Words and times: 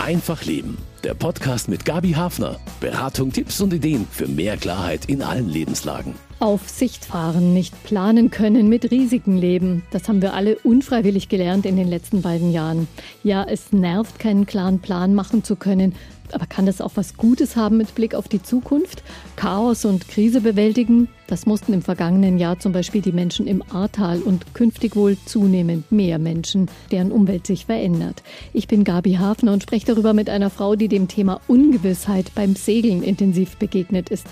Einfach 0.00 0.44
Leben. 0.44 0.78
Der 1.02 1.14
Podcast 1.14 1.70
mit 1.70 1.86
Gabi 1.86 2.12
Hafner. 2.12 2.60
Beratung, 2.78 3.32
Tipps 3.32 3.58
und 3.62 3.72
Ideen 3.72 4.06
für 4.10 4.28
mehr 4.28 4.58
Klarheit 4.58 5.06
in 5.06 5.22
allen 5.22 5.48
Lebenslagen. 5.48 6.14
Auf 6.40 6.68
Sicht 6.68 7.06
fahren, 7.06 7.54
nicht 7.54 7.84
planen 7.84 8.30
können, 8.30 8.68
mit 8.68 8.90
Risiken 8.90 9.38
leben. 9.38 9.82
Das 9.92 10.08
haben 10.08 10.20
wir 10.20 10.34
alle 10.34 10.58
unfreiwillig 10.58 11.30
gelernt 11.30 11.64
in 11.64 11.76
den 11.76 11.88
letzten 11.88 12.20
beiden 12.20 12.52
Jahren. 12.52 12.86
Ja, 13.22 13.44
es 13.44 13.72
nervt, 13.72 14.18
keinen 14.18 14.44
klaren 14.44 14.80
Plan 14.80 15.14
machen 15.14 15.42
zu 15.42 15.56
können. 15.56 15.94
Aber 16.32 16.46
kann 16.46 16.66
das 16.66 16.80
auch 16.80 16.92
was 16.94 17.16
Gutes 17.16 17.56
haben 17.56 17.76
mit 17.76 17.94
Blick 17.94 18.14
auf 18.14 18.28
die 18.28 18.42
Zukunft? 18.42 19.02
Chaos 19.36 19.84
und 19.84 20.08
Krise 20.08 20.40
bewältigen? 20.40 21.08
Das 21.26 21.46
mussten 21.46 21.72
im 21.72 21.82
vergangenen 21.82 22.38
Jahr 22.38 22.58
zum 22.58 22.72
Beispiel 22.72 23.02
die 23.02 23.12
Menschen 23.12 23.46
im 23.46 23.62
Ahrtal 23.70 24.20
und 24.20 24.54
künftig 24.54 24.96
wohl 24.96 25.16
zunehmend 25.26 25.90
mehr 25.92 26.18
Menschen, 26.18 26.68
deren 26.90 27.12
Umwelt 27.12 27.46
sich 27.46 27.66
verändert. 27.66 28.22
Ich 28.52 28.66
bin 28.66 28.84
Gabi 28.84 29.14
Hafner 29.14 29.52
und 29.52 29.62
spreche 29.62 29.86
darüber 29.86 30.12
mit 30.12 30.28
einer 30.28 30.50
Frau, 30.50 30.76
die 30.76 30.88
dem 30.90 31.08
Thema 31.08 31.40
Ungewissheit 31.48 32.32
beim 32.34 32.54
Segeln 32.56 33.02
intensiv 33.02 33.56
begegnet 33.56 34.10
ist. 34.10 34.26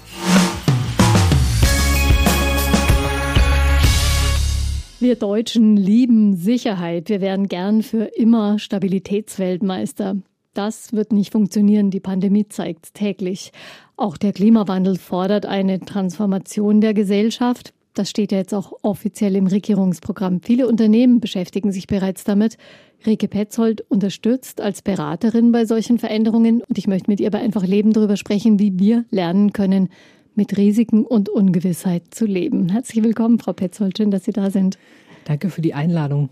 Wir 5.01 5.15
Deutschen 5.15 5.77
lieben 5.77 6.35
Sicherheit. 6.35 7.09
Wir 7.09 7.21
wären 7.21 7.47
gern 7.47 7.83
für 7.83 8.05
immer 8.05 8.59
Stabilitätsweltmeister. 8.59 10.17
Das 10.55 10.93
wird 10.93 11.13
nicht 11.13 11.31
funktionieren. 11.31 11.93
Die 11.93 12.01
Pandemie 12.01 12.49
zeigt 12.49 12.95
täglich. 12.95 13.53
Auch 13.97 14.17
der 14.17 14.33
Klimawandel 14.33 14.99
fordert 14.99 15.47
eine 15.47 15.79
Transformation 15.79 16.81
der 16.81 16.95
Gesellschaft. 16.95 17.73
Das 17.99 18.11
steht 18.11 18.31
ja 18.31 18.39
jetzt 18.39 18.55
auch 18.55 18.73
offiziell 18.83 19.35
im 19.35 19.49
Regierungsprogramm. 19.49 20.41
Viele 20.41 20.69
Unternehmen 20.69 21.19
beschäftigen 21.19 21.73
sich 21.73 21.89
bereits 21.89 22.23
damit. 22.23 22.57
Rike 23.05 23.27
Petzold 23.27 23.81
unterstützt 23.89 24.61
als 24.61 24.83
Beraterin 24.83 25.51
bei 25.51 25.65
solchen 25.65 25.99
Veränderungen 25.99 26.63
und 26.63 26.79
ich 26.79 26.87
möchte 26.87 27.11
mit 27.11 27.19
ihr 27.19 27.33
bei 27.33 27.41
Einfach 27.41 27.67
Leben 27.67 27.93
darüber 27.93 28.17
sprechen, 28.17 28.61
wie 28.61 28.79
wir 28.79 29.05
lernen 29.11 29.53
können, 29.53 29.89
mit 30.37 30.57
Risiken 30.57 31.05
und 31.05 31.29
Ungewissheit 31.29 32.15
zu 32.15 32.25
leben. 32.25 32.69
Herzlich 32.69 33.03
willkommen, 33.03 33.41
Frau 33.41 33.53
Petzold. 33.53 33.99
Schön, 33.99 34.13
dass 34.13 34.23
Sie 34.25 34.33
da 34.33 34.53
sind. 34.53 34.79
Danke 35.25 35.51
für 35.51 35.61
die 35.61 35.75
Einladung. 35.75 36.29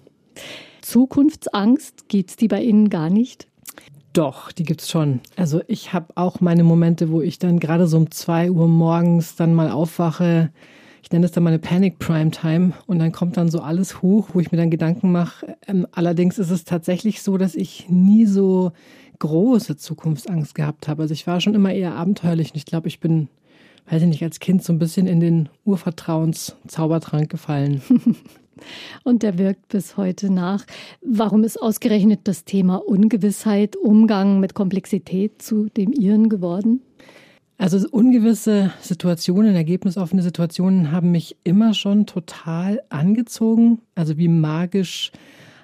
Zukunftsangst, 0.82 2.08
gibt 2.08 2.30
es 2.30 2.36
die 2.36 2.46
bei 2.46 2.62
Ihnen 2.62 2.90
gar 2.90 3.10
nicht? 3.10 3.48
Doch, 4.12 4.52
die 4.52 4.62
gibt's 4.62 4.88
schon. 4.88 5.18
Also 5.34 5.62
ich 5.66 5.92
habe 5.92 6.12
auch 6.14 6.40
meine 6.40 6.62
Momente, 6.62 7.10
wo 7.10 7.22
ich 7.22 7.40
dann 7.40 7.58
gerade 7.58 7.88
so 7.88 7.96
um 7.96 8.12
zwei 8.12 8.52
Uhr 8.52 8.68
morgens 8.68 9.34
dann 9.34 9.52
mal 9.52 9.72
aufwache. 9.72 10.52
Ich 11.06 11.12
nenne 11.12 11.24
es 11.24 11.30
dann 11.30 11.44
meine 11.44 11.60
Panic 11.60 12.00
Prime 12.00 12.32
Time 12.32 12.72
und 12.88 12.98
dann 12.98 13.12
kommt 13.12 13.36
dann 13.36 13.48
so 13.48 13.60
alles 13.60 14.02
hoch, 14.02 14.30
wo 14.32 14.40
ich 14.40 14.50
mir 14.50 14.58
dann 14.58 14.72
Gedanken 14.72 15.12
mache. 15.12 15.56
Ähm, 15.68 15.86
allerdings 15.92 16.36
ist 16.36 16.50
es 16.50 16.64
tatsächlich 16.64 17.22
so, 17.22 17.38
dass 17.38 17.54
ich 17.54 17.88
nie 17.88 18.26
so 18.26 18.72
große 19.20 19.76
Zukunftsangst 19.76 20.56
gehabt 20.56 20.88
habe. 20.88 21.02
Also 21.02 21.14
ich 21.14 21.28
war 21.28 21.40
schon 21.40 21.54
immer 21.54 21.72
eher 21.72 21.94
abenteuerlich 21.94 22.50
und 22.50 22.56
ich 22.56 22.66
glaube, 22.66 22.88
ich 22.88 22.98
bin, 22.98 23.28
weiß 23.88 24.02
ich 24.02 24.08
nicht, 24.08 24.24
als 24.24 24.40
Kind 24.40 24.64
so 24.64 24.72
ein 24.72 24.80
bisschen 24.80 25.06
in 25.06 25.20
den 25.20 25.48
Urvertrauens-Zaubertrank 25.64 27.30
gefallen. 27.30 27.82
Und 29.04 29.22
der 29.22 29.36
wirkt 29.36 29.68
bis 29.68 29.98
heute 29.98 30.32
nach. 30.32 30.64
Warum 31.02 31.44
ist 31.44 31.60
ausgerechnet 31.60 32.20
das 32.24 32.44
Thema 32.44 32.76
Ungewissheit, 32.76 33.76
Umgang 33.76 34.40
mit 34.40 34.54
Komplexität 34.54 35.42
zu 35.42 35.68
dem 35.68 35.92
Ihren 35.92 36.30
geworden? 36.30 36.80
Also 37.58 37.88
ungewisse 37.88 38.72
Situationen, 38.82 39.54
ergebnisoffene 39.54 40.22
Situationen 40.22 40.92
haben 40.92 41.10
mich 41.10 41.36
immer 41.42 41.72
schon 41.72 42.04
total 42.04 42.82
angezogen, 42.90 43.80
also 43.94 44.18
wie 44.18 44.28
magisch 44.28 45.10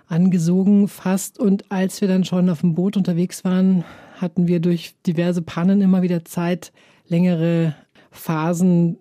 angesogen 0.09 0.89
fast. 0.89 1.39
Und 1.39 1.70
als 1.70 2.01
wir 2.01 2.09
dann 2.09 2.25
schon 2.25 2.48
auf 2.48 2.61
dem 2.61 2.75
Boot 2.75 2.97
unterwegs 2.97 3.45
waren, 3.45 3.85
hatten 4.17 4.47
wir 4.48 4.61
durch 4.61 4.95
diverse 5.07 5.43
Pannen 5.43 5.83
immer 5.83 6.03
wieder 6.03 6.25
Zeit, 6.25 6.73
längere 7.09 7.75
Phasen 8.11 8.98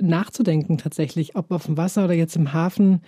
nachzudenken 0.00 0.78
tatsächlich, 0.78 1.36
ob 1.36 1.52
auf 1.52 1.66
dem 1.66 1.76
Wasser 1.76 2.04
oder 2.04 2.14
jetzt 2.14 2.34
im 2.34 2.52
Hafen. 2.52 3.02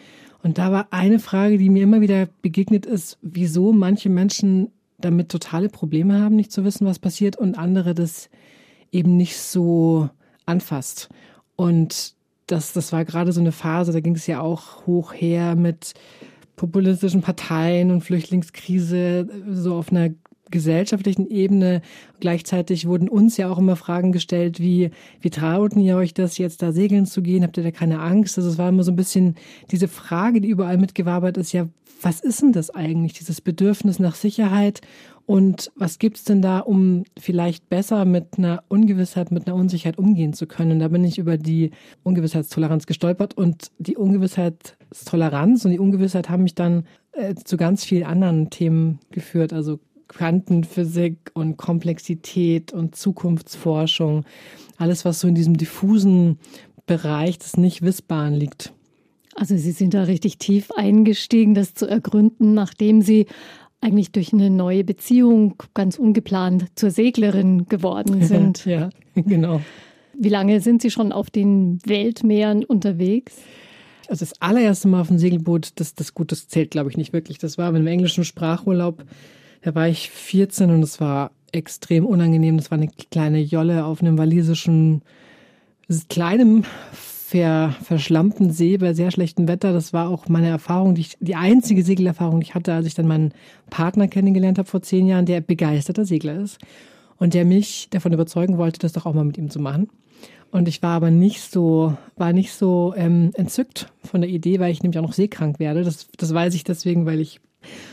Und 0.44 0.58
da 0.58 0.70
war 0.70 0.88
eine 0.90 1.18
Frage, 1.18 1.58
die 1.58 1.70
mir 1.70 1.82
immer 1.82 2.00
wieder 2.00 2.28
begegnet 2.42 2.86
ist, 2.86 3.18
wieso 3.22 3.72
manche 3.72 4.10
Menschen 4.10 4.70
damit 4.98 5.28
totale 5.28 5.68
Probleme 5.68 6.20
haben, 6.20 6.36
nicht 6.36 6.52
zu 6.52 6.64
wissen, 6.64 6.86
was 6.86 6.98
passiert 6.98 7.36
und 7.36 7.58
andere 7.58 7.94
das 7.94 8.30
eben 8.94 9.16
nicht 9.16 9.36
so 9.38 10.08
anfasst. 10.46 11.08
Und 11.56 12.14
das, 12.46 12.72
das 12.72 12.92
war 12.92 13.04
gerade 13.04 13.32
so 13.32 13.40
eine 13.40 13.52
Phase, 13.52 13.92
da 13.92 14.00
ging 14.00 14.14
es 14.14 14.26
ja 14.26 14.40
auch 14.40 14.86
hoch 14.86 15.12
her 15.14 15.56
mit 15.56 15.94
populistischen 16.56 17.22
Parteien 17.22 17.90
und 17.90 18.02
Flüchtlingskrise, 18.02 19.28
so 19.50 19.74
auf 19.74 19.90
einer 19.90 20.10
gesellschaftlichen 20.50 21.28
Ebene. 21.28 21.82
Gleichzeitig 22.20 22.86
wurden 22.86 23.08
uns 23.08 23.36
ja 23.36 23.50
auch 23.50 23.58
immer 23.58 23.76
Fragen 23.76 24.12
gestellt, 24.12 24.60
wie, 24.60 24.90
wie 25.20 25.30
trauten 25.30 25.80
ihr 25.80 25.96
euch 25.96 26.14
das 26.14 26.38
jetzt 26.38 26.62
da 26.62 26.70
segeln 26.70 27.06
zu 27.06 27.22
gehen? 27.22 27.42
Habt 27.42 27.56
ihr 27.56 27.64
da 27.64 27.70
keine 27.70 28.00
Angst? 28.00 28.38
Also 28.38 28.50
es 28.50 28.58
war 28.58 28.68
immer 28.68 28.84
so 28.84 28.92
ein 28.92 28.96
bisschen 28.96 29.34
diese 29.70 29.88
Frage, 29.88 30.40
die 30.40 30.48
überall 30.48 30.78
mitgewabert 30.78 31.38
ist, 31.38 31.52
ja, 31.52 31.66
was 32.02 32.20
ist 32.20 32.42
denn 32.42 32.52
das 32.52 32.70
eigentlich, 32.70 33.14
dieses 33.14 33.40
Bedürfnis 33.40 33.98
nach 33.98 34.14
Sicherheit? 34.14 34.82
Und 35.26 35.72
was 35.74 35.98
gibt's 35.98 36.24
denn 36.24 36.42
da, 36.42 36.58
um 36.58 37.04
vielleicht 37.18 37.70
besser 37.70 38.04
mit 38.04 38.36
einer 38.36 38.62
Ungewissheit, 38.68 39.30
mit 39.30 39.46
einer 39.46 39.56
Unsicherheit 39.56 39.98
umgehen 39.98 40.34
zu 40.34 40.46
können? 40.46 40.80
Da 40.80 40.88
bin 40.88 41.02
ich 41.02 41.18
über 41.18 41.38
die 41.38 41.70
Ungewissheitstoleranz 42.02 42.86
gestolpert 42.86 43.34
und 43.34 43.70
die 43.78 43.96
Ungewissheitstoleranz 43.96 45.64
und 45.64 45.70
die 45.70 45.78
Ungewissheit 45.78 46.28
haben 46.28 46.42
mich 46.42 46.54
dann 46.54 46.86
äh, 47.12 47.34
zu 47.34 47.56
ganz 47.56 47.84
vielen 47.84 48.04
anderen 48.04 48.50
Themen 48.50 48.98
geführt. 49.12 49.54
Also 49.54 49.80
Quantenphysik 50.08 51.30
und 51.32 51.56
Komplexität 51.56 52.72
und 52.72 52.94
Zukunftsforschung. 52.94 54.24
Alles, 54.76 55.06
was 55.06 55.20
so 55.20 55.28
in 55.28 55.34
diesem 55.34 55.56
diffusen 55.56 56.38
Bereich 56.86 57.38
des 57.38 57.56
Nicht-Wissbaren 57.56 58.34
liegt. 58.34 58.74
Also 59.34 59.56
Sie 59.56 59.72
sind 59.72 59.94
da 59.94 60.04
richtig 60.04 60.38
tief 60.38 60.70
eingestiegen, 60.76 61.54
das 61.54 61.74
zu 61.74 61.86
ergründen, 61.86 62.54
nachdem 62.54 63.02
Sie 63.02 63.26
eigentlich 63.84 64.12
durch 64.12 64.32
eine 64.32 64.50
neue 64.50 64.84
Beziehung 64.84 65.54
ganz 65.74 65.98
ungeplant 65.98 66.66
zur 66.74 66.90
Seglerin 66.90 67.66
geworden 67.66 68.22
sind. 68.22 68.64
ja, 68.64 68.90
genau. 69.14 69.60
Wie 70.18 70.28
lange 70.28 70.60
sind 70.60 70.80
Sie 70.82 70.90
schon 70.90 71.12
auf 71.12 71.30
den 71.30 71.78
Weltmeeren 71.84 72.64
unterwegs? 72.64 73.36
Also 74.08 74.24
das 74.24 74.40
allererste 74.40 74.88
Mal 74.88 75.00
auf 75.00 75.08
dem 75.08 75.18
Segelboot, 75.18 75.72
das, 75.76 75.94
das 75.94 76.14
gut, 76.14 76.30
das 76.32 76.48
zählt 76.48 76.70
glaube 76.70 76.90
ich 76.90 76.96
nicht 76.96 77.12
wirklich. 77.12 77.38
Das 77.38 77.58
war 77.58 77.74
im 77.74 77.86
englischen 77.86 78.24
Sprachurlaub 78.24 79.04
da 79.64 79.74
war 79.74 79.88
ich 79.88 80.10
14 80.10 80.70
und 80.70 80.82
es 80.82 81.00
war 81.00 81.30
extrem 81.50 82.04
unangenehm. 82.04 82.58
Das 82.58 82.70
war 82.70 82.76
eine 82.76 82.90
kleine 83.10 83.40
Jolle 83.40 83.86
auf 83.86 84.02
einem 84.02 84.18
walisischen, 84.18 85.00
kleinem, 86.10 86.64
ver, 87.34 87.74
verschlammten 87.82 88.52
See 88.52 88.76
bei 88.76 88.94
sehr 88.94 89.10
schlechtem 89.10 89.48
Wetter. 89.48 89.72
Das 89.72 89.92
war 89.92 90.08
auch 90.08 90.28
meine 90.28 90.48
Erfahrung, 90.48 90.94
die, 90.94 91.00
ich, 91.00 91.16
die 91.18 91.34
einzige 91.34 91.82
Segelerfahrung, 91.82 92.38
die 92.38 92.46
ich 92.46 92.54
hatte, 92.54 92.72
als 92.72 92.86
ich 92.86 92.94
dann 92.94 93.08
meinen 93.08 93.32
Partner 93.70 94.06
kennengelernt 94.06 94.58
habe 94.58 94.68
vor 94.68 94.82
zehn 94.82 95.08
Jahren, 95.08 95.26
der 95.26 95.40
begeisterter 95.40 96.04
Segler 96.04 96.36
ist 96.36 96.58
und 97.18 97.34
der 97.34 97.44
mich 97.44 97.88
davon 97.90 98.12
überzeugen 98.12 98.56
wollte, 98.56 98.78
das 98.78 98.92
doch 98.92 99.04
auch 99.04 99.14
mal 99.14 99.24
mit 99.24 99.36
ihm 99.36 99.50
zu 99.50 99.58
machen. 99.58 99.88
Und 100.52 100.68
ich 100.68 100.80
war 100.80 100.94
aber 100.94 101.10
nicht 101.10 101.40
so, 101.50 101.96
war 102.16 102.32
nicht 102.32 102.52
so 102.52 102.94
ähm, 102.96 103.32
entzückt 103.34 103.88
von 104.04 104.20
der 104.20 104.30
Idee, 104.30 104.60
weil 104.60 104.70
ich 104.70 104.84
nämlich 104.84 104.98
auch 105.00 105.06
noch 105.06 105.12
seekrank 105.12 105.58
werde. 105.58 105.82
Das, 105.82 106.06
das 106.16 106.32
weiß 106.32 106.54
ich 106.54 106.62
deswegen, 106.62 107.04
weil 107.04 107.18
ich 107.18 107.40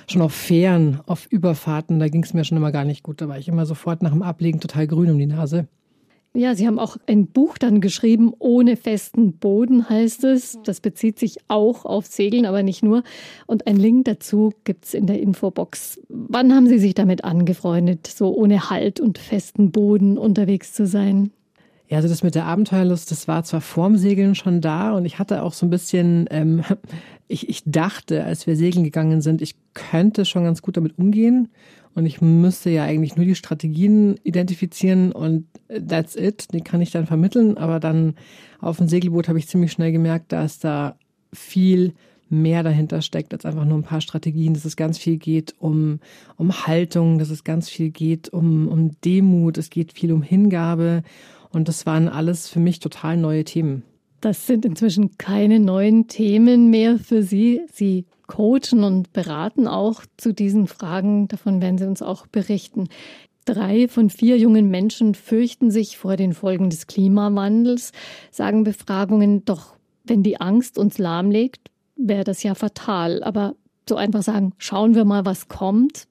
schon 0.08 0.22
auf 0.22 0.34
Fähren, 0.34 1.00
auf 1.08 1.26
Überfahrten, 1.32 2.00
da 2.00 2.10
ging 2.10 2.24
es 2.24 2.36
mir 2.36 2.44
schon 2.44 2.58
immer 2.58 2.72
gar 2.72 2.86
nicht 2.86 3.02
gut. 3.02 3.22
Da 3.22 3.28
war 3.28 3.40
ich 3.40 3.48
immer 3.48 3.66
sofort 3.66 4.04
nach 4.04 4.12
dem 4.12 4.22
Ablegen 4.22 4.60
total 4.60 4.86
grün 4.86 5.10
um 5.10 5.18
die 5.18 5.26
Nase. 5.26 5.68
Ja, 6.34 6.56
Sie 6.56 6.66
haben 6.66 6.80
auch 6.80 6.96
ein 7.08 7.28
Buch 7.28 7.58
dann 7.58 7.82
geschrieben, 7.82 8.34
ohne 8.40 8.78
festen 8.78 9.34
Boden 9.34 9.90
heißt 9.90 10.24
es. 10.24 10.58
Das 10.64 10.80
bezieht 10.80 11.20
sich 11.20 11.40
auch 11.50 11.84
auf 11.84 12.06
Segeln, 12.06 12.46
aber 12.46 12.64
nicht 12.64 12.84
nur. 12.84 13.04
Und 13.48 13.68
ein 13.68 13.76
Link 13.76 14.06
dazu 14.06 14.54
gibt 14.64 14.86
es 14.86 14.94
in 14.94 15.08
der 15.08 15.20
Infobox. 15.20 16.00
Wann 16.08 16.56
haben 16.56 16.68
Sie 16.68 16.80
sich 16.80 16.94
damit 16.94 17.26
angefreundet, 17.26 18.08
so 18.08 18.34
ohne 18.34 18.70
Halt 18.70 19.02
und 19.02 19.18
festen 19.18 19.72
Boden 19.72 20.18
unterwegs 20.18 20.72
zu 20.72 20.88
sein? 20.88 21.32
Ja, 21.90 21.98
also 21.98 22.08
das 22.08 22.24
mit 22.24 22.36
der 22.36 22.46
Abenteuerlust, 22.46 23.12
das 23.12 23.28
war 23.28 23.44
zwar 23.44 23.60
vorm 23.60 23.98
Segeln 23.98 24.34
schon 24.34 24.62
da 24.62 24.94
und 24.94 25.04
ich 25.04 25.20
hatte 25.20 25.44
auch 25.44 25.52
so 25.52 25.66
ein 25.66 25.70
bisschen, 25.70 26.26
ähm, 26.32 26.64
ich, 27.28 27.50
ich 27.50 27.64
dachte, 27.66 28.24
als 28.24 28.48
wir 28.48 28.56
segeln 28.56 28.86
gegangen 28.86 29.20
sind, 29.20 29.42
ich 29.42 29.56
könnte 29.74 30.24
schon 30.24 30.46
ganz 30.46 30.62
gut 30.62 30.78
damit 30.78 30.98
umgehen 30.98 31.50
und 31.96 32.06
ich 32.06 32.22
müsste 32.22 32.70
ja 32.70 32.84
eigentlich 32.84 33.16
nur 33.16 33.26
die 33.26 33.36
Strategien 33.36 34.20
identifizieren 34.24 35.12
und 35.12 35.46
that's 35.70 36.16
it, 36.16 36.48
die 36.54 36.62
kann 36.62 36.82
ich 36.82 36.92
dann 36.92 37.06
vermitteln, 37.06 37.58
aber 37.58 37.80
dann 37.80 38.16
auf 38.60 38.78
dem 38.78 38.88
Segelboot 38.88 39.28
habe 39.28 39.40
ich 39.40 39.48
ziemlich 39.48 39.72
schnell 39.72 39.92
gemerkt, 39.92 40.32
dass 40.32 40.60
da 40.60 40.96
viel 41.34 41.94
mehr 42.32 42.64
dahinter 42.64 43.02
steckt 43.02 43.34
als 43.34 43.46
einfach 43.46 43.66
nur 43.66 43.78
ein 43.78 43.84
paar 43.84 44.02
Strategien, 44.02 44.54
dass 44.54 44.66
es 44.66 44.78
ganz 44.78 44.98
viel 44.98 45.18
geht 45.18 45.54
um, 45.60 46.00
um 46.38 46.66
Haltung, 46.66 47.20
dass 47.20 47.30
es 47.30 47.44
ganz 47.44 47.70
viel 47.70 47.92
geht 47.92 48.30
um, 48.30 48.70
um 48.70 48.92
Demut, 49.02 49.58
es 49.58 49.70
geht 49.70 49.92
viel 49.92 50.14
um 50.14 50.24
Hingabe. 50.24 51.04
Und 51.50 51.68
das 51.68 51.86
waren 51.86 52.08
alles 52.08 52.48
für 52.48 52.62
mich 52.62 52.80
total 52.80 53.18
neue 53.18 53.44
Themen. 53.44 53.84
Das 54.22 54.46
sind 54.46 54.66
inzwischen 54.66 55.18
keine 55.18 55.60
neuen 55.60 56.08
Themen 56.08 56.70
mehr 56.70 57.00
für 57.00 57.24
Sie. 57.24 57.62
Sie 57.72 58.06
coachen 58.28 58.84
und 58.84 59.12
beraten 59.14 59.68
auch 59.68 60.04
zu 60.18 60.32
diesen 60.34 60.68
Fragen. 60.68 61.28
Davon 61.28 61.62
werden 61.62 61.80
Sie 61.80 61.88
uns 61.88 62.04
auch 62.04 62.28
berichten. 62.28 62.88
Drei 63.46 63.88
von 63.88 64.12
vier 64.12 64.38
jungen 64.38 64.70
Menschen 64.70 65.16
fürchten 65.16 65.72
sich 65.72 65.98
vor 65.98 66.16
den 66.16 66.34
Folgen 66.34 66.70
des 66.70 66.86
Klimawandels, 66.86 67.92
sagen 68.30 68.64
Befragungen. 68.64 69.44
Doch 69.46 69.76
wenn 70.04 70.22
die 70.22 70.40
Angst 70.40 70.78
uns 70.78 71.00
lahmlegt, 71.00 71.72
wäre 71.96 72.24
das 72.24 72.44
ja 72.44 72.54
fatal. 72.54 73.24
Aber 73.24 73.56
so 73.90 73.96
einfach 73.96 74.22
sagen, 74.22 74.54
schauen 74.60 74.94
wir 74.94 75.04
mal, 75.04 75.26
was 75.26 75.48
kommt, 75.48 76.08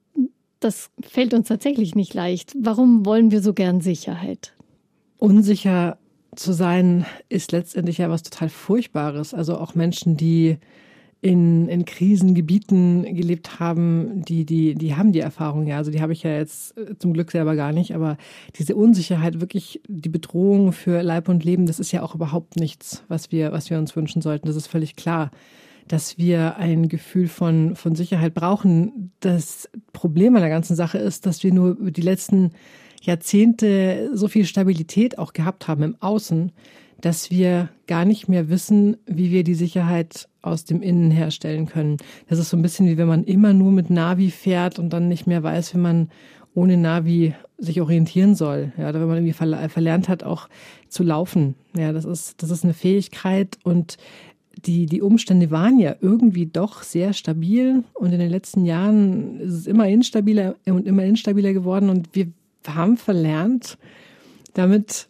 das 0.59 0.91
fällt 1.01 1.33
uns 1.33 1.47
tatsächlich 1.47 1.95
nicht 1.95 2.13
leicht. 2.13 2.53
Warum 2.59 3.05
wollen 3.05 3.31
wir 3.31 3.41
so 3.41 3.53
gern 3.53 3.81
Sicherheit? 3.81 4.53
Unsicher 5.17 5.97
zu 6.35 6.53
sein 6.53 7.05
ist 7.29 7.51
letztendlich 7.51 7.97
ja 7.97 8.09
was 8.09 8.23
total 8.23 8.49
Furchtbares. 8.49 9.33
Also 9.33 9.57
auch 9.57 9.75
Menschen, 9.75 10.17
die 10.17 10.57
in, 11.21 11.67
in 11.67 11.85
Krisengebieten 11.85 13.15
gelebt 13.15 13.59
haben, 13.59 14.23
die, 14.25 14.43
die, 14.43 14.73
die 14.73 14.95
haben 14.95 15.11
die 15.11 15.19
Erfahrung 15.19 15.67
ja. 15.67 15.77
Also 15.77 15.91
die 15.91 16.01
habe 16.01 16.13
ich 16.13 16.23
ja 16.23 16.31
jetzt 16.31 16.75
äh, 16.77 16.97
zum 16.97 17.13
Glück 17.13 17.31
selber 17.31 17.55
gar 17.55 17.71
nicht, 17.71 17.93
aber 17.93 18.17
diese 18.55 18.75
Unsicherheit, 18.75 19.39
wirklich 19.39 19.81
die 19.87 20.09
Bedrohung 20.09 20.71
für 20.71 21.03
Leib 21.03 21.29
und 21.29 21.43
Leben, 21.43 21.67
das 21.67 21.79
ist 21.79 21.91
ja 21.91 22.01
auch 22.01 22.15
überhaupt 22.15 22.55
nichts, 22.55 23.03
was 23.07 23.31
wir, 23.31 23.51
was 23.51 23.69
wir 23.69 23.77
uns 23.77 23.95
wünschen 23.95 24.23
sollten. 24.23 24.47
Das 24.47 24.55
ist 24.55 24.67
völlig 24.67 24.95
klar, 24.95 25.29
dass 25.87 26.17
wir 26.17 26.57
ein 26.57 26.89
Gefühl 26.89 27.27
von, 27.27 27.75
von 27.75 27.93
Sicherheit 27.93 28.33
brauchen. 28.33 29.11
Das 29.19 29.69
Problem 29.93 30.35
an 30.35 30.41
der 30.41 30.49
ganzen 30.49 30.75
Sache 30.75 30.97
ist, 30.97 31.27
dass 31.27 31.43
wir 31.43 31.53
nur 31.53 31.75
die 31.91 32.01
letzten 32.01 32.51
Jahrzehnte 33.01 34.11
so 34.13 34.27
viel 34.27 34.45
Stabilität 34.45 35.17
auch 35.17 35.33
gehabt 35.33 35.67
haben 35.67 35.83
im 35.83 35.95
Außen, 35.99 36.51
dass 37.01 37.31
wir 37.31 37.69
gar 37.87 38.05
nicht 38.05 38.29
mehr 38.29 38.49
wissen, 38.49 38.97
wie 39.05 39.31
wir 39.31 39.43
die 39.43 39.55
Sicherheit 39.55 40.29
aus 40.41 40.65
dem 40.65 40.81
Innen 40.81 41.11
herstellen 41.11 41.65
können. 41.65 41.97
Das 42.29 42.39
ist 42.39 42.49
so 42.49 42.57
ein 42.57 42.61
bisschen 42.61 42.87
wie 42.87 42.97
wenn 42.97 43.07
man 43.07 43.23
immer 43.23 43.53
nur 43.53 43.71
mit 43.71 43.89
Navi 43.89 44.29
fährt 44.29 44.79
und 44.79 44.91
dann 44.91 45.07
nicht 45.07 45.27
mehr 45.27 45.43
weiß, 45.43 45.73
wie 45.73 45.79
man 45.79 46.09
ohne 46.53 46.77
Navi 46.77 47.33
sich 47.57 47.81
orientieren 47.81 48.35
soll. 48.35 48.71
Ja, 48.77 48.89
oder 48.89 48.99
wenn 49.01 49.07
man 49.07 49.17
irgendwie 49.17 49.69
verlernt 49.69 50.09
hat, 50.09 50.23
auch 50.23 50.47
zu 50.89 51.03
laufen. 51.03 51.55
Ja, 51.75 51.93
das 51.93 52.05
ist, 52.05 52.41
das 52.43 52.49
ist 52.49 52.63
eine 52.63 52.73
Fähigkeit 52.73 53.57
und 53.63 53.97
die, 54.65 54.85
die 54.85 55.01
Umstände 55.01 55.49
waren 55.49 55.79
ja 55.79 55.95
irgendwie 56.01 56.45
doch 56.45 56.83
sehr 56.83 57.13
stabil 57.13 57.83
und 57.93 58.11
in 58.11 58.19
den 58.19 58.29
letzten 58.29 58.65
Jahren 58.65 59.39
ist 59.39 59.53
es 59.53 59.67
immer 59.67 59.87
instabiler 59.87 60.55
und 60.65 60.85
immer 60.87 61.03
instabiler 61.03 61.53
geworden 61.53 61.89
und 61.89 62.09
wir 62.13 62.27
haben 62.67 62.97
verlernt, 62.97 63.77
damit 64.53 65.07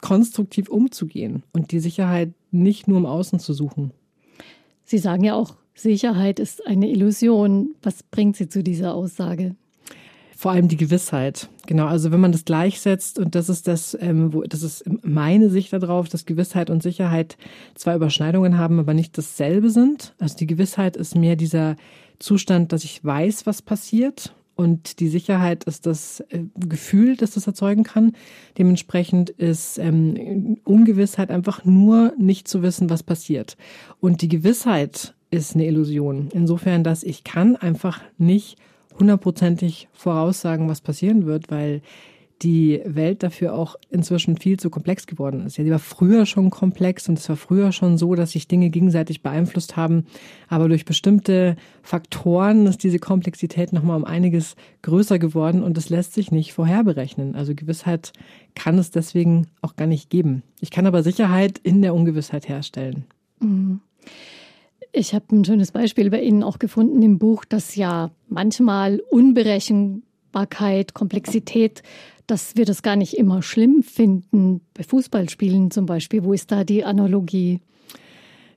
konstruktiv 0.00 0.68
umzugehen 0.68 1.42
und 1.52 1.72
die 1.72 1.80
Sicherheit 1.80 2.32
nicht 2.50 2.88
nur 2.88 2.98
im 2.98 3.06
Außen 3.06 3.38
zu 3.38 3.52
suchen. 3.54 3.92
Sie 4.84 4.98
sagen 4.98 5.24
ja 5.24 5.34
auch, 5.34 5.56
Sicherheit 5.74 6.38
ist 6.38 6.66
eine 6.66 6.90
Illusion. 6.90 7.74
Was 7.82 8.02
bringt 8.02 8.36
Sie 8.36 8.48
zu 8.48 8.62
dieser 8.62 8.94
Aussage? 8.94 9.54
Vor 10.36 10.50
allem 10.50 10.66
die 10.66 10.76
Gewissheit. 10.76 11.48
Genau, 11.66 11.86
also 11.86 12.10
wenn 12.10 12.20
man 12.20 12.32
das 12.32 12.44
gleichsetzt 12.44 13.18
und 13.18 13.36
das 13.36 13.48
ist 13.48 13.68
das, 13.68 13.96
ähm, 14.00 14.32
wo, 14.32 14.42
das 14.42 14.64
ist 14.64 14.84
meine 15.02 15.50
Sicht 15.50 15.72
darauf, 15.72 16.08
dass 16.08 16.26
Gewissheit 16.26 16.68
und 16.68 16.82
Sicherheit 16.82 17.36
zwei 17.76 17.94
Überschneidungen 17.94 18.58
haben, 18.58 18.80
aber 18.80 18.92
nicht 18.92 19.16
dasselbe 19.16 19.70
sind. 19.70 20.14
Also 20.18 20.36
die 20.36 20.48
Gewissheit 20.48 20.96
ist 20.96 21.14
mehr 21.14 21.36
dieser 21.36 21.76
Zustand, 22.18 22.72
dass 22.72 22.82
ich 22.82 23.04
weiß, 23.04 23.46
was 23.46 23.62
passiert 23.62 24.34
und 24.54 25.00
die 25.00 25.08
Sicherheit 25.08 25.64
ist 25.64 25.86
das 25.86 26.20
äh, 26.28 26.44
Gefühl, 26.56 27.16
das 27.16 27.32
das 27.32 27.46
erzeugen 27.46 27.84
kann. 27.84 28.12
Dementsprechend 28.58 29.30
ist 29.30 29.78
ähm, 29.78 30.58
Ungewissheit 30.64 31.30
einfach 31.30 31.64
nur 31.64 32.12
nicht 32.18 32.48
zu 32.48 32.62
wissen, 32.62 32.90
was 32.90 33.02
passiert. 33.02 33.56
Und 34.00 34.22
die 34.22 34.28
Gewissheit 34.28 35.14
ist 35.30 35.54
eine 35.54 35.66
Illusion. 35.66 36.28
Insofern, 36.32 36.84
dass 36.84 37.02
ich 37.02 37.24
kann 37.24 37.56
einfach 37.56 38.02
nicht 38.18 38.58
hundertprozentig 38.98 39.88
voraussagen, 39.92 40.68
was 40.68 40.82
passieren 40.82 41.24
wird, 41.24 41.50
weil 41.50 41.80
die 42.42 42.80
Welt 42.84 43.22
dafür 43.22 43.54
auch 43.54 43.76
inzwischen 43.90 44.36
viel 44.36 44.58
zu 44.58 44.70
komplex 44.70 45.06
geworden 45.06 45.46
ist. 45.46 45.56
Ja, 45.56 45.64
die 45.64 45.70
war 45.70 45.78
früher 45.78 46.26
schon 46.26 46.50
komplex 46.50 47.08
und 47.08 47.18
es 47.18 47.28
war 47.28 47.36
früher 47.36 47.72
schon 47.72 47.98
so, 47.98 48.14
dass 48.14 48.32
sich 48.32 48.48
Dinge 48.48 48.70
gegenseitig 48.70 49.22
beeinflusst 49.22 49.76
haben. 49.76 50.06
Aber 50.48 50.68
durch 50.68 50.84
bestimmte 50.84 51.56
Faktoren 51.82 52.66
ist 52.66 52.82
diese 52.82 52.98
Komplexität 52.98 53.72
nochmal 53.72 53.96
um 53.96 54.04
einiges 54.04 54.56
größer 54.82 55.18
geworden 55.18 55.62
und 55.62 55.78
es 55.78 55.88
lässt 55.88 56.14
sich 56.14 56.30
nicht 56.32 56.52
vorherberechnen. 56.52 57.34
Also 57.36 57.54
Gewissheit 57.54 58.12
kann 58.54 58.78
es 58.78 58.90
deswegen 58.90 59.46
auch 59.60 59.76
gar 59.76 59.86
nicht 59.86 60.10
geben. 60.10 60.42
Ich 60.60 60.70
kann 60.70 60.86
aber 60.86 61.02
Sicherheit 61.02 61.58
in 61.58 61.82
der 61.82 61.94
Ungewissheit 61.94 62.48
herstellen. 62.48 63.04
Mhm. 63.40 63.80
Ich 64.94 65.14
habe 65.14 65.24
ein 65.34 65.44
schönes 65.44 65.72
Beispiel 65.72 66.10
bei 66.10 66.20
Ihnen 66.20 66.42
auch 66.42 66.58
gefunden 66.58 67.00
im 67.00 67.18
Buch, 67.18 67.46
dass 67.46 67.76
ja 67.76 68.10
manchmal 68.28 69.00
Unberechenbarkeit, 69.10 70.92
Komplexität 70.92 71.82
dass 72.32 72.56
wir 72.56 72.64
das 72.64 72.80
gar 72.80 72.96
nicht 72.96 73.18
immer 73.18 73.42
schlimm 73.42 73.82
finden. 73.82 74.62
Bei 74.72 74.82
Fußballspielen 74.84 75.70
zum 75.70 75.84
Beispiel, 75.84 76.24
wo 76.24 76.32
ist 76.32 76.50
da 76.50 76.64
die 76.64 76.82
Analogie? 76.82 77.60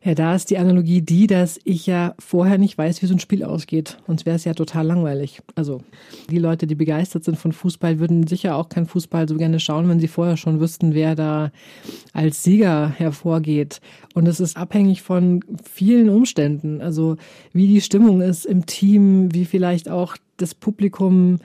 Ja, 0.02 0.16
da 0.16 0.34
ist 0.34 0.50
die 0.50 0.58
Analogie 0.58 1.02
die, 1.02 1.28
dass 1.28 1.60
ich 1.66 1.86
ja 1.86 2.16
vorher 2.18 2.58
nicht 2.58 2.78
weiß, 2.78 3.02
wie 3.02 3.08
so 3.08 3.16
ein 3.16 3.20
Spiel 3.20 3.44
ausgeht. 3.44 3.98
Sonst 4.08 4.26
wäre 4.26 4.38
es 4.38 4.46
ja 4.46 4.54
total 4.54 4.88
langweilig. 4.88 5.42
Also 5.56 5.82
die 6.30 6.38
Leute, 6.38 6.68
die 6.68 6.76
begeistert 6.76 7.26
sind 7.26 7.38
von 7.38 7.52
Fußball, 7.52 8.00
würden 8.00 8.28
sicher 8.28 8.56
auch 8.56 8.70
kein 8.70 8.86
Fußball 8.86 9.28
so 9.28 9.36
gerne 9.36 9.60
schauen, 9.60 9.90
wenn 9.90 10.00
sie 10.00 10.08
vorher 10.08 10.38
schon 10.38 10.62
wüssten, 10.62 10.94
wer 10.94 11.16
da 11.16 11.52
als 12.14 12.44
Sieger 12.44 12.88
hervorgeht. 12.88 13.82
Und 14.14 14.26
es 14.28 14.40
ist 14.40 14.56
abhängig 14.56 15.02
von 15.02 15.44
vielen 15.70 16.08
Umständen. 16.08 16.80
Also 16.80 17.18
wie 17.52 17.68
die 17.68 17.82
Stimmung 17.82 18.22
ist 18.22 18.46
im 18.46 18.68
Team, 18.68 19.34
wie 19.34 19.44
vielleicht 19.44 19.90
auch 19.90 20.16
das 20.38 20.56
Publikum 20.56 21.40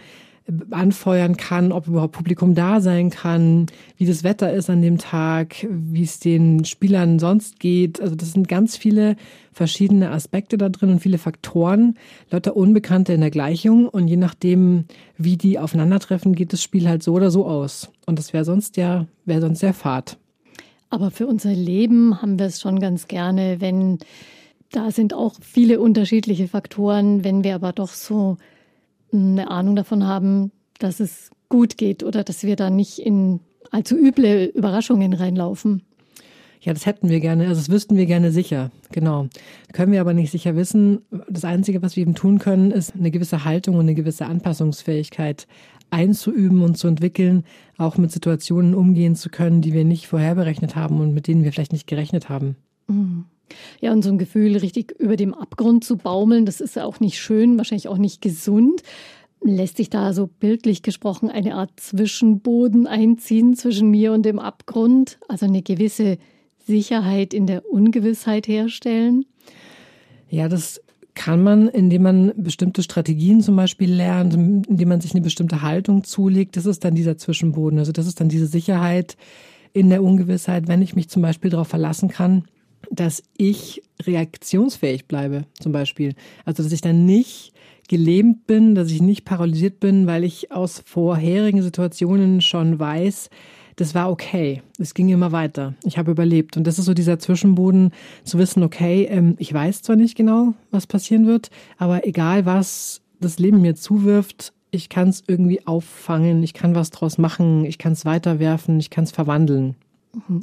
anfeuern 0.70 1.37
kann, 1.37 1.73
ob 1.73 1.87
überhaupt 1.87 2.12
Publikum 2.12 2.55
da 2.55 2.81
sein 2.81 3.11
kann, 3.11 3.67
wie 3.97 4.06
das 4.06 4.25
Wetter 4.25 4.52
ist 4.52 4.70
an 4.70 4.82
dem 4.82 4.99
Tag, 4.99 5.67
wie 5.69 6.02
es 6.02 6.19
den 6.19 6.64
Spielern 6.64 7.19
sonst 7.19 7.61
geht. 7.61 8.00
Also 8.00 8.14
das 8.14 8.32
sind 8.32 8.49
ganz 8.49 8.76
viele 8.76 9.17
verschiedene 9.52 10.11
Aspekte 10.11 10.58
da 10.58 10.69
drin 10.69 10.91
und 10.91 11.00
viele 11.00 11.19
Faktoren, 11.19 11.97
lauter 12.31 12.56
Unbekannte 12.56 13.12
in 13.12 13.20
der 13.20 13.31
Gleichung 13.31 13.88
und 13.88 14.08
je 14.08 14.17
nachdem, 14.17 14.85
wie 15.17 15.37
die 15.37 15.58
aufeinandertreffen, 15.58 16.35
geht 16.35 16.53
das 16.53 16.62
Spiel 16.62 16.88
halt 16.88 17.03
so 17.03 17.12
oder 17.12 17.31
so 17.31 17.46
aus. 17.46 17.91
Und 18.06 18.19
das 18.19 18.32
wäre 18.32 18.44
sonst 18.44 18.76
ja, 18.76 19.06
wäre 19.25 19.41
sonst 19.41 19.61
sehr 19.61 19.75
fad. 19.75 20.19
Aber 20.88 21.11
für 21.11 21.26
unser 21.26 21.53
Leben 21.53 22.20
haben 22.20 22.38
wir 22.38 22.46
es 22.46 22.61
schon 22.61 22.81
ganz 22.81 23.06
gerne, 23.06 23.61
wenn 23.61 23.99
da 24.73 24.91
sind 24.91 25.14
auch 25.14 25.35
viele 25.41 25.81
unterschiedliche 25.81 26.49
Faktoren, 26.49 27.25
wenn 27.25 27.44
wir 27.44 27.55
aber 27.55 27.73
doch 27.73 27.91
so 27.91 28.37
eine 29.12 29.51
Ahnung 29.51 29.77
davon 29.77 30.07
haben, 30.07 30.53
dass 30.79 31.01
es 31.01 31.31
gut 31.49 31.77
geht 31.77 32.03
oder 32.03 32.25
dass 32.25 32.43
wir 32.43 32.56
da 32.56 32.70
nicht 32.70 32.99
in 32.99 33.41
allzu 33.70 33.96
üble 33.96 34.46
Überraschungen 34.46 35.13
reinlaufen. 35.13 35.82
Ja, 36.63 36.75
das 36.75 36.84
hätten 36.84 37.08
wir 37.08 37.20
gerne, 37.20 37.49
also 37.49 37.61
das 37.61 37.70
wüssten 37.70 37.96
wir 37.96 38.05
gerne 38.05 38.32
sicher, 38.32 38.70
genau. 38.93 39.29
Können 39.73 39.93
wir 39.93 40.01
aber 40.03 40.13
nicht 40.13 40.31
sicher 40.31 40.56
wissen. 40.56 41.01
Das 41.29 41.44
Einzige, 41.44 41.81
was 41.81 41.96
wir 41.96 42.03
eben 42.03 42.15
tun 42.15 42.39
können, 42.39 42.70
ist 42.70 42.94
eine 42.94 43.11
gewisse 43.11 43.44
Haltung 43.44 43.77
und 43.77 43.82
eine 43.82 43.94
gewisse 43.94 44.27
Anpassungsfähigkeit 44.27 45.46
einzuüben 45.89 46.63
und 46.63 46.77
zu 46.77 46.87
entwickeln, 46.87 47.44
auch 47.79 47.96
mit 47.96 48.13
Situationen 48.13 48.75
umgehen 48.75 49.17
zu 49.17 49.31
können, 49.31 49.63
die 49.63 49.73
wir 49.73 49.84
nicht 49.84 50.06
vorherberechnet 50.06 50.77
haben 50.77 51.01
und 51.01 51.15
mit 51.15 51.27
denen 51.27 51.44
wir 51.44 51.53
vielleicht 51.53 51.73
nicht 51.73 51.87
gerechnet 51.87 52.29
haben. 52.29 52.56
Mhm. 52.89 53.25
Ja, 53.81 53.93
und 53.93 54.03
so 54.03 54.11
ein 54.11 54.19
Gefühl, 54.19 54.57
richtig 54.57 54.93
über 54.99 55.17
dem 55.17 55.35
Abgrund 55.35 55.85
zu 55.85 55.97
baumeln, 55.97 56.47
das 56.47 56.61
ist 56.61 56.77
ja 56.77 56.85
auch 56.85 57.01
nicht 57.01 57.19
schön, 57.19 57.59
wahrscheinlich 57.59 57.89
auch 57.89 57.99
nicht 57.99 58.21
gesund. 58.21 58.83
Lässt 59.43 59.79
sich 59.79 59.89
da 59.89 60.13
so 60.13 60.27
bildlich 60.27 60.83
gesprochen 60.83 61.31
eine 61.31 61.55
Art 61.55 61.71
Zwischenboden 61.77 62.87
einziehen 62.87 63.55
zwischen 63.57 63.91
mir 63.91 64.13
und 64.13 64.25
dem 64.25 64.39
Abgrund? 64.39 65.19
Also 65.29 65.47
eine 65.47 65.63
gewisse 65.63 66.19
Sicherheit 66.67 67.33
in 67.33 67.47
der 67.47 67.71
Ungewissheit 67.71 68.49
herstellen? 68.49 69.25
Ja, 70.29 70.49
das 70.49 70.81
kann 71.15 71.43
man, 71.43 71.69
indem 71.69 72.03
man 72.03 72.33
bestimmte 72.37 72.83
Strategien 72.83 73.41
zum 73.41 73.57
Beispiel 73.57 73.93
lernt, 73.93 74.35
indem 74.35 74.89
man 74.89 75.01
sich 75.01 75.13
eine 75.13 75.23
bestimmte 75.23 75.63
Haltung 75.63 76.05
zulegt. 76.05 76.57
Das 76.57 76.67
ist 76.67 76.85
dann 76.85 76.95
dieser 76.95 77.19
Zwischenboden. 77.19 77.79
Also 77.79 77.93
das 77.93 78.07
ist 78.07 78.21
dann 78.21 78.29
diese 78.29 78.47
Sicherheit 78.47 79.17
in 79.73 79.91
der 79.91 80.03
Ungewissheit, 80.03 80.69
wenn 80.69 80.83
ich 80.83 80.95
mich 80.95 81.09
zum 81.09 81.23
Beispiel 81.23 81.51
darauf 81.51 81.69
verlassen 81.69 82.09
kann, 82.09 82.45
dass 82.91 83.22
ich 83.37 83.82
reaktionsfähig 84.03 85.06
bleibe, 85.06 85.44
zum 85.58 85.72
Beispiel. 85.72 86.15
Also, 86.44 86.63
dass 86.63 86.72
ich 86.72 86.81
dann 86.81 87.05
nicht 87.05 87.53
gelähmt 87.89 88.46
bin, 88.46 88.75
dass 88.75 88.91
ich 88.91 89.03
nicht 89.03 89.25
paralysiert 89.25 89.81
bin, 89.81 90.06
weil 90.06 90.25
ich 90.25 90.53
aus 90.53 90.82
vorherigen 90.87 91.63
Situationen 91.63 92.41
schon 92.41 92.79
weiß, 92.79 93.31
das 93.77 93.94
war 93.94 94.10
okay. 94.10 94.63
Es 94.79 94.94
ging 94.94 95.08
immer 95.08 95.32
weiter. 95.32 95.75
Ich 95.84 95.96
habe 95.96 96.10
überlebt. 96.10 96.56
Und 96.56 96.67
das 96.67 96.79
ist 96.79 96.84
so 96.84 96.94
dieser 96.94 97.19
Zwischenboden, 97.19 97.93
zu 98.25 98.39
wissen, 98.39 98.63
okay, 98.63 99.05
ähm, 99.10 99.37
ich 99.39 99.53
weiß 99.53 99.82
zwar 99.82 99.96
nicht 99.96 100.17
genau, 100.17 100.55
was 100.70 100.87
passieren 100.87 101.27
wird, 101.27 101.51
aber 101.79 102.06
egal 102.06 102.44
was 102.46 103.01
das 103.20 103.39
Leben 103.39 103.60
mir 103.63 103.75
zuwirft, 103.75 104.53
ich 104.70 104.89
kann 104.89 105.08
es 105.08 105.25
irgendwie 105.27 105.67
auffangen, 105.67 106.43
ich 106.43 106.55
kann 106.55 106.75
was 106.75 106.91
draus 106.91 107.19
machen, 107.19 107.65
ich 107.65 107.79
kann 107.79 107.93
es 107.93 108.05
weiterwerfen, 108.05 108.79
ich 108.79 108.91
kann 108.91 109.05
es 109.05 109.10
verwandeln. 109.10 109.75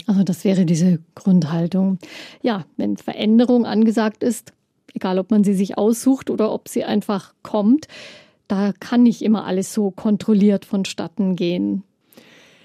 Also 0.06 0.24
das 0.24 0.44
wäre 0.44 0.66
diese 0.66 1.00
Grundhaltung. 1.16 2.00
Ja, 2.42 2.66
wenn 2.78 2.98
Veränderung 2.98 3.66
angesagt 3.66 4.24
ist, 4.24 4.54
egal 4.94 5.20
ob 5.20 5.32
man 5.32 5.44
sie 5.44 5.54
sich 5.54 5.78
aussucht 5.78 6.30
oder 6.30 6.52
ob 6.52 6.70
sie 6.70 6.84
einfach 6.84 7.34
kommt, 7.44 7.88
da 8.48 8.72
kann 8.80 9.04
nicht 9.04 9.22
immer 9.22 9.46
alles 9.46 9.74
so 9.74 9.92
kontrolliert 9.92 10.66
vonstatten 10.66 11.36
gehen. 11.36 11.84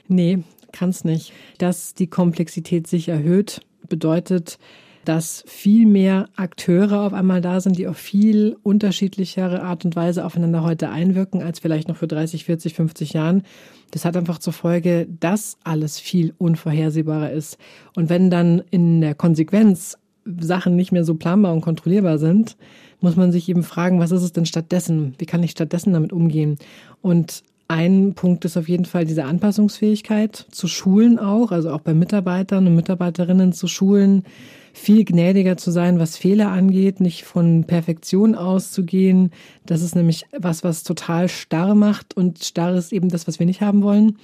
Nee, 0.06 0.44
kann 0.70 0.90
es 0.90 1.04
nicht. 1.04 1.32
Dass 1.58 1.94
die 1.94 2.06
Komplexität 2.06 2.86
sich 2.86 3.08
erhöht, 3.08 3.62
bedeutet, 3.88 4.58
dass 5.04 5.44
viel 5.46 5.86
mehr 5.86 6.28
Akteure 6.36 7.00
auf 7.00 7.12
einmal 7.12 7.40
da 7.40 7.60
sind, 7.60 7.78
die 7.78 7.88
auf 7.88 7.96
viel 7.96 8.56
unterschiedlichere 8.62 9.62
Art 9.62 9.84
und 9.84 9.96
Weise 9.96 10.24
aufeinander 10.24 10.62
heute 10.62 10.90
einwirken, 10.90 11.42
als 11.42 11.58
vielleicht 11.58 11.88
noch 11.88 11.96
für 11.96 12.06
30, 12.06 12.44
40, 12.44 12.74
50 12.74 13.12
Jahren. 13.12 13.42
Das 13.90 14.04
hat 14.04 14.16
einfach 14.16 14.38
zur 14.38 14.52
Folge, 14.52 15.08
dass 15.20 15.58
alles 15.64 15.98
viel 15.98 16.34
unvorhersehbarer 16.38 17.30
ist. 17.30 17.58
Und 17.94 18.08
wenn 18.08 18.30
dann 18.30 18.62
in 18.70 19.00
der 19.00 19.14
Konsequenz 19.14 19.98
Sachen 20.40 20.76
nicht 20.76 20.92
mehr 20.92 21.04
so 21.04 21.14
planbar 21.14 21.52
und 21.52 21.62
kontrollierbar 21.62 22.18
sind, 22.18 22.56
muss 23.00 23.16
man 23.16 23.32
sich 23.32 23.48
eben 23.48 23.64
fragen, 23.64 23.98
was 23.98 24.12
ist 24.12 24.22
es 24.22 24.32
denn 24.32 24.46
stattdessen? 24.46 25.14
Wie 25.18 25.26
kann 25.26 25.42
ich 25.42 25.50
stattdessen 25.50 25.92
damit 25.92 26.12
umgehen? 26.12 26.58
Und 27.00 27.42
ein 27.68 28.14
Punkt 28.14 28.44
ist 28.44 28.56
auf 28.56 28.68
jeden 28.68 28.84
Fall 28.84 29.04
diese 29.04 29.24
Anpassungsfähigkeit 29.24 30.46
zu 30.50 30.68
schulen 30.68 31.18
auch, 31.18 31.52
also 31.52 31.70
auch 31.70 31.80
bei 31.80 31.94
Mitarbeitern 31.94 32.66
und 32.66 32.76
Mitarbeiterinnen 32.76 33.52
zu 33.52 33.66
schulen, 33.66 34.24
viel 34.72 35.04
gnädiger 35.04 35.56
zu 35.56 35.70
sein, 35.70 35.98
was 35.98 36.16
Fehler 36.16 36.50
angeht, 36.50 37.00
nicht 37.00 37.24
von 37.24 37.64
Perfektion 37.64 38.34
auszugehen. 38.34 39.30
Das 39.66 39.82
ist 39.82 39.94
nämlich 39.94 40.26
was, 40.36 40.64
was 40.64 40.82
total 40.82 41.28
starr 41.28 41.74
macht 41.74 42.16
und 42.16 42.42
starr 42.42 42.74
ist 42.74 42.92
eben 42.92 43.08
das, 43.08 43.26
was 43.28 43.38
wir 43.38 43.46
nicht 43.46 43.60
haben 43.60 43.82
wollen. 43.82 44.18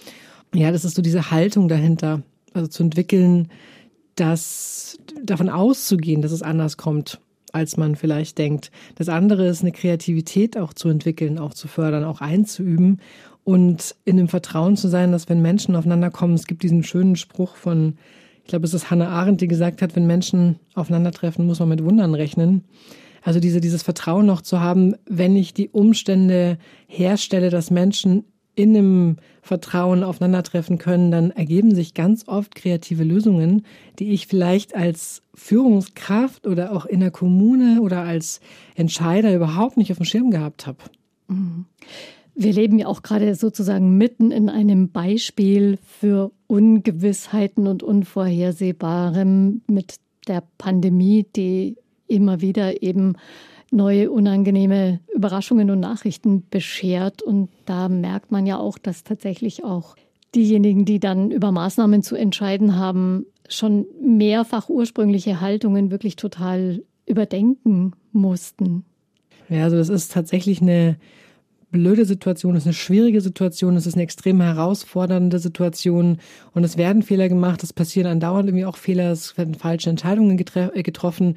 Ja, 0.55 0.73
das 0.73 0.85
ist 0.85 0.97
so 0.97 1.03
diese 1.03 1.31
Haltung 1.31 1.69
dahinter, 1.69 2.23
also 2.55 2.69
zu 2.69 2.83
entwickeln, 2.83 3.49
dass 4.15 4.99
davon 5.23 5.49
auszugehen, 5.49 6.23
dass 6.23 6.33
es 6.33 6.43
anders 6.43 6.77
kommt 6.77 7.21
als 7.53 7.77
man 7.77 7.97
vielleicht 7.97 8.37
denkt. 8.37 8.71
Das 8.97 9.09
andere 9.09 9.47
ist 9.47 9.63
eine 9.63 9.73
Kreativität 9.73 10.59
auch 10.59 10.75
zu 10.75 10.89
entwickeln, 10.89 11.39
auch 11.39 11.55
zu 11.55 11.67
fördern, 11.67 12.05
auch 12.05 12.21
einzuüben 12.21 13.01
und 13.45 13.95
in 14.05 14.19
dem 14.19 14.29
Vertrauen 14.29 14.77
zu 14.77 14.89
sein, 14.89 15.13
dass 15.13 15.29
wenn 15.29 15.41
Menschen 15.41 15.75
aufeinander 15.77 16.11
kommen, 16.11 16.35
es 16.35 16.47
gibt 16.47 16.63
diesen 16.63 16.83
schönen 16.83 17.17
Spruch 17.17 17.57
von 17.57 17.97
ich 18.49 18.51
glaube, 18.51 18.65
es 18.65 18.73
ist 18.73 18.91
Hannah 18.91 19.11
Arendt, 19.11 19.43
die 19.43 19.47
gesagt 19.47 19.83
hat, 19.83 19.95
wenn 19.95 20.07
Menschen 20.07 20.59
aufeinandertreffen, 20.75 21.47
muss 21.47 21.61
man 21.61 21.69
mit 21.69 21.85
Wundern 21.85 22.15
rechnen. 22.15 22.65
Also 23.23 23.41
diese, 23.41 23.61
dieses 23.61 23.83
Vertrauen 23.83 24.25
noch 24.25 24.41
zu 24.41 24.59
haben, 24.59 24.95
wenn 25.05 25.37
ich 25.37 25.53
die 25.53 25.69
Umstände 25.69 26.57
herstelle, 26.87 27.51
dass 27.51 27.71
Menschen 27.71 28.25
in 28.55 28.75
einem 28.75 29.17
Vertrauen 29.43 30.03
aufeinandertreffen 30.03 30.79
können, 30.79 31.11
dann 31.11 31.31
ergeben 31.31 31.75
sich 31.75 31.93
ganz 31.93 32.27
oft 32.27 32.55
kreative 32.55 33.05
Lösungen, 33.05 33.67
die 33.99 34.13
ich 34.13 34.27
vielleicht 34.27 34.75
als 34.75 35.21
Führungskraft 35.35 36.47
oder 36.47 36.73
auch 36.73 36.87
in 36.87 37.01
der 37.01 37.11
Kommune 37.11 37.83
oder 37.83 38.01
als 38.01 38.41
Entscheider 38.77 39.35
überhaupt 39.35 39.77
nicht 39.77 39.91
auf 39.91 39.99
dem 39.99 40.07
Schirm 40.07 40.31
gehabt 40.31 40.67
habe. 40.67 40.79
Mhm. 41.27 41.67
Wir 42.41 42.53
leben 42.53 42.79
ja 42.79 42.87
auch 42.87 43.03
gerade 43.03 43.35
sozusagen 43.35 43.99
mitten 43.99 44.31
in 44.31 44.49
einem 44.49 44.91
Beispiel 44.91 45.77
für 45.83 46.31
Ungewissheiten 46.47 47.67
und 47.67 47.83
Unvorhersehbarem 47.83 49.63
mit 49.67 49.97
der 50.29 50.45
Pandemie, 50.57 51.27
die 51.35 51.79
immer 52.07 52.41
wieder 52.41 52.81
eben 52.81 53.17
neue 53.73 54.13
unangenehme 54.13 55.01
Überraschungen 55.13 55.69
und 55.69 55.81
Nachrichten 55.81 56.45
beschert. 56.49 57.23
Und 57.23 57.49
da 57.67 57.89
merkt 57.89 58.31
man 58.31 58.47
ja 58.47 58.57
auch, 58.57 58.79
dass 58.79 59.03
tatsächlich 59.03 59.65
auch 59.65 59.97
diejenigen, 60.33 60.85
die 60.85 61.01
dann 61.01 61.33
über 61.33 61.51
Maßnahmen 61.51 62.05
zu 62.05 62.15
entscheiden 62.15 62.77
haben, 62.77 63.27
schon 63.49 63.85
mehrfach 64.01 64.69
ursprüngliche 64.69 65.41
Haltungen 65.41 65.91
wirklich 65.91 66.15
total 66.15 66.85
überdenken 67.05 67.95
mussten. 68.13 68.85
Ja, 69.49 69.65
also 69.65 69.77
das 69.77 69.89
ist 69.89 70.13
tatsächlich 70.13 70.63
eine 70.63 70.99
blöde 71.71 72.05
Situation, 72.05 72.57
es 72.57 72.63
ist 72.63 72.69
eine 72.69 72.75
schwierige 72.75 73.21
Situation, 73.21 73.77
es 73.77 73.87
ist 73.87 73.95
eine 73.95 74.03
extrem 74.03 74.41
herausfordernde 74.41 75.39
Situation 75.39 76.19
und 76.53 76.65
es 76.65 76.77
werden 76.77 77.03
Fehler 77.03 77.29
gemacht, 77.29 77.63
es 77.63 77.73
passieren 77.73 78.11
andauernd 78.11 78.49
irgendwie 78.49 78.65
auch 78.65 78.77
Fehler, 78.77 79.13
es 79.13 79.37
werden 79.37 79.55
falsche 79.55 79.91
Entscheidungen 79.91 80.39
äh, 80.39 80.83
getroffen, 80.83 81.37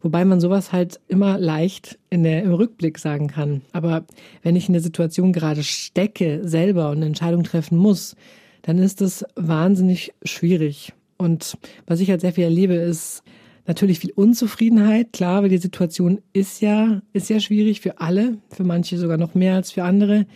wobei 0.00 0.24
man 0.24 0.40
sowas 0.40 0.72
halt 0.72 1.00
immer 1.08 1.38
leicht 1.38 1.98
in 2.10 2.22
der, 2.22 2.42
im 2.42 2.52
Rückblick 2.52 2.98
sagen 2.98 3.28
kann. 3.28 3.62
Aber 3.72 4.04
wenn 4.42 4.56
ich 4.56 4.68
in 4.68 4.72
der 4.72 4.82
Situation 4.82 5.32
gerade 5.32 5.62
stecke, 5.62 6.40
selber 6.44 6.90
und 6.90 6.98
eine 6.98 7.06
Entscheidung 7.06 7.42
treffen 7.44 7.76
muss, 7.76 8.16
dann 8.62 8.78
ist 8.78 9.00
es 9.00 9.24
wahnsinnig 9.34 10.12
schwierig. 10.24 10.92
Und 11.18 11.56
was 11.86 12.00
ich 12.00 12.10
halt 12.10 12.20
sehr 12.20 12.32
viel 12.32 12.44
erlebe, 12.44 12.74
ist, 12.74 13.22
Natürlich 13.66 14.00
viel 14.00 14.12
Unzufriedenheit, 14.12 15.12
klar, 15.12 15.42
weil 15.42 15.48
die 15.48 15.58
Situation 15.58 16.20
ist 16.32 16.60
ja, 16.60 17.00
ist 17.12 17.30
ja 17.30 17.38
schwierig 17.38 17.80
für 17.80 18.00
alle, 18.00 18.38
für 18.50 18.64
manche 18.64 18.98
sogar 18.98 19.18
noch 19.18 19.34
mehr 19.34 19.54
als 19.54 19.70
für 19.70 19.84
andere. 19.84 20.26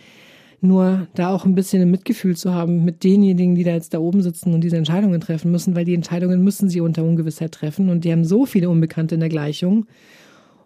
Nur 0.59 1.07
da 1.13 1.29
auch 1.29 1.45
ein 1.45 1.53
bisschen 1.53 1.81
ein 1.81 1.91
Mitgefühl 1.91 2.35
zu 2.35 2.53
haben 2.53 2.83
mit 2.85 3.03
denjenigen, 3.03 3.53
die 3.55 3.63
da 3.63 3.73
jetzt 3.73 3.93
da 3.93 3.99
oben 3.99 4.21
sitzen 4.23 4.53
und 4.53 4.61
diese 4.61 4.77
Entscheidungen 4.77 5.21
treffen 5.21 5.51
müssen, 5.51 5.75
weil 5.75 5.85
die 5.85 5.93
Entscheidungen 5.93 6.43
müssen 6.43 6.69
sie 6.69 6.81
unter 6.81 7.03
Ungewissheit 7.03 7.51
treffen 7.51 7.89
und 7.89 8.05
die 8.05 8.11
haben 8.11 8.25
so 8.25 8.45
viele 8.45 8.69
Unbekannte 8.69 9.15
in 9.15 9.19
der 9.19 9.29
Gleichung. 9.29 9.85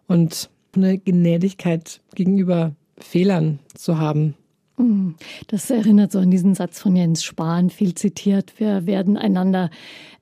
Und 0.08 0.50
eine 0.74 0.98
Gnädigkeit 0.98 2.00
gegenüber 2.15 2.75
Fehlern 2.98 3.60
zu 3.74 3.98
haben, 3.98 4.36
das 5.48 5.70
erinnert 5.70 6.12
so 6.12 6.20
an 6.20 6.32
diesen 6.32 6.56
Satz 6.56 6.80
von 6.80 6.96
Jens 6.96 7.24
Spahn, 7.24 7.70
viel 7.70 7.96
zitiert. 7.96 8.54
Wir 8.58 8.86
werden 8.86 9.18
einander 9.18 9.70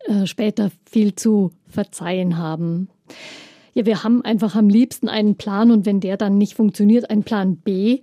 äh, 0.06 0.26
später 0.26 0.72
viel 0.90 1.16
zu 1.16 1.52
verzeihen 1.68 2.38
haben. 2.38 2.90
Ja, 3.74 3.86
wir 3.86 4.04
haben 4.04 4.24
einfach 4.24 4.56
am 4.56 4.70
liebsten 4.70 5.10
einen 5.10 5.36
Plan 5.36 5.72
und 5.72 5.86
wenn 5.86 6.00
der 6.00 6.18
dann 6.18 6.38
nicht 6.38 6.56
funktioniert, 6.56 7.10
einen 7.10 7.24
Plan 7.24 7.58
B. 7.58 8.02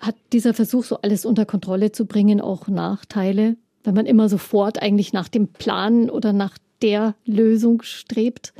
Hat 0.00 0.16
dieser 0.32 0.54
Versuch, 0.54 0.84
so 0.84 0.98
alles 1.00 1.24
unter 1.24 1.46
Kontrolle 1.46 1.92
zu 1.92 2.04
bringen, 2.04 2.40
auch 2.40 2.68
Nachteile, 2.68 3.56
wenn 3.84 3.94
man 3.94 4.06
immer 4.06 4.28
sofort 4.28 4.82
eigentlich 4.82 5.12
nach 5.12 5.28
dem 5.28 5.48
Plan 5.48 6.10
oder 6.10 6.32
nach 6.32 6.58
der 6.82 7.14
Lösung 7.24 7.82
strebt? 7.82 8.52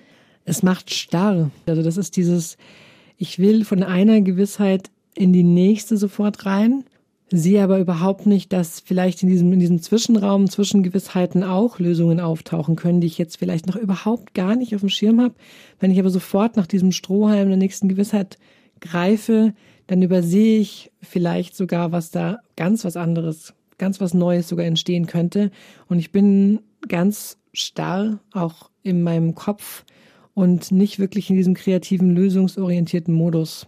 Es 0.45 0.63
macht 0.63 0.93
starr. 0.93 1.51
Also 1.67 1.83
das 1.83 1.97
ist 1.97 2.17
dieses, 2.17 2.57
ich 3.19 3.39
will 3.39 3.65
von 3.65 3.83
einer 3.83 4.21
Gewissheit 4.21 4.91
in 5.15 5.33
die 5.33 5.43
nächste 5.43 5.97
sofort 5.97 6.47
rein 6.47 6.85
sehe 7.37 7.63
aber 7.63 7.81
überhaupt 7.81 8.27
nicht, 8.27 8.53
dass 8.53 8.79
vielleicht 8.81 9.23
in 9.23 9.29
diesem, 9.29 9.53
in 9.53 9.59
diesem 9.59 9.83
Zwischenraum 9.83 10.49
zwischen 10.49 10.85
Gewissheiten 10.85 11.43
auch 11.43 11.81
Lösungen 11.81 12.21
auftauchen 12.21 12.77
können, 12.77 13.01
die 13.01 13.09
ich 13.09 13.19
jetzt 13.19 13.39
vielleicht 13.39 13.67
noch 13.67 13.77
überhaupt 13.77 14.35
gar 14.35 14.55
nicht 14.55 14.75
auf 14.75 14.83
dem 14.83 14.89
Schirm 14.89 15.21
habe. 15.21 15.35
Wenn 15.81 15.91
ich 15.91 15.99
aber 15.99 16.11
sofort 16.11 16.57
nach 16.57 16.69
diesem 16.69 16.93
Strohhalm 16.93 17.49
der 17.49 17.57
nächsten 17.57 17.89
Gewissheit 17.89 18.39
greife, 18.81 19.53
dann 19.89 20.01
übersehe 20.01 20.61
ich 20.61 20.93
vielleicht 21.03 21.57
sogar, 21.57 21.91
was 21.91 22.11
da 22.11 22.39
ganz 22.57 22.85
was 22.85 22.97
anderes, 22.97 23.53
ganz 23.79 24.01
was 24.01 24.15
Neues 24.15 24.49
sogar 24.49 24.67
entstehen 24.67 25.07
könnte. 25.07 25.51
Und 25.89 25.99
ich 25.99 26.13
bin 26.13 26.61
ganz 26.89 27.39
starr 27.53 28.21
auch 28.33 28.71
in 28.83 29.03
meinem 29.03 29.35
Kopf 29.35 29.85
und 30.35 30.71
nicht 30.71 30.99
wirklich 31.01 31.31
in 31.31 31.37
diesem 31.37 31.55
kreativen, 31.55 32.15
lösungsorientierten 32.15 33.13
Modus. 33.13 33.67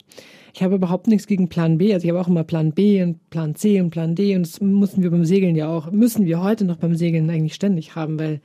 Ich 0.57 0.63
habe 0.63 0.77
überhaupt 0.77 1.07
nichts 1.07 1.27
gegen 1.27 1.51
Plan 1.51 1.77
B. 1.77 1.93
Also 1.93 2.05
ich 2.05 2.11
habe 2.11 2.19
auch 2.19 2.29
immer 2.29 2.43
Plan 2.43 2.73
B 2.73 3.03
und 3.03 3.29
Plan 3.29 3.55
C 3.55 3.79
und 3.79 3.91
Plan 3.91 4.15
D. 4.15 4.35
Und 4.35 4.47
das 4.47 4.63
mussten 4.63 5.03
wir 5.03 5.11
beim 5.11 5.27
Segeln 5.27 5.55
ja 5.55 5.69
auch, 5.69 5.91
müssen 5.91 6.25
wir 6.25 6.43
heute 6.43 6.65
noch 6.65 6.79
beim 6.79 6.97
Segeln 6.97 7.29
eigentlich 7.29 7.53
ständig 7.53 7.95
haben, 7.95 8.19
weil 8.19 8.41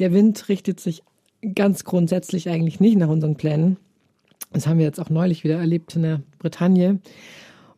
der 0.00 0.12
Wind 0.12 0.48
richtet 0.48 0.80
sich 0.80 1.04
ganz 1.54 1.84
grundsätzlich 1.84 2.50
eigentlich 2.50 2.80
nicht 2.80 2.98
nach 2.98 3.08
unseren 3.08 3.36
Plänen. 3.36 3.76
Das 4.52 4.66
haben 4.66 4.78
wir 4.78 4.86
jetzt 4.86 4.98
auch 4.98 5.10
neulich 5.10 5.44
wieder 5.44 5.58
erlebt 5.58 5.94
in 5.94 6.02
der 6.02 6.22
Bretagne. 6.40 6.98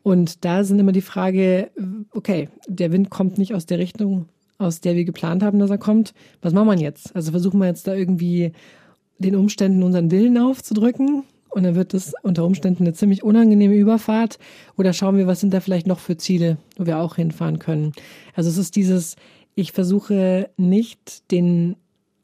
Und 0.02 0.42
da 0.46 0.64
sind 0.64 0.78
immer 0.78 0.92
die 0.92 1.02
Frage, 1.02 1.70
okay, 2.12 2.48
der 2.66 2.92
Wind 2.92 3.10
kommt 3.10 3.36
nicht 3.36 3.52
aus 3.52 3.66
der 3.66 3.78
Richtung, 3.78 4.24
aus 4.56 4.80
der 4.80 4.96
wir 4.96 5.04
geplant 5.04 5.42
haben, 5.42 5.58
dass 5.58 5.68
er 5.68 5.76
kommt. 5.76 6.14
Was 6.40 6.54
machen 6.54 6.68
wir 6.68 6.78
jetzt? 6.78 7.14
Also 7.14 7.30
versuchen 7.30 7.60
wir 7.60 7.66
jetzt 7.66 7.86
da 7.86 7.92
irgendwie 7.92 8.52
den 9.18 9.36
Umständen 9.36 9.82
unseren 9.82 10.10
Willen 10.10 10.38
aufzudrücken 10.38 11.24
und 11.50 11.64
dann 11.64 11.74
wird 11.74 11.94
es 11.94 12.12
unter 12.22 12.44
Umständen 12.44 12.84
eine 12.84 12.94
ziemlich 12.94 13.22
unangenehme 13.22 13.74
Überfahrt. 13.74 14.38
Oder 14.76 14.92
schauen 14.92 15.16
wir, 15.16 15.26
was 15.26 15.40
sind 15.40 15.52
da 15.52 15.60
vielleicht 15.60 15.86
noch 15.86 15.98
für 15.98 16.16
Ziele, 16.16 16.58
wo 16.76 16.86
wir 16.86 16.98
auch 16.98 17.16
hinfahren 17.16 17.58
können. 17.58 17.92
Also 18.34 18.50
es 18.50 18.56
ist 18.56 18.76
dieses, 18.76 19.16
ich 19.54 19.72
versuche 19.72 20.48
nicht 20.56 21.30
den 21.30 21.76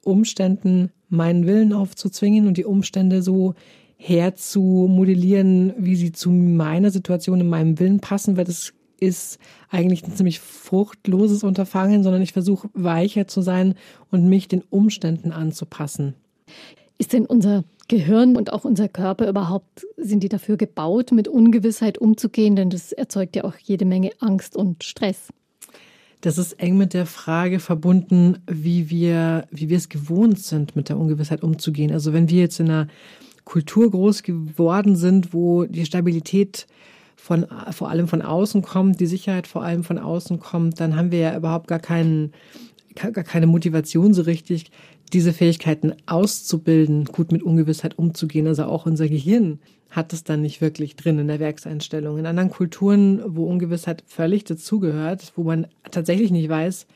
Umständen 0.04 0.90
meinen 1.08 1.46
Willen 1.46 1.72
aufzuzwingen 1.72 2.46
und 2.46 2.56
die 2.56 2.64
Umstände 2.64 3.22
so 3.22 3.54
herzumodellieren, 3.96 5.74
wie 5.78 5.96
sie 5.96 6.12
zu 6.12 6.30
meiner 6.30 6.90
Situation 6.90 7.40
in 7.40 7.48
meinem 7.48 7.78
Willen 7.78 8.00
passen, 8.00 8.36
weil 8.36 8.44
das 8.44 8.72
ist 9.00 9.38
eigentlich 9.68 10.04
ein 10.04 10.14
ziemlich 10.14 10.40
fruchtloses 10.40 11.44
Unterfangen, 11.44 12.02
sondern 12.02 12.22
ich 12.22 12.32
versuche 12.32 12.68
weicher 12.72 13.26
zu 13.26 13.42
sein 13.42 13.74
und 14.10 14.28
mich 14.28 14.48
den 14.48 14.62
Umständen 14.70 15.32
anzupassen. 15.32 16.14
Ist 16.98 17.12
denn 17.12 17.26
unser 17.26 17.64
Gehirn 17.88 18.36
und 18.36 18.52
auch 18.52 18.64
unser 18.64 18.88
Körper 18.88 19.28
überhaupt, 19.28 19.86
sind 19.96 20.22
die 20.22 20.28
dafür 20.28 20.56
gebaut, 20.56 21.12
mit 21.12 21.28
Ungewissheit 21.28 21.98
umzugehen? 21.98 22.56
Denn 22.56 22.70
das 22.70 22.92
erzeugt 22.92 23.36
ja 23.36 23.44
auch 23.44 23.56
jede 23.56 23.84
Menge 23.84 24.10
Angst 24.20 24.56
und 24.56 24.84
Stress. 24.84 25.28
Das 26.20 26.38
ist 26.38 26.54
eng 26.54 26.76
mit 26.76 26.94
der 26.94 27.06
Frage 27.06 27.60
verbunden, 27.60 28.38
wie 28.50 28.90
wir, 28.90 29.46
wie 29.50 29.68
wir 29.68 29.76
es 29.76 29.88
gewohnt 29.88 30.40
sind, 30.40 30.74
mit 30.74 30.88
der 30.88 30.98
Ungewissheit 30.98 31.42
umzugehen. 31.42 31.92
Also 31.92 32.12
wenn 32.12 32.28
wir 32.28 32.40
jetzt 32.40 32.58
in 32.58 32.70
einer 32.70 32.88
Kultur 33.44 33.90
groß 33.90 34.22
geworden 34.22 34.96
sind, 34.96 35.32
wo 35.32 35.64
die 35.64 35.86
Stabilität 35.86 36.66
von, 37.14 37.46
vor 37.70 37.90
allem 37.90 38.08
von 38.08 38.22
außen 38.22 38.62
kommt, 38.62 39.00
die 39.00 39.06
Sicherheit 39.06 39.46
vor 39.46 39.62
allem 39.62 39.84
von 39.84 39.98
außen 39.98 40.40
kommt, 40.40 40.80
dann 40.80 40.96
haben 40.96 41.12
wir 41.12 41.18
ja 41.20 41.36
überhaupt 41.36 41.68
gar 41.68 41.78
keinen, 41.78 42.32
gar 42.94 43.12
keine 43.24 43.46
Motivation 43.46 44.12
so 44.12 44.22
richtig, 44.22 44.70
diese 45.12 45.32
Fähigkeiten 45.32 45.94
auszubilden, 46.06 47.04
gut 47.06 47.32
mit 47.32 47.42
Ungewissheit 47.42 47.98
umzugehen. 47.98 48.46
Also 48.46 48.64
auch 48.64 48.86
unser 48.86 49.08
Gehirn 49.08 49.60
hat 49.90 50.12
es 50.12 50.24
dann 50.24 50.42
nicht 50.42 50.60
wirklich 50.60 50.96
drin 50.96 51.18
in 51.18 51.28
der 51.28 51.40
Werkseinstellung. 51.40 52.18
In 52.18 52.26
anderen 52.26 52.50
Kulturen, 52.50 53.22
wo 53.26 53.46
Ungewissheit 53.46 54.02
völlig 54.06 54.44
dazugehört, 54.44 55.32
wo 55.36 55.44
man 55.44 55.66
tatsächlich 55.90 56.30
nicht 56.30 56.48
weiß, 56.48 56.86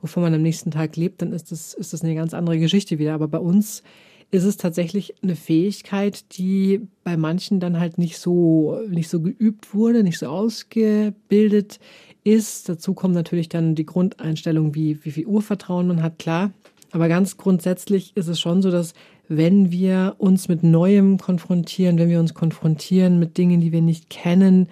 wovon 0.00 0.22
man 0.22 0.34
am 0.34 0.42
nächsten 0.42 0.70
Tag 0.70 0.96
lebt, 0.96 1.22
dann 1.22 1.32
ist 1.32 1.50
das, 1.50 1.74
ist 1.74 1.92
das 1.92 2.02
eine 2.02 2.14
ganz 2.14 2.34
andere 2.34 2.58
Geschichte 2.58 2.98
wieder. 2.98 3.14
Aber 3.14 3.28
bei 3.28 3.38
uns 3.38 3.82
ist 4.30 4.44
es 4.44 4.56
tatsächlich 4.56 5.14
eine 5.22 5.36
Fähigkeit, 5.36 6.36
die 6.36 6.80
bei 7.04 7.16
manchen 7.16 7.60
dann 7.60 7.78
halt 7.78 7.98
nicht 7.98 8.18
so, 8.18 8.80
nicht 8.88 9.08
so 9.08 9.20
geübt 9.20 9.72
wurde, 9.74 10.02
nicht 10.02 10.18
so 10.18 10.26
ausgebildet 10.26 11.78
ist. 12.24 12.68
Dazu 12.68 12.94
kommt 12.94 13.14
natürlich 13.14 13.48
dann 13.48 13.74
die 13.74 13.86
Grundeinstellung, 13.86 14.74
wie, 14.74 15.04
wie 15.04 15.12
viel 15.12 15.26
Urvertrauen 15.26 15.86
man 15.86 16.02
hat, 16.02 16.18
klar. 16.18 16.52
Aber 16.96 17.08
ganz 17.08 17.36
grundsätzlich 17.36 18.16
ist 18.16 18.26
es 18.26 18.40
schon 18.40 18.62
so, 18.62 18.70
dass 18.70 18.94
wenn 19.28 19.70
wir 19.70 20.14
uns 20.16 20.48
mit 20.48 20.62
Neuem 20.62 21.18
konfrontieren, 21.18 21.98
wenn 21.98 22.08
wir 22.08 22.18
uns 22.18 22.32
konfrontieren 22.32 23.18
mit 23.18 23.36
Dingen, 23.36 23.60
die 23.60 23.70
wir 23.70 23.82
nicht 23.82 24.08
kennen, 24.08 24.70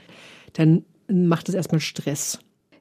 dann 0.54 0.86
macht 1.06 1.50
es 1.50 1.54
erstmal 1.54 1.82
Stress. 1.82 2.38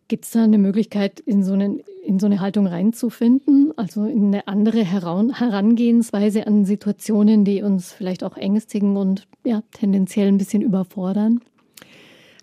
Gibt 0.08 0.24
es 0.24 0.32
da 0.32 0.46
eine 0.46 0.58
Möglichkeit, 0.58 1.20
in 1.20 1.44
so, 1.44 1.52
eine, 1.52 1.78
in 2.06 2.20
so 2.20 2.26
eine 2.26 2.40
Haltung 2.40 2.68
reinzufinden? 2.68 3.74
Also 3.76 4.06
in 4.06 4.28
eine 4.28 4.48
andere 4.48 4.86
Herangehensweise 4.86 6.48
an 6.48 6.64
Situationen, 6.64 7.44
die 7.44 7.64
uns 7.64 7.92
vielleicht 7.92 8.24
auch 8.24 8.38
ängstigen 8.38 8.96
und 8.96 9.28
ja, 9.44 9.62
tendenziell 9.74 10.30
ein 10.30 10.38
bisschen 10.38 10.62
überfordern? 10.62 11.42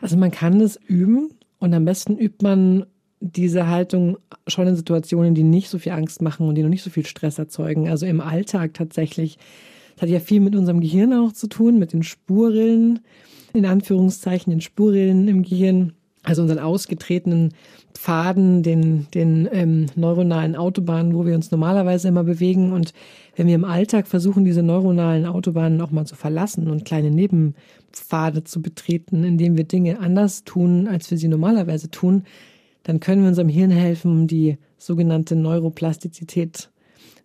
Also 0.02 0.18
man 0.18 0.32
kann 0.32 0.60
es 0.60 0.78
üben 0.86 1.30
und 1.60 1.72
am 1.72 1.86
besten 1.86 2.18
übt 2.18 2.44
man 2.44 2.84
diese 3.20 3.68
Haltung 3.68 4.16
schon 4.46 4.66
in 4.66 4.76
Situationen, 4.76 5.34
die 5.34 5.42
nicht 5.42 5.68
so 5.68 5.78
viel 5.78 5.92
Angst 5.92 6.22
machen 6.22 6.48
und 6.48 6.54
die 6.54 6.62
noch 6.62 6.70
nicht 6.70 6.82
so 6.82 6.90
viel 6.90 7.06
Stress 7.06 7.38
erzeugen. 7.38 7.88
Also 7.88 8.06
im 8.06 8.20
Alltag 8.20 8.74
tatsächlich. 8.74 9.38
Das 9.94 10.02
hat 10.02 10.08
ja 10.08 10.20
viel 10.20 10.40
mit 10.40 10.56
unserem 10.56 10.80
Gehirn 10.80 11.12
auch 11.12 11.32
zu 11.32 11.46
tun, 11.46 11.78
mit 11.78 11.92
den 11.92 12.02
Spurrillen, 12.02 13.00
in 13.52 13.66
Anführungszeichen, 13.66 14.50
den 14.50 14.62
Spurrillen 14.62 15.28
im 15.28 15.42
Gehirn, 15.42 15.92
also 16.22 16.40
unseren 16.40 16.58
ausgetretenen 16.58 17.52
Pfaden, 17.92 18.62
den, 18.62 19.08
den 19.12 19.46
ähm, 19.52 19.86
neuronalen 19.96 20.56
Autobahnen, 20.56 21.14
wo 21.14 21.26
wir 21.26 21.34
uns 21.34 21.50
normalerweise 21.50 22.08
immer 22.08 22.24
bewegen. 22.24 22.72
Und 22.72 22.94
wenn 23.36 23.46
wir 23.46 23.54
im 23.54 23.64
Alltag 23.64 24.06
versuchen, 24.06 24.46
diese 24.46 24.62
neuronalen 24.62 25.26
Autobahnen 25.26 25.82
auch 25.82 25.90
mal 25.90 26.06
zu 26.06 26.14
verlassen 26.14 26.70
und 26.70 26.86
kleine 26.86 27.10
Nebenpfade 27.10 28.44
zu 28.44 28.62
betreten, 28.62 29.24
indem 29.24 29.58
wir 29.58 29.64
Dinge 29.64 30.00
anders 30.00 30.44
tun, 30.44 30.88
als 30.88 31.10
wir 31.10 31.18
sie 31.18 31.28
normalerweise 31.28 31.90
tun, 31.90 32.24
dann 32.90 32.98
können 32.98 33.22
wir 33.22 33.28
unserem 33.28 33.48
Hirn 33.48 33.70
helfen, 33.70 34.10
um 34.10 34.26
die 34.26 34.58
sogenannte 34.76 35.36
Neuroplastizität 35.36 36.70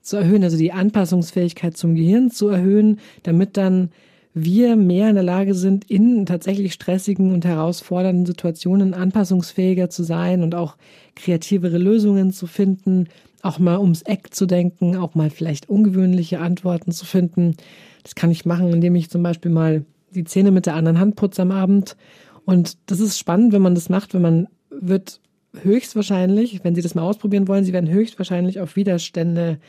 zu 0.03 0.15
erhöhen, 0.15 0.43
also 0.43 0.57
die 0.57 0.71
Anpassungsfähigkeit 0.71 1.75
zum 1.75 1.95
Gehirn 1.95 2.29
zu 2.29 2.49
erhöhen, 2.49 2.99
damit 3.23 3.57
dann 3.57 3.89
wir 4.35 4.75
mehr 4.75 5.09
in 5.09 5.15
der 5.15 5.23
Lage 5.23 5.55
sind, 5.55 5.89
in 5.89 6.27
tatsächlich 6.27 6.73
stressigen 6.73 7.33
und 7.33 7.45
herausfordernden 7.45 8.27
Situationen 8.27 8.93
anpassungsfähiger 8.93 9.89
zu 9.89 10.03
sein 10.03 10.43
und 10.43 10.53
auch 10.53 10.77
kreativere 11.15 11.79
Lösungen 11.79 12.31
zu 12.31 12.45
finden, 12.45 13.07
auch 13.41 13.57
mal 13.57 13.79
ums 13.79 14.03
Eck 14.03 14.35
zu 14.35 14.45
denken, 14.45 14.95
auch 14.95 15.15
mal 15.15 15.31
vielleicht 15.31 15.67
ungewöhnliche 15.67 16.41
Antworten 16.41 16.91
zu 16.91 17.07
finden. 17.07 17.55
Das 18.03 18.13
kann 18.13 18.29
ich 18.29 18.45
machen, 18.45 18.71
indem 18.71 18.93
ich 18.93 19.09
zum 19.09 19.23
Beispiel 19.23 19.49
mal 19.49 19.83
die 20.11 20.25
Zähne 20.25 20.51
mit 20.51 20.67
der 20.67 20.75
anderen 20.75 20.99
Hand 20.99 21.15
putze 21.15 21.41
am 21.41 21.49
Abend. 21.49 21.97
Und 22.45 22.77
das 22.85 22.99
ist 22.99 23.17
spannend, 23.17 23.51
wenn 23.51 23.63
man 23.63 23.73
das 23.73 23.89
macht, 23.89 24.13
wenn 24.13 24.21
man 24.21 24.47
wird 24.69 25.21
höchstwahrscheinlich, 25.63 26.63
wenn 26.63 26.75
Sie 26.75 26.81
das 26.81 26.95
mal 26.95 27.03
ausprobieren 27.03 27.47
wollen, 27.47 27.63
Sie 27.63 27.73
werden 27.73 27.89
höchstwahrscheinlich 27.89 28.59
auf 28.59 28.75
Widerstände 28.75 29.59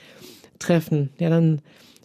treffen. 0.58 1.10
Ja, 1.18 1.30
dann 1.30 1.60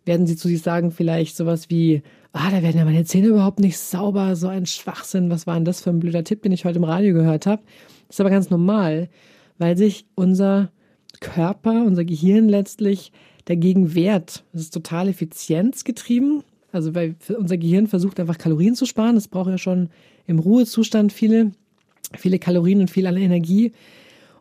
werden 0.06 0.28
Sie 0.28 0.36
zu 0.36 0.48
sich 0.48 0.62
sagen, 0.62 0.92
vielleicht 0.92 1.36
sowas 1.36 1.70
wie, 1.70 2.02
ah, 2.34 2.50
da 2.52 2.62
werden 2.62 2.78
ja 2.78 2.86
meine 2.86 3.06
Zähne 3.06 3.28
überhaupt 3.28 3.60
nicht 3.60 3.78
sauber, 3.78 4.36
so 4.36 4.48
ein 4.48 4.66
Schwachsinn, 4.66 5.30
was 5.30 5.48
war 5.48 5.56
denn 5.56 5.66
das 5.66 5.82
für 5.82 5.90
ein 5.90 6.00
blöder 6.00 6.24
Tipp, 6.24 6.42
den 6.42 6.52
ich 6.52 6.66
heute 6.66 6.78
im 6.78 6.84
Radio 6.84 7.14
gehört 7.14 7.46
habe. 7.46 7.62
Das 8.08 8.16
ist 8.16 8.22
aber 8.22 8.30
ganz 8.30 8.50
normal, 8.50 9.10
weil 9.58 9.78
sich 9.78 10.06
unser 10.16 10.72
Körper, 11.20 11.84
unser 11.86 12.04
Gehirn 12.04 12.50
letztlich 12.50 13.12
dagegen 13.46 13.96
wehrt. 13.96 14.44
Das 14.54 14.62
ist 14.62 14.74
total 14.74 15.08
effizienzgetrieben. 15.08 16.44
Also 16.72 16.96
weil 16.96 17.16
unser 17.38 17.58
Gehirn 17.58 17.88
versucht 17.88 18.20
einfach 18.20 18.38
Kalorien 18.38 18.76
zu 18.76 18.86
sparen. 18.86 19.16
Das 19.16 19.28
braucht 19.28 19.50
ja 19.50 19.58
schon 19.58 19.90
im 20.26 20.40
Ruhezustand 20.40 21.12
viele 21.12 21.52
viele 22.18 22.40
Kalorien 22.40 22.82
und 22.82 22.92
viel 22.92 23.08
an 23.08 23.18
Energie. 23.18 23.72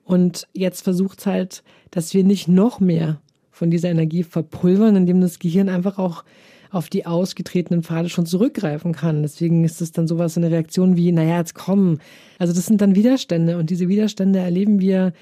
Und 0.05 0.49
jetzt 0.53 0.83
versucht 0.83 1.21
es 1.21 1.27
halt, 1.27 1.63
dass 1.91 2.15
wir 2.15 2.25
nicht 2.25 2.49
noch 2.49 2.81
mehr 2.81 3.21
von 3.51 3.71
dieser 3.71 3.91
Energie 3.91 4.23
verpulvern, 4.23 4.97
indem 4.97 5.21
das 5.21 5.39
Gehirn 5.39 5.69
einfach 5.69 5.99
auch 5.99 6.25
auf 6.71 6.89
die 6.89 7.05
ausgetretenen 7.05 7.83
Pfade 7.83 8.09
schon 8.09 8.27
zurückgreifen 8.27 8.93
kann. 8.93 9.23
Deswegen 9.23 9.65
ist 9.65 9.81
es 9.81 9.93
dann 9.93 10.07
sowas, 10.07 10.37
eine 10.37 10.51
Reaktion 10.51 10.97
wie, 10.97 11.13
naja, 11.13 11.39
jetzt 11.39 11.55
kommen. 11.55 11.99
Also 12.39 12.53
das 12.53 12.67
sind 12.67 12.81
dann 12.81 12.95
Widerstände 12.95 13.59
und 13.59 13.71
diese 13.71 13.89
Widerstände 13.89 14.39
erleben 14.39 14.81
wir 14.81 15.13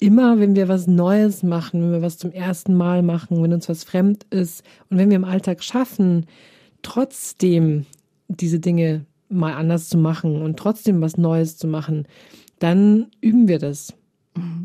immer, 0.00 0.38
wenn 0.38 0.54
wir 0.54 0.68
was 0.68 0.86
Neues 0.86 1.42
machen, 1.42 1.82
wenn 1.82 1.92
wir 1.92 2.02
was 2.02 2.18
zum 2.18 2.30
ersten 2.30 2.74
Mal 2.74 3.02
machen, 3.02 3.42
wenn 3.42 3.52
uns 3.52 3.68
was 3.68 3.84
fremd 3.84 4.26
ist 4.30 4.62
und 4.90 4.98
wenn 4.98 5.08
wir 5.08 5.16
im 5.16 5.24
Alltag 5.24 5.62
schaffen, 5.64 6.26
trotzdem 6.82 7.86
diese 8.28 8.60
Dinge 8.60 9.06
mal 9.28 9.54
anders 9.54 9.88
zu 9.88 9.98
machen 9.98 10.42
und 10.42 10.58
trotzdem 10.58 11.00
was 11.00 11.16
Neues 11.16 11.56
zu 11.56 11.66
machen, 11.66 12.06
dann 12.58 13.06
üben 13.20 13.48
wir 13.48 13.58
das. 13.58 13.94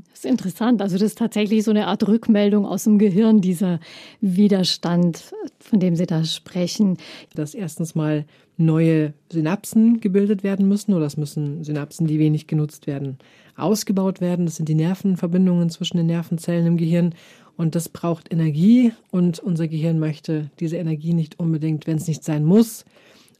Das 0.09 0.19
ist 0.19 0.25
interessant. 0.25 0.81
Also 0.81 0.97
das 0.97 1.03
ist 1.03 1.17
tatsächlich 1.17 1.63
so 1.63 1.71
eine 1.71 1.87
Art 1.87 2.07
Rückmeldung 2.07 2.65
aus 2.65 2.83
dem 2.83 2.99
Gehirn, 2.99 3.41
dieser 3.41 3.79
Widerstand, 4.21 5.33
von 5.59 5.79
dem 5.79 5.95
Sie 5.95 6.05
da 6.05 6.23
sprechen. 6.23 6.97
Dass 7.33 7.53
erstens 7.53 7.95
mal 7.95 8.25
neue 8.57 9.13
Synapsen 9.31 9.99
gebildet 9.99 10.43
werden 10.43 10.67
müssen 10.67 10.93
oder 10.93 11.05
es 11.05 11.17
müssen 11.17 11.63
Synapsen, 11.63 12.07
die 12.07 12.19
wenig 12.19 12.47
genutzt 12.47 12.87
werden, 12.87 13.17
ausgebaut 13.55 14.21
werden. 14.21 14.45
Das 14.45 14.57
sind 14.57 14.69
die 14.69 14.75
Nervenverbindungen 14.75 15.69
zwischen 15.69 15.97
den 15.97 16.07
Nervenzellen 16.07 16.67
im 16.67 16.77
Gehirn. 16.77 17.15
Und 17.55 17.75
das 17.75 17.89
braucht 17.89 18.31
Energie 18.31 18.93
und 19.11 19.39
unser 19.39 19.67
Gehirn 19.67 19.99
möchte 19.99 20.49
diese 20.59 20.77
Energie 20.77 21.13
nicht 21.13 21.39
unbedingt, 21.39 21.85
wenn 21.87 21.97
es 21.97 22.07
nicht 22.07 22.23
sein 22.23 22.43
muss, 22.43 22.85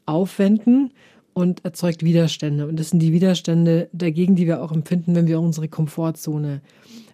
aufwenden 0.06 0.92
und 1.34 1.64
erzeugt 1.64 2.04
Widerstände. 2.04 2.66
Und 2.66 2.78
das 2.78 2.90
sind 2.90 3.00
die 3.00 3.12
Widerstände 3.12 3.88
dagegen, 3.92 4.36
die 4.36 4.46
wir 4.46 4.62
auch 4.62 4.72
empfinden, 4.72 5.14
wenn 5.14 5.26
wir 5.26 5.40
unsere 5.40 5.68
Komfortzone 5.68 6.62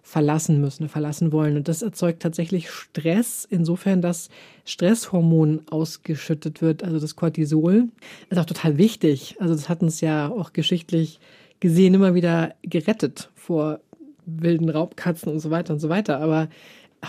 verlassen 0.03 0.61
müssen, 0.61 0.89
verlassen 0.89 1.31
wollen. 1.31 1.57
Und 1.57 1.67
das 1.67 1.81
erzeugt 1.81 2.21
tatsächlich 2.21 2.69
Stress, 2.69 3.47
insofern, 3.49 4.01
dass 4.01 4.29
Stresshormon 4.65 5.61
ausgeschüttet 5.69 6.61
wird, 6.61 6.83
also 6.83 6.99
das 6.99 7.15
Cortisol. 7.15 7.89
Das 8.29 8.37
ist 8.37 8.41
auch 8.41 8.45
total 8.45 8.77
wichtig. 8.77 9.35
Also 9.39 9.53
das 9.53 9.69
hat 9.69 9.81
uns 9.81 10.01
ja 10.01 10.29
auch 10.29 10.53
geschichtlich 10.53 11.19
gesehen 11.59 11.93
immer 11.93 12.13
wieder 12.13 12.55
gerettet 12.63 13.29
vor 13.35 13.79
wilden 14.25 14.69
Raubkatzen 14.69 15.31
und 15.31 15.39
so 15.39 15.49
weiter 15.49 15.73
und 15.73 15.79
so 15.79 15.89
weiter. 15.89 16.19
Aber 16.19 16.49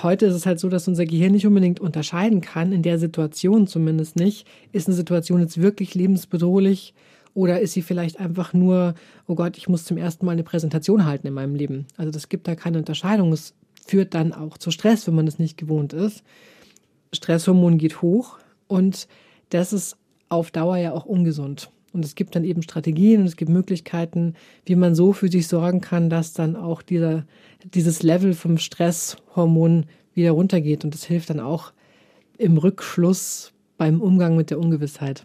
heute 0.00 0.26
ist 0.26 0.35
es 0.35 0.46
halt 0.46 0.59
so, 0.61 0.68
dass 0.68 0.88
unser 0.88 1.05
Gehirn 1.05 1.33
nicht 1.33 1.46
unbedingt 1.46 1.81
unterscheiden 1.81 2.40
kann, 2.40 2.72
in 2.72 2.83
der 2.83 2.98
Situation 2.98 3.66
zumindest 3.66 4.16
nicht, 4.16 4.46
ist 4.72 4.88
eine 4.88 4.96
Situation 4.96 5.40
jetzt 5.40 5.61
wirklich 5.61 5.94
lebensbedrohlich 5.94 6.94
oder 7.35 7.61
ist 7.61 7.72
sie 7.72 7.83
vielleicht 7.83 8.20
einfach 8.20 8.52
nur, 8.52 8.94
oh 9.26 9.35
Gott, 9.35 9.57
ich 9.57 9.68
muss 9.68 9.85
zum 9.85 9.96
ersten 9.96 10.26
Mal 10.26 10.33
eine 10.33 10.42
Präsentation 10.42 11.07
halten 11.07 11.26
in 11.26 11.35
meinem 11.35 11.55
Leben. 11.55 11.87
Also 11.96 12.11
das 12.11 12.28
gibt 12.28 12.46
da 12.46 12.55
keine 12.55 12.78
Unterscheidung. 12.78 13.33
Es 13.33 13.55
führt 13.87 14.14
dann 14.14 14.33
auch 14.33 14.59
zu 14.59 14.70
Stress, 14.70 15.07
wenn 15.07 15.14
man 15.14 15.26
das 15.26 15.38
nicht 15.38 15.57
gewohnt 15.57 15.92
ist. 15.92 16.22
Stresshormon 17.12 17.78
geht 17.78 18.00
hoch 18.02 18.38
und 18.68 19.09
das 19.50 19.72
ist 19.72 19.96
auf 20.28 20.50
Dauer 20.50 20.76
ja 20.76 20.92
auch 20.92 21.05
ungesund. 21.05 21.70
Und 21.92 22.05
es 22.05 22.14
gibt 22.14 22.35
dann 22.35 22.44
eben 22.44 22.62
Strategien 22.62 23.20
und 23.20 23.26
es 23.26 23.37
gibt 23.37 23.50
Möglichkeiten, 23.50 24.35
wie 24.64 24.76
man 24.76 24.94
so 24.94 25.12
für 25.12 25.28
sich 25.28 25.46
sorgen 25.48 25.81
kann, 25.81 26.09
dass 26.11 26.33
dann 26.33 26.57
auch 26.57 26.83
dieser, 26.83 27.24
dieses 27.74 28.02
Level 28.02 28.35
vom 28.35 28.59
Stresshormon 28.59 29.87
wieder 30.14 30.33
runtergeht. 30.33 30.85
Und 30.85 30.94
das 30.94 31.05
hilft 31.05 31.31
dann 31.31 31.40
auch 31.40 31.72
im 32.38 32.57
Rückschluss 32.57 33.52
beim 33.76 34.00
Umgang 34.00 34.37
mit 34.37 34.50
der 34.50 34.59
Ungewissheit. 34.59 35.24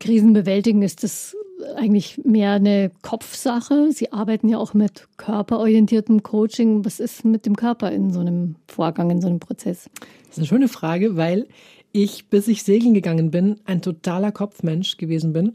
Krisen 0.00 0.32
bewältigen 0.32 0.82
ist 0.82 1.02
das 1.02 1.36
eigentlich 1.76 2.20
mehr 2.24 2.52
eine 2.52 2.90
Kopfsache. 3.02 3.90
Sie 3.92 4.12
arbeiten 4.12 4.48
ja 4.48 4.58
auch 4.58 4.74
mit 4.74 5.08
körperorientiertem 5.16 6.22
Coaching. 6.22 6.84
Was 6.84 7.00
ist 7.00 7.24
mit 7.24 7.46
dem 7.46 7.56
Körper 7.56 7.90
in 7.90 8.12
so 8.12 8.20
einem 8.20 8.56
Vorgang, 8.68 9.10
in 9.10 9.20
so 9.20 9.26
einem 9.26 9.40
Prozess? 9.40 9.90
Das 10.28 10.30
ist 10.30 10.38
eine 10.38 10.46
schöne 10.46 10.68
Frage, 10.68 11.16
weil 11.16 11.46
ich, 12.02 12.28
bis 12.28 12.48
ich 12.48 12.62
segeln 12.62 12.94
gegangen 12.94 13.30
bin, 13.30 13.56
ein 13.64 13.82
totaler 13.82 14.32
Kopfmensch 14.32 14.96
gewesen 14.96 15.32
bin. 15.32 15.54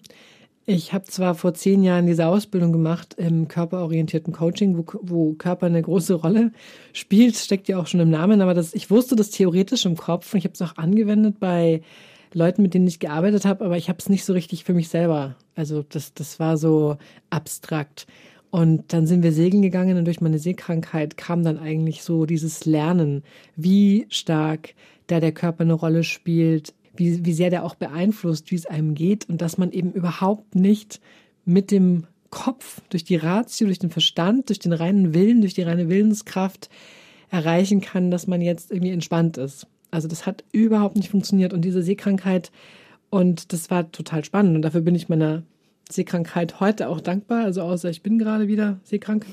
Ich 0.65 0.93
habe 0.93 1.05
zwar 1.05 1.35
vor 1.35 1.53
zehn 1.53 1.83
Jahren 1.83 2.05
diese 2.07 2.25
Ausbildung 2.25 2.71
gemacht 2.71 3.15
im 3.17 3.49
körperorientierten 3.49 4.33
Coaching, 4.33 4.77
wo, 4.77 4.85
wo, 5.01 5.33
Körper 5.33 5.65
eine 5.65 5.81
große 5.81 6.13
Rolle 6.13 6.53
spielt, 6.93 7.35
steckt 7.35 7.67
ja 7.67 7.77
auch 7.77 7.87
schon 7.87 7.99
im 7.99 8.09
Namen, 8.09 8.41
aber 8.41 8.53
das, 8.53 8.73
ich 8.73 8.89
wusste 8.89 9.17
das 9.17 9.29
theoretisch 9.29 9.85
im 9.85 9.97
Kopf 9.97 10.33
und 10.33 10.37
ich 10.37 10.45
habe 10.45 10.53
es 10.53 10.61
auch 10.61 10.77
angewendet 10.77 11.39
bei 11.39 11.81
Leuten, 12.33 12.61
mit 12.61 12.73
denen 12.73 12.87
ich 12.87 12.99
gearbeitet 12.99 13.45
habe, 13.45 13.65
aber 13.65 13.77
ich 13.77 13.89
habe 13.89 13.99
es 13.99 14.07
nicht 14.07 14.23
so 14.23 14.33
richtig 14.33 14.63
für 14.63 14.73
mich 14.73 14.87
selber. 14.87 15.35
Also 15.55 15.83
das, 15.83 16.13
das 16.13 16.39
war 16.39 16.57
so 16.57 16.97
abstrakt. 17.29 18.07
Und 18.49 18.93
dann 18.93 19.07
sind 19.07 19.23
wir 19.23 19.33
segeln 19.33 19.63
gegangen 19.63 19.97
und 19.97 20.05
durch 20.05 20.21
meine 20.21 20.37
Seekrankheit 20.39 21.17
kam 21.17 21.43
dann 21.43 21.57
eigentlich 21.57 22.03
so 22.03 22.25
dieses 22.25 22.65
Lernen, 22.65 23.23
wie 23.55 24.05
stark 24.09 24.75
da 25.13 25.19
der 25.19 25.31
Körper 25.31 25.61
eine 25.61 25.73
Rolle 25.73 26.03
spielt, 26.03 26.73
wie, 26.95 27.25
wie 27.25 27.33
sehr 27.33 27.49
der 27.49 27.63
auch 27.63 27.75
beeinflusst, 27.75 28.51
wie 28.51 28.55
es 28.55 28.65
einem 28.65 28.95
geht 28.95 29.29
und 29.29 29.41
dass 29.41 29.57
man 29.57 29.71
eben 29.71 29.91
überhaupt 29.91 30.55
nicht 30.55 30.99
mit 31.45 31.71
dem 31.71 32.07
Kopf, 32.29 32.81
durch 32.89 33.03
die 33.03 33.15
Ratio, 33.15 33.67
durch 33.67 33.77
den 33.77 33.91
Verstand, 33.91 34.49
durch 34.49 34.57
den 34.57 34.73
reinen 34.73 35.13
Willen, 35.13 35.41
durch 35.41 35.53
die 35.53 35.61
reine 35.61 35.87
Willenskraft 35.87 36.69
erreichen 37.29 37.79
kann, 37.79 38.09
dass 38.09 38.25
man 38.25 38.41
jetzt 38.41 38.71
irgendwie 38.71 38.91
entspannt 38.91 39.37
ist. 39.37 39.67
Also 39.91 40.07
das 40.07 40.25
hat 40.25 40.43
überhaupt 40.51 40.95
nicht 40.95 41.09
funktioniert 41.09 41.53
und 41.53 41.61
diese 41.61 41.83
Seekrankheit 41.83 42.51
und 43.11 43.53
das 43.53 43.69
war 43.69 43.91
total 43.91 44.25
spannend 44.25 44.55
und 44.55 44.63
dafür 44.63 44.81
bin 44.81 44.95
ich 44.95 45.09
meiner 45.09 45.43
Seekrankheit 45.89 46.59
heute 46.59 46.89
auch 46.89 47.01
dankbar. 47.01 47.43
Also 47.43 47.61
außer 47.61 47.89
ich 47.91 48.01
bin 48.01 48.17
gerade 48.17 48.47
wieder 48.47 48.79
seekrank, 48.83 49.27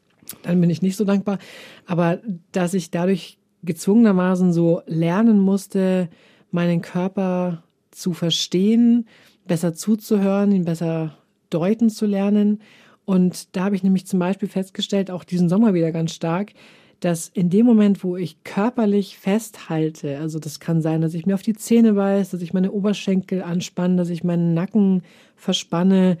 dann 0.42 0.60
bin 0.60 0.70
ich 0.70 0.80
nicht 0.80 0.96
so 0.96 1.04
dankbar. 1.04 1.38
Aber 1.84 2.20
dass 2.52 2.72
ich 2.72 2.90
dadurch 2.90 3.38
gezwungenermaßen 3.62 4.52
so 4.52 4.82
lernen 4.86 5.40
musste, 5.40 6.08
meinen 6.50 6.82
Körper 6.82 7.62
zu 7.90 8.12
verstehen, 8.12 9.06
besser 9.46 9.74
zuzuhören, 9.74 10.52
ihn 10.52 10.64
besser 10.64 11.16
deuten 11.50 11.90
zu 11.90 12.06
lernen. 12.06 12.60
Und 13.04 13.56
da 13.56 13.64
habe 13.64 13.76
ich 13.76 13.82
nämlich 13.82 14.06
zum 14.06 14.18
Beispiel 14.18 14.48
festgestellt, 14.48 15.10
auch 15.10 15.24
diesen 15.24 15.48
Sommer 15.48 15.74
wieder 15.74 15.92
ganz 15.92 16.12
stark, 16.12 16.52
dass 17.00 17.28
in 17.28 17.50
dem 17.50 17.66
Moment, 17.66 18.02
wo 18.02 18.16
ich 18.16 18.42
körperlich 18.42 19.18
festhalte, 19.18 20.18
also 20.18 20.38
das 20.38 20.60
kann 20.60 20.80
sein, 20.80 21.02
dass 21.02 21.14
ich 21.14 21.26
mir 21.26 21.34
auf 21.34 21.42
die 21.42 21.54
Zähne 21.54 21.92
beiße, 21.92 22.32
dass 22.32 22.42
ich 22.42 22.54
meine 22.54 22.72
Oberschenkel 22.72 23.42
anspanne, 23.42 23.96
dass 23.96 24.08
ich 24.08 24.24
meinen 24.24 24.54
Nacken 24.54 25.02
verspanne, 25.36 26.18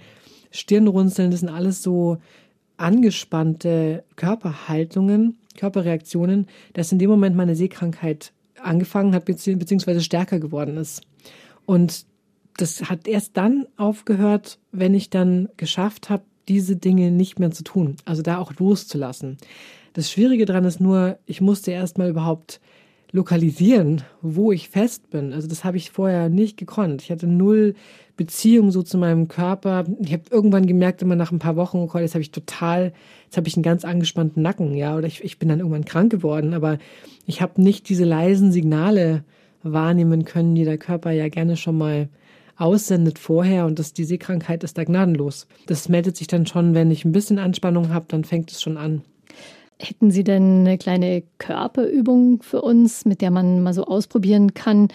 Stirnrunzeln, 0.50 1.30
das 1.30 1.40
sind 1.40 1.48
alles 1.48 1.82
so 1.82 2.18
angespannte 2.76 4.04
Körperhaltungen, 4.16 5.38
Körperreaktionen, 5.56 6.46
dass 6.72 6.92
in 6.92 6.98
dem 6.98 7.10
Moment 7.10 7.36
meine 7.36 7.56
Sehkrankheit 7.56 8.32
angefangen 8.62 9.14
hat, 9.14 9.24
beziehungsweise 9.24 10.00
stärker 10.00 10.38
geworden 10.38 10.76
ist. 10.76 11.02
Und 11.64 12.06
das 12.56 12.88
hat 12.88 13.06
erst 13.06 13.36
dann 13.36 13.66
aufgehört, 13.76 14.58
wenn 14.72 14.94
ich 14.94 15.10
dann 15.10 15.48
geschafft 15.56 16.08
habe, 16.08 16.22
diese 16.48 16.76
Dinge 16.76 17.10
nicht 17.10 17.38
mehr 17.38 17.50
zu 17.50 17.64
tun. 17.64 17.96
Also 18.04 18.22
da 18.22 18.38
auch 18.38 18.54
loszulassen. 18.58 19.36
Das 19.92 20.10
Schwierige 20.10 20.44
daran 20.44 20.64
ist 20.64 20.80
nur, 20.80 21.18
ich 21.26 21.40
musste 21.40 21.72
erstmal 21.72 22.08
überhaupt 22.08 22.60
lokalisieren, 23.12 24.02
wo 24.20 24.52
ich 24.52 24.68
fest 24.68 25.10
bin. 25.10 25.32
Also 25.32 25.48
das 25.48 25.64
habe 25.64 25.76
ich 25.76 25.90
vorher 25.90 26.28
nicht 26.28 26.56
gekonnt. 26.56 27.02
Ich 27.02 27.10
hatte 27.10 27.26
null 27.26 27.74
Beziehung 28.16 28.70
so 28.70 28.82
zu 28.82 28.98
meinem 28.98 29.28
Körper. 29.28 29.84
Ich 30.00 30.12
habe 30.12 30.24
irgendwann 30.30 30.66
gemerkt, 30.66 31.02
immer 31.02 31.16
nach 31.16 31.32
ein 31.32 31.38
paar 31.38 31.56
Wochen, 31.56 31.78
okay, 31.78 32.00
jetzt 32.00 32.14
habe 32.14 32.22
ich 32.22 32.30
total, 32.30 32.92
jetzt 33.26 33.36
habe 33.36 33.48
ich 33.48 33.56
einen 33.56 33.62
ganz 33.62 33.84
angespannten 33.84 34.42
Nacken, 34.42 34.74
ja, 34.74 34.96
oder 34.96 35.06
ich, 35.06 35.22
ich 35.22 35.38
bin 35.38 35.48
dann 35.48 35.60
irgendwann 35.60 35.84
krank 35.84 36.10
geworden, 36.10 36.54
aber 36.54 36.78
ich 37.26 37.42
habe 37.42 37.60
nicht 37.60 37.88
diese 37.88 38.04
leisen 38.04 38.52
Signale 38.52 39.24
wahrnehmen 39.62 40.24
können, 40.24 40.54
die 40.54 40.64
der 40.64 40.78
Körper 40.78 41.10
ja 41.10 41.28
gerne 41.28 41.56
schon 41.56 41.76
mal 41.76 42.08
aussendet 42.56 43.18
vorher 43.18 43.66
und 43.66 43.78
dass 43.78 43.92
die 43.92 44.04
Seekrankheit 44.04 44.64
ist 44.64 44.78
da 44.78 44.84
gnadenlos. 44.84 45.46
Das 45.66 45.88
meldet 45.88 46.16
sich 46.16 46.26
dann 46.26 46.46
schon, 46.46 46.74
wenn 46.74 46.90
ich 46.90 47.04
ein 47.04 47.12
bisschen 47.12 47.38
Anspannung 47.38 47.92
habe, 47.92 48.06
dann 48.08 48.24
fängt 48.24 48.50
es 48.50 48.62
schon 48.62 48.78
an. 48.78 49.02
Hätten 49.78 50.10
Sie 50.10 50.24
denn 50.24 50.60
eine 50.60 50.78
kleine 50.78 51.22
Körperübung 51.36 52.42
für 52.42 52.62
uns, 52.62 53.04
mit 53.04 53.20
der 53.20 53.30
man 53.30 53.62
mal 53.62 53.74
so 53.74 53.84
ausprobieren 53.84 54.54
kann, 54.54 54.88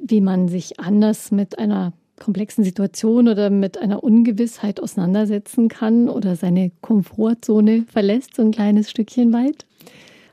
wie 0.00 0.20
man 0.20 0.48
sich 0.48 0.78
anders 0.78 1.32
mit 1.32 1.58
einer 1.58 1.92
komplexen 2.20 2.62
Situation 2.62 3.26
oder 3.26 3.50
mit 3.50 3.78
einer 3.78 4.04
Ungewissheit 4.04 4.80
auseinandersetzen 4.80 5.68
kann 5.68 6.08
oder 6.08 6.36
seine 6.36 6.70
Komfortzone 6.80 7.86
verlässt, 7.90 8.36
so 8.36 8.42
ein 8.42 8.52
kleines 8.52 8.90
Stückchen 8.90 9.32
weit? 9.32 9.66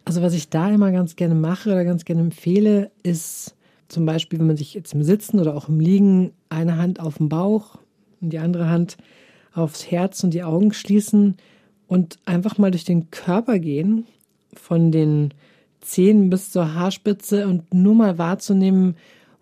Also 0.06 0.22
was 0.22 0.34
ich 0.34 0.50
da 0.50 0.70
immer 0.70 0.92
ganz 0.92 1.16
gerne 1.16 1.34
mache 1.34 1.72
oder 1.72 1.84
ganz 1.84 2.06
gerne 2.06 2.22
empfehle, 2.22 2.92
ist 3.02 3.56
zum 3.88 4.06
Beispiel, 4.06 4.40
wenn 4.40 4.48
man 4.48 4.58
sich 4.58 4.74
jetzt 4.74 4.94
im 4.94 5.04
Sitzen 5.04 5.40
oder 5.40 5.56
auch 5.56 5.70
im 5.70 5.80
Liegen 5.80 6.34
eine 6.50 6.78
Hand 6.78 7.00
auf 7.00 7.18
den 7.18 7.30
Bauch 7.30 7.78
und 8.22 8.32
die 8.32 8.40
andere 8.40 8.70
Hand 8.70 8.98
aufs 9.54 9.90
Herz 9.90 10.24
und 10.24 10.34
die 10.34 10.44
Augen 10.44 10.74
schließen 10.74 11.38
und 11.88 12.20
einfach 12.26 12.58
mal 12.58 12.72
durch 12.72 12.84
den 12.84 13.10
Körper 13.12 13.60
gehen, 13.60 14.06
von 14.54 14.92
den 14.92 15.34
Zehen 15.82 16.30
bis 16.30 16.52
zur 16.52 16.74
Haarspitze 16.74 17.48
und 17.48 17.74
nur 17.74 17.96
mal 17.96 18.18
wahrzunehmen, 18.18 18.96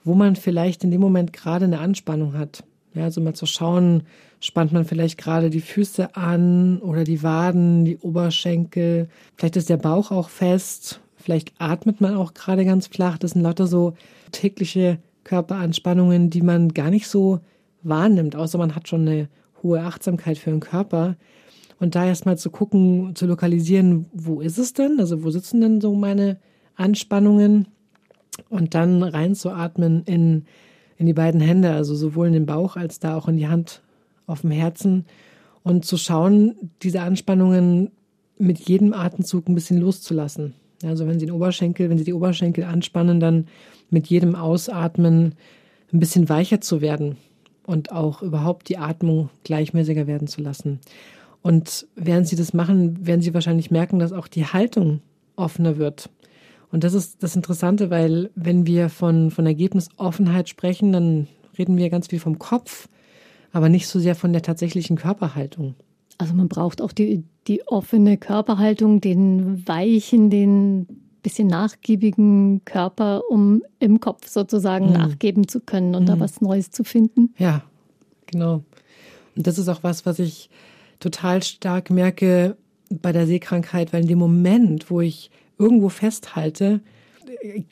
wo 0.05 0.13
man 0.13 0.35
vielleicht 0.35 0.83
in 0.83 0.91
dem 0.91 1.01
Moment 1.01 1.33
gerade 1.33 1.65
eine 1.65 1.79
Anspannung 1.79 2.37
hat. 2.37 2.63
Ja, 2.93 3.03
also 3.03 3.19
mal 3.19 3.33
zu 3.33 3.45
schauen, 3.45 4.03
spannt 4.39 4.71
man 4.71 4.85
vielleicht 4.85 5.17
gerade 5.17 5.49
die 5.49 5.61
Füße 5.61 6.15
an 6.15 6.79
oder 6.79 7.03
die 7.03 7.23
Waden, 7.23 7.83
die 7.83 7.97
Oberschenkel. 7.97 9.09
Vielleicht 9.35 9.57
ist 9.57 9.69
der 9.69 9.77
Bauch 9.77 10.11
auch 10.11 10.29
fest. 10.29 11.01
Vielleicht 11.17 11.53
atmet 11.57 11.99
man 11.99 12.15
auch 12.15 12.33
gerade 12.33 12.63
ganz 12.63 12.87
flach. 12.87 13.17
Das 13.17 13.31
sind 13.31 13.41
lauter 13.41 13.67
so 13.67 13.95
tägliche 14.31 14.99
Körperanspannungen, 15.25 16.29
die 16.29 16.41
man 16.41 16.69
gar 16.69 16.89
nicht 16.89 17.07
so 17.07 17.39
wahrnimmt, 17.83 18.35
außer 18.35 18.57
man 18.57 18.75
hat 18.75 18.87
schon 18.87 19.01
eine 19.01 19.27
hohe 19.61 19.81
Achtsamkeit 19.81 20.37
für 20.37 20.51
den 20.51 20.59
Körper. 20.59 21.15
Und 21.79 21.95
da 21.95 22.05
erstmal 22.05 22.37
zu 22.37 22.49
gucken, 22.49 23.15
zu 23.15 23.25
lokalisieren, 23.25 24.05
wo 24.13 24.39
ist 24.39 24.57
es 24.57 24.73
denn? 24.73 24.99
Also 24.99 25.23
wo 25.23 25.31
sitzen 25.31 25.59
denn 25.61 25.81
so 25.81 25.93
meine 25.95 26.37
Anspannungen? 26.75 27.67
Und 28.49 28.75
dann 28.75 29.03
reinzuatmen 29.03 30.03
in, 30.05 30.45
in 30.97 31.05
die 31.05 31.13
beiden 31.13 31.41
Hände, 31.41 31.71
also 31.71 31.95
sowohl 31.95 32.27
in 32.27 32.33
den 32.33 32.45
Bauch 32.45 32.75
als 32.75 32.99
da 32.99 33.15
auch 33.15 33.27
in 33.27 33.37
die 33.37 33.47
Hand 33.47 33.81
auf 34.27 34.41
dem 34.41 34.51
Herzen 34.51 35.05
und 35.63 35.85
zu 35.85 35.97
schauen, 35.97 36.55
diese 36.83 37.01
Anspannungen 37.01 37.91
mit 38.37 38.59
jedem 38.59 38.93
Atemzug 38.93 39.47
ein 39.47 39.55
bisschen 39.55 39.79
loszulassen. 39.79 40.53
Also 40.83 41.07
wenn 41.07 41.19
Sie 41.19 41.25
den 41.25 41.35
Oberschenkel, 41.35 41.89
wenn 41.89 41.97
Sie 41.97 42.03
die 42.03 42.13
Oberschenkel 42.13 42.63
anspannen, 42.63 43.19
dann 43.19 43.47
mit 43.89 44.07
jedem 44.07 44.35
Ausatmen 44.35 45.35
ein 45.93 45.99
bisschen 45.99 46.29
weicher 46.29 46.61
zu 46.61 46.81
werden 46.81 47.17
und 47.65 47.91
auch 47.91 48.21
überhaupt 48.21 48.69
die 48.69 48.77
Atmung 48.77 49.29
gleichmäßiger 49.43 50.07
werden 50.07 50.27
zu 50.27 50.41
lassen. 50.41 50.79
Und 51.41 51.87
während 51.95 52.27
Sie 52.27 52.35
das 52.35 52.53
machen, 52.53 53.05
werden 53.05 53.21
Sie 53.21 53.33
wahrscheinlich 53.33 53.71
merken, 53.71 53.99
dass 53.99 54.13
auch 54.13 54.27
die 54.27 54.45
Haltung 54.45 55.01
offener 55.35 55.77
wird. 55.77 56.09
Und 56.75 56.83
das 56.83 56.93
ist 56.93 57.23
das 57.23 57.37
Interessante, 57.37 57.89
weil 57.89 58.31
wenn 58.35 58.67
wir 58.67 58.89
von, 58.89 59.31
von 59.31 59.45
Ergebnisoffenheit 59.45 60.49
sprechen, 60.49 60.91
dann 60.91 61.29
reden 61.57 61.77
wir 61.77 61.89
ganz 61.89 62.07
viel 62.07 62.19
vom 62.19 62.37
Kopf, 62.37 62.89
aber 63.53 63.69
nicht 63.69 63.87
so 63.87 63.97
sehr 63.97 64.13
von 64.13 64.33
der 64.33 64.41
tatsächlichen 64.41 64.97
Körperhaltung. 64.97 65.75
Also 66.17 66.33
man 66.33 66.49
braucht 66.49 66.81
auch 66.81 66.91
die, 66.91 67.23
die 67.47 67.65
offene 67.65 68.17
Körperhaltung, 68.17 68.99
den 68.99 69.65
weichen, 69.65 70.29
den 70.29 70.85
bisschen 71.23 71.47
nachgiebigen 71.47 72.65
Körper, 72.65 73.21
um 73.29 73.63
im 73.79 74.01
Kopf 74.01 74.27
sozusagen 74.27 74.87
hm. 74.87 74.93
nachgeben 74.95 75.47
zu 75.47 75.61
können 75.61 75.95
und 75.95 76.01
hm. 76.01 76.07
da 76.07 76.19
was 76.19 76.41
Neues 76.41 76.71
zu 76.71 76.83
finden. 76.83 77.33
Ja, 77.37 77.63
genau. 78.25 78.65
Und 79.37 79.47
das 79.47 79.57
ist 79.57 79.69
auch 79.69 79.81
was, 79.81 80.05
was 80.05 80.19
ich 80.19 80.49
total 80.99 81.41
stark 81.41 81.89
merke 81.89 82.57
bei 82.89 83.13
der 83.13 83.27
Seekrankheit, 83.27 83.93
weil 83.93 84.01
in 84.01 84.09
dem 84.09 84.19
Moment, 84.19 84.91
wo 84.91 84.99
ich 84.99 85.31
irgendwo 85.57 85.89
festhalte, 85.89 86.81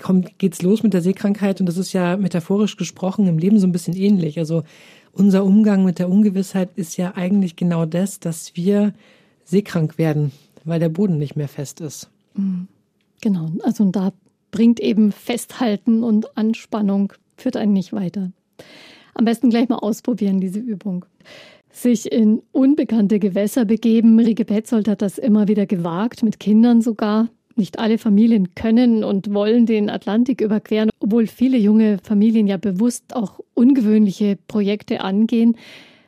kommt, 0.01 0.37
geht's 0.39 0.61
los 0.61 0.83
mit 0.83 0.93
der 0.93 1.01
Seekrankheit 1.01 1.59
und 1.59 1.67
das 1.67 1.77
ist 1.77 1.93
ja 1.93 2.17
metaphorisch 2.17 2.77
gesprochen 2.77 3.27
im 3.27 3.37
Leben 3.37 3.59
so 3.59 3.67
ein 3.67 3.71
bisschen 3.71 3.95
ähnlich. 3.95 4.39
Also 4.39 4.63
unser 5.11 5.45
Umgang 5.45 5.83
mit 5.83 5.99
der 5.99 6.09
Ungewissheit 6.09 6.69
ist 6.75 6.97
ja 6.97 7.13
eigentlich 7.15 7.55
genau 7.55 7.85
das, 7.85 8.19
dass 8.19 8.55
wir 8.55 8.93
seekrank 9.45 9.97
werden, 9.97 10.31
weil 10.63 10.79
der 10.79 10.89
Boden 10.89 11.17
nicht 11.17 11.35
mehr 11.35 11.47
fest 11.47 11.81
ist. 11.81 12.09
Mhm. 12.35 12.67
Genau, 13.21 13.51
also 13.63 13.89
da 13.89 14.11
bringt 14.51 14.79
eben 14.81 15.11
Festhalten 15.11 16.03
und 16.03 16.37
Anspannung, 16.37 17.13
führt 17.37 17.55
einen 17.55 17.73
nicht 17.73 17.93
weiter. 17.93 18.31
Am 19.13 19.25
besten 19.25 19.49
gleich 19.49 19.69
mal 19.69 19.77
ausprobieren, 19.77 20.41
diese 20.41 20.59
Übung. 20.59 21.05
Sich 21.71 22.11
in 22.11 22.41
unbekannte 22.51 23.19
Gewässer 23.19 23.65
begeben. 23.65 24.19
Rike 24.19 24.45
Petzold 24.45 24.87
hat 24.87 25.01
das 25.01 25.17
immer 25.17 25.47
wieder 25.47 25.65
gewagt, 25.65 26.21
mit 26.21 26.39
Kindern 26.39 26.81
sogar. 26.81 27.29
Nicht 27.55 27.79
alle 27.79 27.97
Familien 27.97 28.55
können 28.55 29.03
und 29.03 29.33
wollen 29.33 29.65
den 29.65 29.89
Atlantik 29.89 30.41
überqueren, 30.41 30.89
obwohl 30.99 31.27
viele 31.27 31.57
junge 31.57 31.99
Familien 32.03 32.47
ja 32.47 32.57
bewusst 32.57 33.15
auch 33.15 33.39
ungewöhnliche 33.53 34.37
Projekte 34.47 35.01
angehen. 35.01 35.55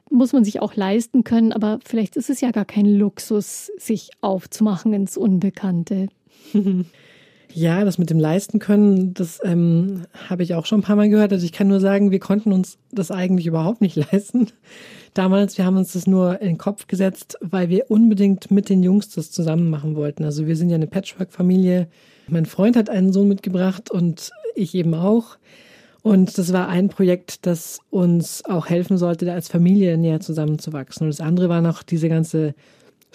Muss 0.10 0.34
man 0.34 0.44
sich 0.44 0.62
auch 0.62 0.76
leisten 0.76 1.24
können, 1.24 1.52
aber 1.52 1.80
vielleicht 1.86 2.16
ist 2.16 2.30
es 2.30 2.42
ja 2.42 2.52
gar 2.52 2.66
kein 2.66 2.86
Luxus, 2.86 3.72
sich 3.78 4.10
aufzumachen 4.22 4.94
ins 4.94 5.18
Unbekannte. 5.18 6.08
Ja, 7.54 7.86
das 7.86 7.98
mit 7.98 8.10
dem 8.10 8.20
leisten 8.20 8.60
können, 8.60 9.14
das 9.14 9.40
ähm, 9.44 10.06
habe 10.30 10.44
ich 10.44 10.54
auch 10.54 10.66
schon 10.66 10.80
ein 10.80 10.84
paar 10.84 10.96
Mal 10.96 11.10
gehört. 11.10 11.32
Also 11.32 11.46
ich 11.46 11.52
kann 11.52 11.68
nur 11.68 11.80
sagen, 11.80 12.12
wir 12.12 12.20
konnten 12.20 12.52
uns 12.52 12.78
das 12.92 13.12
eigentlich 13.12 13.48
überhaupt 13.48 13.82
nicht 13.82 13.96
leisten. 14.12 14.48
Damals, 15.14 15.58
wir 15.58 15.66
haben 15.66 15.78
uns 15.78 15.94
das 15.94 16.08
nur 16.08 16.42
in 16.42 16.48
den 16.48 16.58
Kopf 16.58 16.88
gesetzt, 16.88 17.38
weil 17.42 17.70
wir 17.70 17.90
unbedingt 17.90 18.52
mit 18.52 18.70
den 18.70 18.84
Jungs 18.84 19.10
das 19.10 19.32
zusammen 19.32 19.70
machen 19.70 19.96
wollten. 19.96 20.26
Also 20.26 20.48
wir 20.48 20.58
sind 20.58 20.70
ja 20.70 20.76
eine 20.76 20.88
Patchwork-Familie. 20.88 21.88
Mein 22.28 22.46
Freund 22.46 22.76
hat 22.76 22.90
einen 22.90 23.14
Sohn 23.14 23.30
mitgebracht 23.30 23.90
und 23.90 24.32
ich 24.56 24.76
eben 24.76 24.94
auch. 24.94 25.38
Und 26.02 26.38
das 26.38 26.54
war 26.54 26.68
ein 26.68 26.90
Projekt, 26.90 27.48
das 27.48 27.80
uns 27.90 28.46
auch 28.46 28.68
helfen 28.68 28.98
sollte, 28.98 29.26
da 29.26 29.34
als 29.34 29.48
Familie 29.48 29.98
näher 29.98 30.20
zusammenzuwachsen. 30.20 31.06
Und 31.06 31.12
das 31.12 31.26
andere 31.26 31.50
war 31.50 31.62
noch 31.62 31.82
diese 31.82 32.10
ganze 32.10 32.54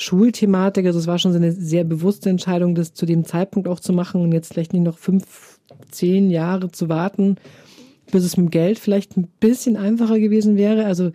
Schulthematik. 0.01 0.87
Also 0.87 0.99
es 0.99 1.07
war 1.07 1.19
schon 1.19 1.33
so 1.33 1.39
eine 1.39 1.53
sehr 1.53 1.85
bewusste 1.85 2.31
Entscheidung, 2.31 2.75
das 2.75 2.95
zu 2.95 3.07
dem 3.07 3.25
Zeitpunkt 3.25 3.69
auch 3.69 3.81
zu 3.81 3.93
machen 3.93 4.23
und 4.23 4.33
jetzt 4.33 4.53
vielleicht 4.53 4.73
nicht 4.73 4.83
noch 4.83 4.99
fünf, 4.99 5.61
zehn 5.91 6.31
Jahre 6.31 6.71
zu 6.71 6.89
warten, 6.89 7.37
bis 8.11 8.25
es 8.25 8.37
mit 8.37 8.51
Geld 8.51 8.79
vielleicht 8.79 9.17
ein 9.17 9.29
bisschen 9.41 9.77
einfacher 9.77 10.19
gewesen 10.19 10.57
wäre. 10.57 10.87
Also 10.87 11.11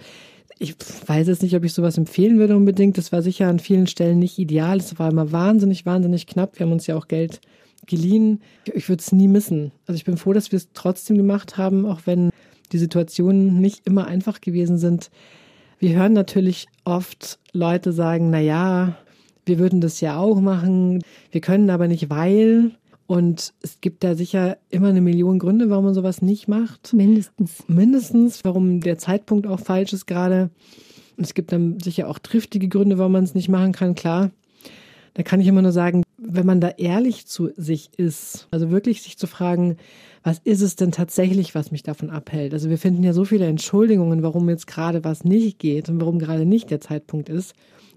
ich 0.60 0.76
weiß 1.08 1.28
jetzt 1.28 1.42
nicht, 1.42 1.56
ob 1.56 1.64
ich 1.66 1.74
sowas 1.74 1.98
empfehlen 1.98 2.38
würde 2.38 2.56
unbedingt. 2.56 2.98
Das 2.98 3.12
war 3.12 3.22
sicher 3.22 3.48
an 3.48 3.60
vielen 3.60 3.88
Stellen 3.88 4.20
nicht 4.20 4.38
ideal. 4.40 4.78
Es 4.78 4.98
war 4.98 5.12
immer 5.12 5.32
wahnsinnig, 5.32 5.86
wahnsinnig 5.86 6.28
knapp. 6.28 6.58
Wir 6.60 6.66
haben 6.66 6.74
uns 6.74 6.88
ja 6.88 6.96
auch 6.96 7.08
Geld 7.08 7.42
geliehen. 7.88 8.42
Ich 8.74 8.88
würde 8.88 9.02
es 9.02 9.12
nie 9.12 9.28
missen. 9.28 9.72
Also 9.88 9.98
ich 9.98 10.06
bin 10.06 10.18
froh, 10.18 10.34
dass 10.34 10.52
wir 10.52 10.58
es 10.58 10.70
trotzdem 10.74 11.18
gemacht 11.18 11.58
haben, 11.58 11.86
auch 11.86 12.02
wenn 12.06 12.30
die 12.72 12.78
Situationen 12.78 13.60
nicht 13.60 13.86
immer 13.86 14.08
einfach 14.08 14.42
gewesen 14.42 14.78
sind. 14.78 15.10
Wir 15.80 15.96
hören 15.96 16.14
natürlich 16.14 16.68
oft 16.86 17.40
Leute 17.52 17.92
sagen, 17.92 18.30
na 18.30 18.40
ja, 18.40 18.98
wir 19.46 19.60
würden 19.60 19.82
das 19.82 20.02
ja 20.02 20.18
auch 20.18 20.40
machen, 20.40 21.04
wir 21.32 21.42
können 21.42 21.70
aber 21.70 21.88
nicht, 21.88 22.10
weil. 22.10 22.72
Und 23.08 23.54
es 23.62 23.82
gibt 23.82 24.04
da 24.04 24.16
sicher 24.16 24.58
immer 24.70 24.88
eine 24.88 25.02
Million 25.02 25.38
Gründe, 25.38 25.70
warum 25.70 25.86
man 25.86 25.94
sowas 25.94 26.24
nicht 26.24 26.48
macht. 26.48 26.92
Mindestens. 26.94 27.64
Mindestens, 27.68 28.44
warum 28.44 28.80
der 28.80 28.98
Zeitpunkt 28.98 29.46
auch 29.46 29.60
falsch 29.60 29.94
ist 29.94 30.08
gerade. 30.08 30.50
Und 31.16 31.24
es 31.24 31.36
gibt 31.36 31.52
dann 31.52 31.80
sicher 31.80 32.10
auch 32.10 32.18
triftige 32.18 32.68
Gründe, 32.68 32.98
warum 32.98 33.12
man 33.12 33.24
es 33.24 33.36
nicht 33.36 33.50
machen 33.50 33.74
kann, 33.74 33.94
klar. 33.94 34.32
Da 35.14 35.24
kann 35.24 35.40
ich 35.40 35.48
immer 35.48 35.62
nur 35.62 35.72
sagen, 35.72 36.04
wenn 36.28 36.46
man 36.46 36.62
da 36.62 36.70
ehrlich 36.70 37.28
zu 37.28 37.50
sich 37.56 37.90
ist, 37.98 38.48
also 38.52 38.72
wirklich 38.72 39.02
sich 39.02 39.18
zu 39.18 39.28
fragen, 39.28 39.78
was 40.24 40.40
ist 40.44 40.62
es 40.62 40.76
denn 40.76 40.92
tatsächlich, 40.92 41.54
was 41.54 41.72
mich 41.72 41.84
davon 41.84 42.10
abhält? 42.10 42.54
Also 42.54 42.70
wir 42.70 42.78
finden 42.78 43.04
ja 43.04 43.14
so 43.14 43.26
viele 43.26 43.46
Entschuldigungen, 43.46 44.24
warum 44.24 44.50
jetzt 44.50 44.68
gerade 44.68 45.04
was 45.04 45.24
nicht 45.24 45.60
geht 45.60 45.88
und 45.90 46.00
warum 46.02 46.20
gerade 46.20 46.46
nicht 46.46 46.72
der 46.72 46.82
Zeitpunkt 46.82 47.30
ist. 47.30 47.54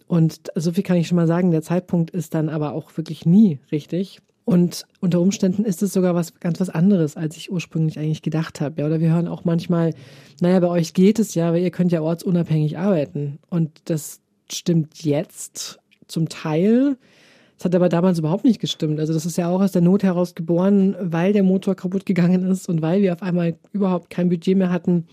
Und 0.07 0.51
so 0.55 0.73
viel 0.73 0.85
kann 0.85 0.97
ich 0.97 1.09
schon 1.09 1.17
mal 1.17 1.27
sagen, 1.27 1.51
der 1.51 1.63
Zeitpunkt 1.63 2.11
ist 2.11 2.35
dann 2.35 2.49
aber 2.49 2.73
auch 2.73 2.97
wirklich 2.97 3.27
nie 3.27 3.59
richtig. 3.73 4.21
Und 4.45 4.87
unter 5.01 5.21
Umständen 5.21 5.65
ist 5.65 5.83
es 5.83 5.93
sogar 5.93 6.15
was 6.15 6.41
ganz 6.41 6.59
was 6.59 6.71
anderes, 6.71 7.19
als 7.19 7.37
ich 7.37 7.53
ursprünglich 7.53 7.99
eigentlich 7.99 8.23
gedacht 8.23 8.63
habe. 8.63 8.81
Ja, 8.81 8.87
oder 8.87 8.99
wir 8.99 9.13
hören 9.13 9.29
auch 9.29 9.45
manchmal, 9.45 9.93
naja, 10.41 10.61
bei 10.61 10.69
euch 10.69 10.95
geht 10.95 11.19
es 11.19 11.35
ja, 11.35 11.53
weil 11.53 11.63
ihr 11.63 11.71
könnt 11.71 11.93
ja 11.93 12.01
ortsunabhängig 12.01 12.79
arbeiten. 12.79 13.39
Und 13.51 13.71
das 13.85 14.21
stimmt 14.51 15.05
jetzt 15.05 15.81
zum 16.07 16.31
Teil. 16.31 16.97
Das 17.59 17.67
hat 17.67 17.75
aber 17.75 17.89
damals 17.89 18.21
überhaupt 18.21 18.45
nicht 18.45 18.61
gestimmt. 18.61 19.01
Also 19.01 19.13
das 19.13 19.27
ist 19.27 19.37
ja 19.37 19.49
auch 19.49 19.61
aus 19.61 19.73
der 19.73 19.83
Not 19.83 20.05
heraus 20.05 20.37
geboren, 20.37 20.95
weil 21.01 21.33
der 21.33 21.43
Motor 21.43 21.75
kaputt 21.75 22.07
gegangen 22.07 22.45
ist 22.45 22.69
und 22.69 22.83
weil 22.83 23.03
wir 23.03 23.13
auf 23.13 23.23
einmal 23.23 23.57
überhaupt 23.73 24.11
kein 24.11 24.29
Budget 24.29 24.57
mehr 24.57 24.71
hatten 24.71 25.09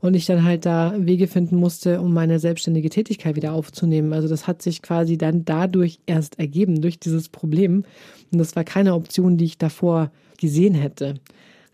und 0.00 0.14
ich 0.14 0.24
dann 0.24 0.44
halt 0.44 0.66
da 0.66 0.94
Wege 0.96 1.26
finden 1.26 1.56
musste, 1.56 2.00
um 2.00 2.14
meine 2.14 2.38
selbstständige 2.38 2.90
Tätigkeit 2.90 3.34
wieder 3.34 3.52
aufzunehmen. 3.52 4.12
Also 4.12 4.28
das 4.28 4.46
hat 4.46 4.62
sich 4.62 4.82
quasi 4.82 5.18
dann 5.18 5.44
dadurch 5.44 5.98
erst 6.06 6.38
ergeben, 6.38 6.80
durch 6.80 7.00
dieses 7.00 7.28
Problem. 7.28 7.82
Und 8.32 8.38
das 8.38 8.54
war 8.54 8.62
keine 8.62 8.94
Option, 8.94 9.36
die 9.36 9.46
ich 9.46 9.58
davor 9.58 10.12
gesehen 10.38 10.74
hätte. 10.74 11.14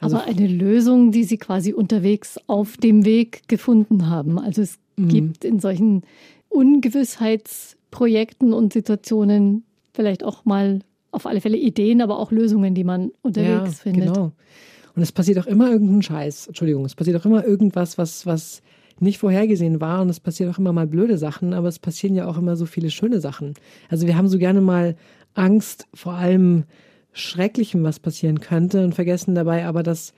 Also 0.00 0.16
Aber 0.16 0.24
eine 0.26 0.46
Lösung, 0.46 1.12
die 1.12 1.24
Sie 1.24 1.36
quasi 1.36 1.74
unterwegs 1.74 2.40
auf 2.46 2.78
dem 2.78 3.04
Weg 3.04 3.46
gefunden 3.48 4.08
haben. 4.08 4.38
Also 4.38 4.62
es 4.62 4.78
mhm. 4.96 5.08
gibt 5.08 5.44
in 5.44 5.60
solchen 5.60 6.04
Ungewissheitsprojekten 6.48 8.54
und 8.54 8.72
Situationen 8.72 9.66
vielleicht 9.96 10.22
auch 10.22 10.44
mal 10.44 10.80
auf 11.10 11.26
alle 11.26 11.40
Fälle 11.40 11.56
Ideen, 11.56 12.02
aber 12.02 12.18
auch 12.18 12.30
Lösungen, 12.30 12.74
die 12.74 12.84
man 12.84 13.10
unterwegs 13.22 13.78
ja, 13.78 13.82
findet. 13.82 14.14
Genau. 14.14 14.32
Und 14.94 15.02
es 15.02 15.12
passiert 15.12 15.38
auch 15.38 15.46
immer 15.46 15.70
irgendein 15.70 16.02
Scheiß. 16.02 16.46
Entschuldigung, 16.46 16.84
es 16.84 16.94
passiert 16.94 17.20
auch 17.20 17.26
immer 17.26 17.44
irgendwas, 17.44 17.98
was, 17.98 18.26
was 18.26 18.62
nicht 19.00 19.18
vorhergesehen 19.18 19.80
war. 19.80 20.02
Und 20.02 20.08
es 20.08 20.20
passiert 20.20 20.50
auch 20.50 20.58
immer 20.58 20.72
mal 20.72 20.86
blöde 20.86 21.18
Sachen, 21.18 21.52
aber 21.52 21.68
es 21.68 21.78
passieren 21.78 22.14
ja 22.14 22.26
auch 22.26 22.38
immer 22.38 22.56
so 22.56 22.66
viele 22.66 22.90
schöne 22.90 23.20
Sachen. 23.20 23.54
Also 23.88 24.06
wir 24.06 24.16
haben 24.16 24.28
so 24.28 24.38
gerne 24.38 24.60
mal 24.60 24.96
Angst 25.34 25.86
vor 25.92 26.14
allem 26.14 26.64
Schrecklichem, 27.12 27.82
was 27.82 27.98
passieren 27.98 28.40
könnte 28.40 28.84
und 28.84 28.94
vergessen 28.94 29.34
dabei 29.34 29.66
aber, 29.66 29.82
dass, 29.82 30.12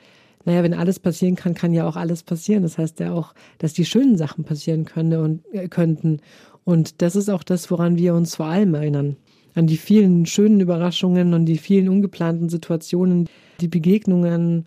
naja, 0.44 0.62
wenn 0.62 0.74
alles 0.74 0.98
passieren 0.98 1.36
kann, 1.36 1.54
kann 1.54 1.72
ja 1.72 1.86
auch 1.86 1.96
alles 1.96 2.22
passieren. 2.22 2.62
Das 2.62 2.78
heißt 2.78 3.00
ja 3.00 3.12
auch, 3.12 3.34
dass 3.58 3.72
die 3.72 3.84
schönen 3.84 4.16
Sachen 4.16 4.44
passieren 4.44 4.84
können 4.84 5.20
und, 5.20 5.54
äh, 5.54 5.68
könnten. 5.68 6.20
Und 6.64 7.02
das 7.02 7.16
ist 7.16 7.30
auch 7.30 7.42
das, 7.42 7.70
woran 7.70 7.96
wir 7.98 8.14
uns 8.14 8.36
vor 8.36 8.46
allem 8.46 8.74
erinnern 8.74 9.16
an 9.58 9.66
die 9.66 9.76
vielen 9.76 10.24
schönen 10.24 10.60
Überraschungen 10.60 11.34
und 11.34 11.46
die 11.46 11.58
vielen 11.58 11.88
ungeplanten 11.88 12.48
Situationen, 12.48 13.28
die 13.60 13.68
Begegnungen. 13.68 14.66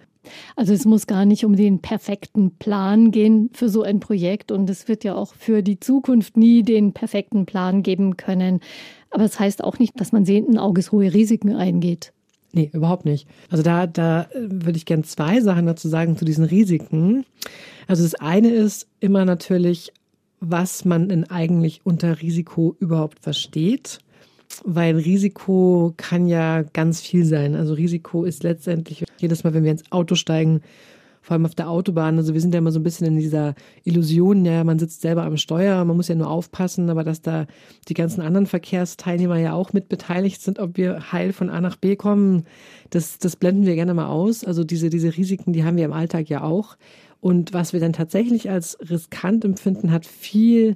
Also 0.55 0.73
es 0.73 0.85
muss 0.85 1.07
gar 1.07 1.25
nicht 1.25 1.45
um 1.45 1.55
den 1.55 1.79
perfekten 1.79 2.51
Plan 2.57 3.11
gehen 3.11 3.49
für 3.53 3.69
so 3.69 3.83
ein 3.83 3.99
Projekt 3.99 4.51
und 4.51 4.69
es 4.69 4.87
wird 4.87 5.03
ja 5.03 5.15
auch 5.15 5.33
für 5.33 5.63
die 5.63 5.79
Zukunft 5.79 6.37
nie 6.37 6.61
den 6.61 6.93
perfekten 6.93 7.45
Plan 7.45 7.81
geben 7.83 8.17
können. 8.17 8.59
Aber 9.09 9.23
es 9.23 9.31
das 9.31 9.39
heißt 9.39 9.63
auch 9.63 9.79
nicht, 9.79 9.99
dass 9.99 10.11
man 10.11 10.25
sehenden 10.25 10.57
Auges 10.57 10.91
hohe 10.91 11.13
Risiken 11.13 11.55
eingeht. 11.55 12.13
Nee, 12.53 12.69
überhaupt 12.73 13.05
nicht. 13.05 13.27
Also 13.49 13.63
da, 13.63 13.87
da 13.87 14.27
würde 14.35 14.77
ich 14.77 14.85
gern 14.85 15.05
zwei 15.05 15.39
Sachen 15.39 15.65
dazu 15.65 15.87
sagen 15.87 16.17
zu 16.17 16.25
diesen 16.25 16.43
Risiken. 16.43 17.25
Also 17.87 18.03
das 18.03 18.15
eine 18.15 18.49
ist 18.49 18.87
immer 18.99 19.23
natürlich, 19.23 19.93
was 20.41 20.83
man 20.83 21.07
denn 21.07 21.29
eigentlich 21.29 21.79
unter 21.85 22.21
Risiko 22.21 22.75
überhaupt 22.79 23.19
versteht 23.21 23.99
weil 24.65 24.97
Risiko 24.97 25.93
kann 25.97 26.27
ja 26.27 26.63
ganz 26.63 27.01
viel 27.01 27.25
sein. 27.25 27.55
Also 27.55 27.73
Risiko 27.73 28.23
ist 28.23 28.43
letztendlich 28.43 29.03
jedes 29.17 29.43
Mal, 29.43 29.53
wenn 29.53 29.63
wir 29.63 29.71
ins 29.71 29.91
Auto 29.91 30.15
steigen, 30.15 30.61
vor 31.21 31.35
allem 31.35 31.45
auf 31.45 31.55
der 31.55 31.69
Autobahn. 31.69 32.17
Also 32.17 32.33
wir 32.33 32.41
sind 32.41 32.53
ja 32.53 32.57
immer 32.57 32.71
so 32.71 32.79
ein 32.79 32.83
bisschen 32.83 33.07
in 33.07 33.17
dieser 33.17 33.53
Illusion, 33.83 34.43
ja, 34.43 34.63
man 34.63 34.79
sitzt 34.79 35.01
selber 35.01 35.23
am 35.23 35.37
Steuer, 35.37 35.85
man 35.85 35.95
muss 35.95 36.07
ja 36.07 36.15
nur 36.15 36.29
aufpassen, 36.29 36.89
aber 36.89 37.03
dass 37.03 37.21
da 37.21 37.45
die 37.87 37.93
ganzen 37.93 38.21
anderen 38.21 38.47
Verkehrsteilnehmer 38.47 39.37
ja 39.37 39.53
auch 39.53 39.71
mit 39.71 39.87
beteiligt 39.87 40.41
sind, 40.41 40.59
ob 40.59 40.77
wir 40.77 41.11
heil 41.11 41.31
von 41.31 41.49
A 41.49 41.61
nach 41.61 41.75
B 41.75 41.95
kommen, 41.95 42.45
das, 42.89 43.19
das 43.19 43.35
blenden 43.35 43.65
wir 43.65 43.75
gerne 43.75 43.93
mal 43.93 44.07
aus. 44.07 44.43
Also 44.43 44.63
diese, 44.63 44.89
diese 44.89 45.15
Risiken, 45.15 45.53
die 45.53 45.63
haben 45.63 45.77
wir 45.77 45.85
im 45.85 45.93
Alltag 45.93 46.27
ja 46.29 46.43
auch. 46.43 46.75
Und 47.19 47.53
was 47.53 47.71
wir 47.71 47.79
dann 47.79 47.93
tatsächlich 47.93 48.49
als 48.49 48.77
riskant 48.89 49.45
empfinden, 49.45 49.91
hat 49.91 50.07
viel 50.07 50.75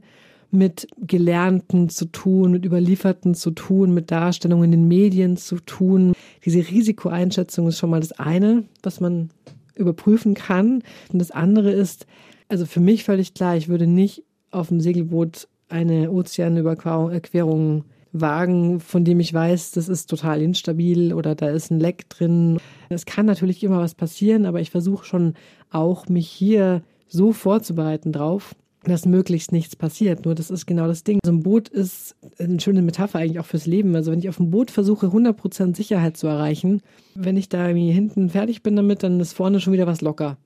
mit 0.55 0.87
Gelernten 0.97 1.89
zu 1.89 2.05
tun, 2.05 2.51
mit 2.51 2.65
Überlieferten 2.65 3.35
zu 3.35 3.51
tun, 3.51 3.93
mit 3.93 4.11
Darstellungen 4.11 4.65
in 4.65 4.71
den 4.71 4.87
Medien 4.87 5.37
zu 5.37 5.57
tun. 5.57 6.13
Diese 6.43 6.59
Risikoeinschätzung 6.59 7.67
ist 7.67 7.77
schon 7.77 7.89
mal 7.89 7.99
das 7.99 8.13
eine, 8.13 8.63
was 8.83 8.99
man 8.99 9.29
überprüfen 9.75 10.33
kann. 10.33 10.83
Und 11.11 11.19
das 11.19 11.31
andere 11.31 11.71
ist, 11.71 12.05
also 12.47 12.65
für 12.65 12.79
mich 12.79 13.03
völlig 13.03 13.33
klar, 13.33 13.57
ich 13.57 13.67
würde 13.67 13.87
nicht 13.87 14.23
auf 14.51 14.69
dem 14.69 14.79
Segelboot 14.79 15.47
eine 15.67 16.11
Ozeanüberquerung 16.11 17.83
wagen, 18.13 18.79
von 18.79 19.03
dem 19.03 19.19
ich 19.19 19.33
weiß, 19.33 19.71
das 19.71 19.89
ist 19.89 20.09
total 20.09 20.41
instabil 20.41 21.13
oder 21.13 21.35
da 21.35 21.49
ist 21.49 21.71
ein 21.71 21.79
Leck 21.79 22.09
drin. 22.09 22.59
Es 22.89 23.05
kann 23.05 23.25
natürlich 23.25 23.63
immer 23.63 23.79
was 23.79 23.95
passieren, 23.95 24.45
aber 24.45 24.61
ich 24.61 24.71
versuche 24.71 25.05
schon 25.05 25.33
auch, 25.69 26.07
mich 26.07 26.29
hier 26.29 26.81
so 27.07 27.33
vorzubereiten 27.33 28.11
drauf, 28.11 28.55
dass 28.91 29.05
möglichst 29.05 29.51
nichts 29.51 29.75
passiert. 29.75 30.25
Nur 30.25 30.35
das 30.35 30.49
ist 30.49 30.65
genau 30.65 30.87
das 30.87 31.03
Ding. 31.03 31.19
So 31.25 31.31
ein 31.31 31.43
Boot 31.43 31.69
ist 31.69 32.15
eine 32.39 32.59
schöne 32.59 32.81
Metapher 32.81 33.19
eigentlich 33.19 33.39
auch 33.39 33.45
fürs 33.45 33.65
Leben. 33.65 33.95
Also 33.95 34.11
wenn 34.11 34.19
ich 34.19 34.29
auf 34.29 34.37
dem 34.37 34.51
Boot 34.51 34.71
versuche, 34.71 35.07
100% 35.07 35.75
Sicherheit 35.75 36.17
zu 36.17 36.27
erreichen, 36.27 36.81
wenn 37.15 37.37
ich 37.37 37.49
da 37.49 37.67
irgendwie 37.67 37.91
hinten 37.91 38.29
fertig 38.29 38.63
bin 38.63 38.75
damit, 38.75 39.03
dann 39.03 39.19
ist 39.19 39.33
vorne 39.33 39.59
schon 39.59 39.73
wieder 39.73 39.87
was 39.87 40.01
locker. 40.01 40.37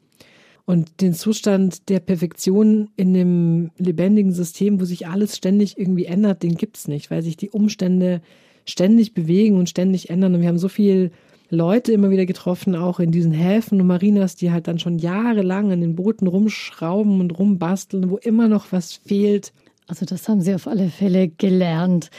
Und 0.66 1.02
den 1.02 1.14
Zustand 1.14 1.90
der 1.90 2.00
Perfektion 2.00 2.90
in 2.96 3.14
dem 3.14 3.72
lebendigen 3.78 4.32
System, 4.32 4.80
wo 4.80 4.86
sich 4.86 5.08
alles 5.08 5.36
ständig 5.36 5.80
irgendwie 5.80 6.06
ändert, 6.06 6.44
den 6.44 6.56
gibt's 6.56 6.88
nicht, 6.88 7.10
weil 7.10 7.24
sich 7.24 7.38
die 7.38 7.50
Umstände 7.50 8.22
ständig 8.66 9.16
bewegen 9.16 9.58
und 9.58 9.68
ständig 9.68 10.12
ändern. 10.12 10.36
Und 10.36 10.42
wir 10.42 10.48
haben 10.48 10.60
so 10.60 10.70
viel 10.70 11.12
Leute 11.50 11.92
immer 11.92 12.12
wieder 12.12 12.26
getroffen, 12.26 12.76
auch 12.76 13.00
in 13.00 13.12
diesen 13.12 13.32
Häfen 13.32 13.82
und 13.82 13.88
Marinas, 13.88 14.36
die 14.36 14.52
halt 14.52 14.68
dann 14.68 14.80
schon 14.80 15.00
jahrelang 15.00 15.72
an 15.72 15.82
den 15.82 15.96
Booten 15.96 16.28
rumschrauben 16.28 17.20
und 17.20 17.38
rumbasteln, 17.38 18.10
wo 18.10 18.18
immer 18.18 18.48
noch 18.48 18.72
was 18.72 18.94
fehlt. 18.94 19.52
Also 19.88 20.06
das 20.06 20.30
haben 20.30 20.42
sie 20.42 20.54
auf 20.54 20.68
alle 20.68 20.90
Fälle 20.90 21.28
gelernt. 21.28 22.12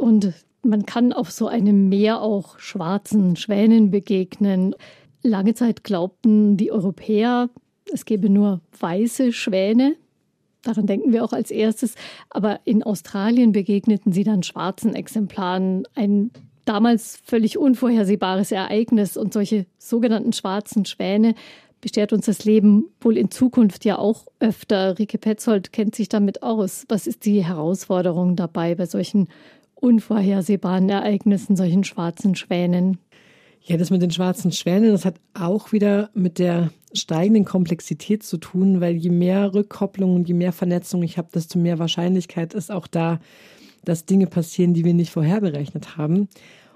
Und 0.00 0.32
man 0.62 0.84
kann 0.84 1.12
auf 1.12 1.30
so 1.30 1.46
einem 1.46 1.88
Meer 1.88 2.20
auch 2.20 2.58
schwarzen 2.58 3.36
Schwänen 3.36 3.90
begegnen. 3.90 4.74
Lange 5.22 5.54
Zeit 5.54 5.84
glaubten 5.84 6.56
die 6.56 6.72
Europäer, 6.72 7.48
es 7.92 8.04
gäbe 8.04 8.28
nur 8.28 8.60
weiße 8.80 9.32
Schwäne. 9.32 9.94
Daran 10.62 10.86
denken 10.86 11.12
wir 11.12 11.24
auch 11.24 11.32
als 11.32 11.52
erstes. 11.52 11.94
Aber 12.30 12.60
in 12.64 12.82
Australien 12.82 13.52
begegneten 13.52 14.12
sie 14.12 14.24
dann 14.24 14.42
schwarzen 14.42 14.96
Exemplaren. 14.96 15.86
Ein 15.94 16.32
damals 16.66 17.18
völlig 17.24 17.56
unvorhersehbares 17.56 18.52
Ereignis 18.52 19.16
und 19.16 19.32
solche 19.32 19.66
sogenannten 19.78 20.32
schwarzen 20.32 20.84
Schwäne 20.84 21.34
beschert 21.80 22.12
uns 22.12 22.26
das 22.26 22.44
Leben 22.44 22.86
wohl 23.00 23.16
in 23.16 23.30
Zukunft 23.30 23.84
ja 23.84 23.98
auch 23.98 24.26
öfter. 24.40 24.98
Rike 24.98 25.18
Petzold 25.18 25.72
kennt 25.72 25.94
sich 25.94 26.08
damit 26.08 26.42
aus. 26.42 26.84
Was 26.88 27.06
ist 27.06 27.24
die 27.24 27.44
Herausforderung 27.44 28.36
dabei 28.36 28.74
bei 28.74 28.86
solchen 28.86 29.28
unvorhersehbaren 29.74 30.88
Ereignissen, 30.88 31.54
solchen 31.54 31.84
schwarzen 31.84 32.34
Schwänen? 32.34 32.98
Ja, 33.62 33.76
das 33.76 33.90
mit 33.90 34.02
den 34.02 34.10
schwarzen 34.10 34.52
Schwänen, 34.52 34.92
das 34.92 35.04
hat 35.04 35.16
auch 35.34 35.72
wieder 35.72 36.10
mit 36.14 36.38
der 36.38 36.70
steigenden 36.92 37.44
Komplexität 37.44 38.22
zu 38.22 38.38
tun, 38.38 38.80
weil 38.80 38.96
je 38.96 39.10
mehr 39.10 39.54
Rückkopplung 39.54 40.14
und 40.14 40.28
je 40.28 40.34
mehr 40.34 40.52
Vernetzung 40.52 41.02
ich 41.02 41.18
habe, 41.18 41.28
desto 41.34 41.58
mehr 41.58 41.78
Wahrscheinlichkeit 41.78 42.54
ist 42.54 42.70
auch 42.70 42.86
da, 42.86 43.20
dass 43.86 44.04
Dinge 44.04 44.26
passieren, 44.26 44.74
die 44.74 44.84
wir 44.84 44.92
nicht 44.92 45.10
vorherberechnet 45.10 45.96
haben. 45.96 46.28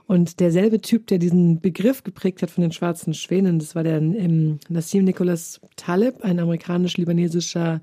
Und 0.07 0.41
derselbe 0.41 0.81
Typ, 0.81 1.07
der 1.09 1.19
diesen 1.19 1.61
Begriff 1.61 2.03
geprägt 2.03 2.43
hat 2.43 2.51
von 2.51 2.63
den 2.63 2.73
schwarzen 2.73 3.15
Schwänen, 3.15 3.59
das 3.59 3.75
war 3.75 3.85
der 3.85 3.99
ähm, 3.99 4.59
Nassim 4.69 5.05
Nicholas 5.05 5.61
Taleb, 5.77 6.25
ein 6.25 6.41
amerikanisch-libanesischer 6.41 7.81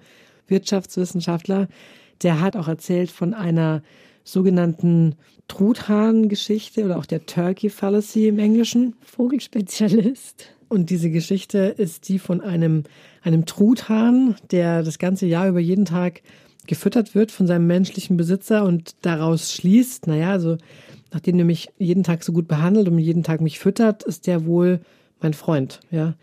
Wirtschaftswissenschaftler, 0.48 1.68
der 2.24 2.42
hat 2.42 2.56
auch 2.58 2.68
erzählt 2.68 3.12
von 3.12 3.34
einer 3.34 3.84
sogenannten 4.24 5.16
Truthahn-Geschichte 5.48 6.84
oder 6.84 6.98
auch 6.98 7.06
der 7.06 7.26
Turkey 7.26 7.70
Fallacy 7.70 8.28
im 8.28 8.40
Englischen. 8.40 8.96
Vogelspezialist. 9.02 10.54
Und 10.70 10.90
diese 10.90 11.10
Geschichte 11.10 11.60
ist 11.60 12.10
die 12.10 12.20
von 12.20 12.42
einem, 12.42 12.84
einem 13.22 13.46
Truthahn, 13.46 14.36
der 14.52 14.84
das 14.84 15.00
ganze 15.00 15.26
Jahr 15.26 15.48
über 15.48 15.60
jeden 15.60 15.86
Tag 15.86 16.22
gefüttert 16.68 17.16
wird 17.16 17.32
von 17.32 17.48
seinem 17.48 17.68
menschlichen 17.68 18.18
Besitzer 18.18 18.64
und 18.64 18.96
daraus 19.02 19.54
schließt, 19.54 20.08
naja, 20.08 20.32
also 20.32 20.58
nachdem 21.12 21.40
er 21.40 21.46
mich 21.46 21.70
jeden 21.78 22.04
Tag 22.04 22.24
so 22.24 22.34
gut 22.34 22.48
behandelt 22.48 22.88
und 22.88 23.00
jeden 23.00 23.24
Tag 23.24 23.42
mich 23.42 23.60
füttert, 23.60 24.04
ist 24.04 24.28
der 24.28 24.46
wohl 24.46 24.80
mein 25.22 25.34
Freund, 25.34 25.80
ja. 25.92 26.14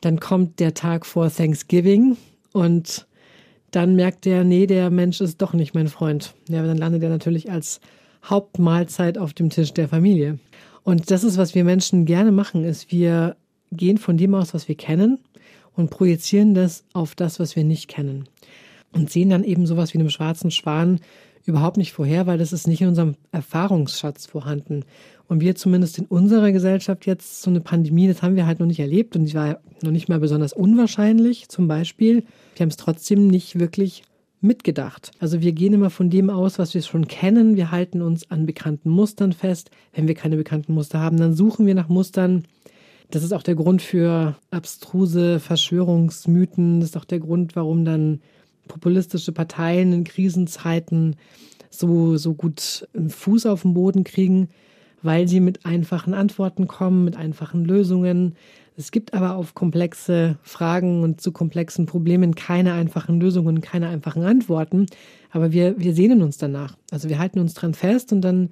Dann 0.00 0.20
kommt 0.20 0.60
der 0.60 0.74
Tag 0.74 1.06
vor 1.06 1.30
Thanksgiving 1.30 2.18
und 2.52 3.06
dann 3.70 3.96
merkt 3.96 4.26
er, 4.26 4.44
nee, 4.44 4.66
der 4.66 4.90
Mensch 4.90 5.20
ist 5.20 5.40
doch 5.42 5.54
nicht 5.54 5.74
mein 5.74 5.88
Freund. 5.88 6.34
Ja, 6.48 6.64
dann 6.64 6.76
landet 6.76 7.02
er 7.02 7.08
natürlich 7.08 7.50
als 7.50 7.80
Hauptmahlzeit 8.24 9.18
auf 9.18 9.32
dem 9.32 9.50
Tisch 9.50 9.72
der 9.72 9.88
Familie. 9.88 10.38
Und 10.84 11.10
das 11.10 11.24
ist, 11.24 11.38
was 11.38 11.54
wir 11.54 11.64
Menschen 11.64 12.04
gerne 12.04 12.30
machen, 12.30 12.64
ist, 12.64 12.92
wir 12.92 13.36
gehen 13.72 13.98
von 13.98 14.16
dem 14.16 14.34
aus, 14.34 14.54
was 14.54 14.68
wir 14.68 14.76
kennen 14.76 15.18
und 15.74 15.90
projizieren 15.90 16.54
das 16.54 16.84
auf 16.92 17.14
das, 17.14 17.40
was 17.40 17.56
wir 17.56 17.64
nicht 17.64 17.88
kennen. 17.88 18.28
Und 18.94 19.10
sehen 19.10 19.30
dann 19.30 19.44
eben 19.44 19.66
sowas 19.66 19.92
wie 19.92 19.98
einem 19.98 20.10
schwarzen 20.10 20.50
Schwan 20.50 21.00
überhaupt 21.44 21.76
nicht 21.76 21.92
vorher, 21.92 22.26
weil 22.26 22.38
das 22.38 22.52
ist 22.52 22.66
nicht 22.66 22.80
in 22.80 22.88
unserem 22.88 23.16
Erfahrungsschatz 23.32 24.26
vorhanden. 24.26 24.84
Und 25.28 25.40
wir 25.40 25.54
zumindest 25.54 25.98
in 25.98 26.06
unserer 26.06 26.52
Gesellschaft 26.52 27.06
jetzt 27.06 27.42
so 27.42 27.50
eine 27.50 27.60
Pandemie, 27.60 28.08
das 28.08 28.22
haben 28.22 28.36
wir 28.36 28.46
halt 28.46 28.60
noch 28.60 28.66
nicht 28.66 28.80
erlebt 28.80 29.16
und 29.16 29.26
die 29.26 29.34
war 29.34 29.58
noch 29.82 29.90
nicht 29.90 30.08
mal 30.08 30.20
besonders 30.20 30.52
unwahrscheinlich. 30.52 31.48
Zum 31.48 31.68
Beispiel, 31.68 32.24
wir 32.56 32.64
haben 32.64 32.70
es 32.70 32.76
trotzdem 32.76 33.26
nicht 33.26 33.58
wirklich 33.58 34.04
mitgedacht. 34.40 35.10
Also 35.18 35.40
wir 35.40 35.52
gehen 35.52 35.72
immer 35.72 35.90
von 35.90 36.10
dem 36.10 36.30
aus, 36.30 36.58
was 36.58 36.74
wir 36.74 36.82
schon 36.82 37.08
kennen. 37.08 37.56
Wir 37.56 37.70
halten 37.70 38.02
uns 38.02 38.30
an 38.30 38.46
bekannten 38.46 38.90
Mustern 38.90 39.32
fest. 39.32 39.70
Wenn 39.92 40.06
wir 40.06 40.14
keine 40.14 40.36
bekannten 40.36 40.74
Muster 40.74 41.00
haben, 41.00 41.16
dann 41.16 41.34
suchen 41.34 41.66
wir 41.66 41.74
nach 41.74 41.88
Mustern. 41.88 42.44
Das 43.10 43.22
ist 43.22 43.32
auch 43.32 43.42
der 43.42 43.54
Grund 43.54 43.80
für 43.80 44.36
abstruse 44.50 45.40
Verschwörungsmythen. 45.40 46.80
Das 46.80 46.90
ist 46.90 46.96
auch 46.96 47.04
der 47.04 47.20
Grund, 47.20 47.56
warum 47.56 47.84
dann 47.84 48.20
populistische 48.68 49.32
Parteien 49.32 49.92
in 49.92 50.04
Krisenzeiten 50.04 51.16
so, 51.70 52.16
so 52.16 52.34
gut 52.34 52.88
einen 52.94 53.10
Fuß 53.10 53.46
auf 53.46 53.62
den 53.62 53.74
Boden 53.74 54.04
kriegen, 54.04 54.48
weil 55.02 55.28
sie 55.28 55.40
mit 55.40 55.66
einfachen 55.66 56.14
Antworten 56.14 56.66
kommen, 56.66 57.04
mit 57.04 57.16
einfachen 57.16 57.64
Lösungen. 57.64 58.36
Es 58.76 58.90
gibt 58.90 59.14
aber 59.14 59.36
auf 59.36 59.54
komplexe 59.54 60.38
Fragen 60.42 61.02
und 61.02 61.20
zu 61.20 61.30
komplexen 61.30 61.86
Problemen 61.86 62.34
keine 62.34 62.72
einfachen 62.72 63.20
Lösungen, 63.20 63.60
keine 63.60 63.88
einfachen 63.88 64.24
Antworten. 64.24 64.86
Aber 65.30 65.52
wir, 65.52 65.78
wir 65.78 65.94
sehnen 65.94 66.22
uns 66.22 66.38
danach. 66.38 66.76
Also 66.90 67.08
wir 67.08 67.18
halten 67.18 67.38
uns 67.38 67.54
dran 67.54 67.74
fest 67.74 68.12
und 68.12 68.22
dann 68.22 68.50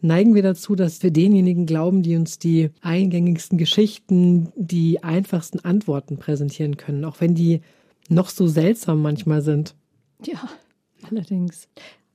neigen 0.00 0.34
wir 0.34 0.42
dazu, 0.42 0.76
dass 0.76 1.02
wir 1.02 1.10
denjenigen 1.10 1.66
glauben, 1.66 2.02
die 2.02 2.16
uns 2.16 2.38
die 2.38 2.70
eingängigsten 2.82 3.56
Geschichten, 3.56 4.52
die 4.54 5.02
einfachsten 5.02 5.60
Antworten 5.60 6.18
präsentieren 6.18 6.76
können, 6.76 7.04
auch 7.04 7.20
wenn 7.20 7.34
die 7.34 7.62
noch 8.08 8.28
so 8.28 8.46
seltsam 8.46 9.02
manchmal 9.02 9.42
sind. 9.42 9.74
Ja, 10.24 10.48
allerdings. 11.10 11.68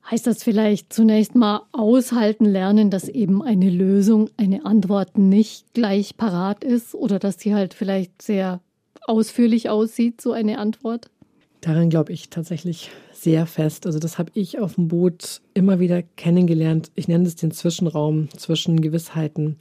Heißt 0.10 0.26
das 0.26 0.44
vielleicht 0.44 0.92
zunächst 0.92 1.36
mal 1.36 1.62
aushalten 1.72 2.46
lernen, 2.46 2.90
dass 2.90 3.08
eben 3.08 3.44
eine 3.44 3.70
Lösung, 3.70 4.30
eine 4.38 4.66
Antwort 4.66 5.18
nicht 5.18 5.74
gleich 5.74 6.18
parat 6.18 6.64
ist 6.64 6.96
oder 6.96 7.20
dass 7.20 7.40
sie 7.40 7.54
halt 7.54 7.76
vielleicht 7.76 8.22
sehr 8.22 8.62
ausführlich 9.06 9.70
aussieht, 9.70 10.20
so 10.20 10.32
eine 10.32 10.58
Antwort? 10.58 11.12
Daran 11.62 11.90
glaube 11.90 12.14
ich 12.14 12.30
tatsächlich 12.30 12.90
sehr 13.14 13.46
fest. 13.46 13.86
Also 13.86 14.00
das 14.00 14.18
habe 14.18 14.32
ich 14.34 14.60
auf 14.60 14.76
dem 14.76 14.88
Boot 14.88 15.42
immer 15.54 15.80
wieder 15.80 16.02
kennengelernt. 16.02 16.90
Ich 16.96 17.08
nenne 17.08 17.28
es 17.28 17.36
den 17.36 17.52
Zwischenraum 17.52 18.30
zwischen 18.36 18.82
Gewissheiten. 18.82 19.58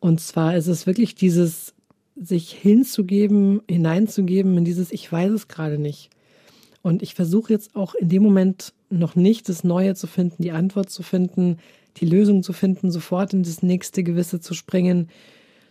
Und 0.00 0.20
zwar 0.20 0.56
ist 0.56 0.66
es 0.66 0.86
wirklich 0.86 1.14
dieses 1.14 1.72
sich 2.20 2.50
hinzugeben, 2.50 3.60
hineinzugeben 3.68 4.56
in 4.56 4.64
dieses 4.64 4.90
Ich 4.90 5.10
weiß 5.10 5.30
es 5.32 5.48
gerade 5.48 5.78
nicht. 5.78 6.10
Und 6.82 7.02
ich 7.02 7.14
versuche 7.14 7.52
jetzt 7.52 7.74
auch 7.74 7.94
in 7.94 8.08
dem 8.08 8.22
Moment 8.22 8.72
noch 8.90 9.16
nicht 9.16 9.48
das 9.48 9.64
Neue 9.64 9.94
zu 9.94 10.06
finden, 10.06 10.42
die 10.42 10.52
Antwort 10.52 10.88
zu 10.88 11.02
finden, 11.02 11.58
die 11.96 12.06
Lösung 12.06 12.42
zu 12.42 12.52
finden, 12.52 12.90
sofort 12.90 13.32
in 13.32 13.42
das 13.42 13.62
nächste 13.62 14.02
Gewisse 14.02 14.40
zu 14.40 14.54
springen, 14.54 15.08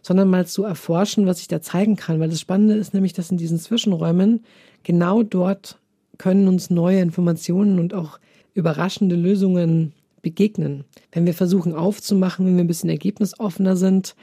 sondern 0.01 0.29
mal 0.29 0.45
zu 0.45 0.63
erforschen, 0.63 1.25
was 1.25 1.39
ich 1.39 1.47
da 1.47 1.61
zeigen 1.61 1.95
kann. 1.95 2.19
Weil 2.19 2.29
das 2.29 2.39
Spannende 2.39 2.75
ist 2.75 2.93
nämlich, 2.93 3.13
dass 3.13 3.31
in 3.31 3.37
diesen 3.37 3.59
Zwischenräumen 3.59 4.43
genau 4.83 5.23
dort 5.23 5.79
können 6.17 6.47
uns 6.47 6.69
neue 6.69 6.99
Informationen 6.99 7.79
und 7.79 7.93
auch 7.93 8.19
überraschende 8.53 9.15
Lösungen 9.15 9.93
begegnen. 10.21 10.83
Wenn 11.11 11.25
wir 11.25 11.33
versuchen 11.33 11.73
aufzumachen, 11.73 12.45
wenn 12.45 12.55
wir 12.55 12.63
ein 12.63 12.67
bisschen 12.67 12.89
ergebnisoffener 12.89 13.75
sind, 13.75 14.15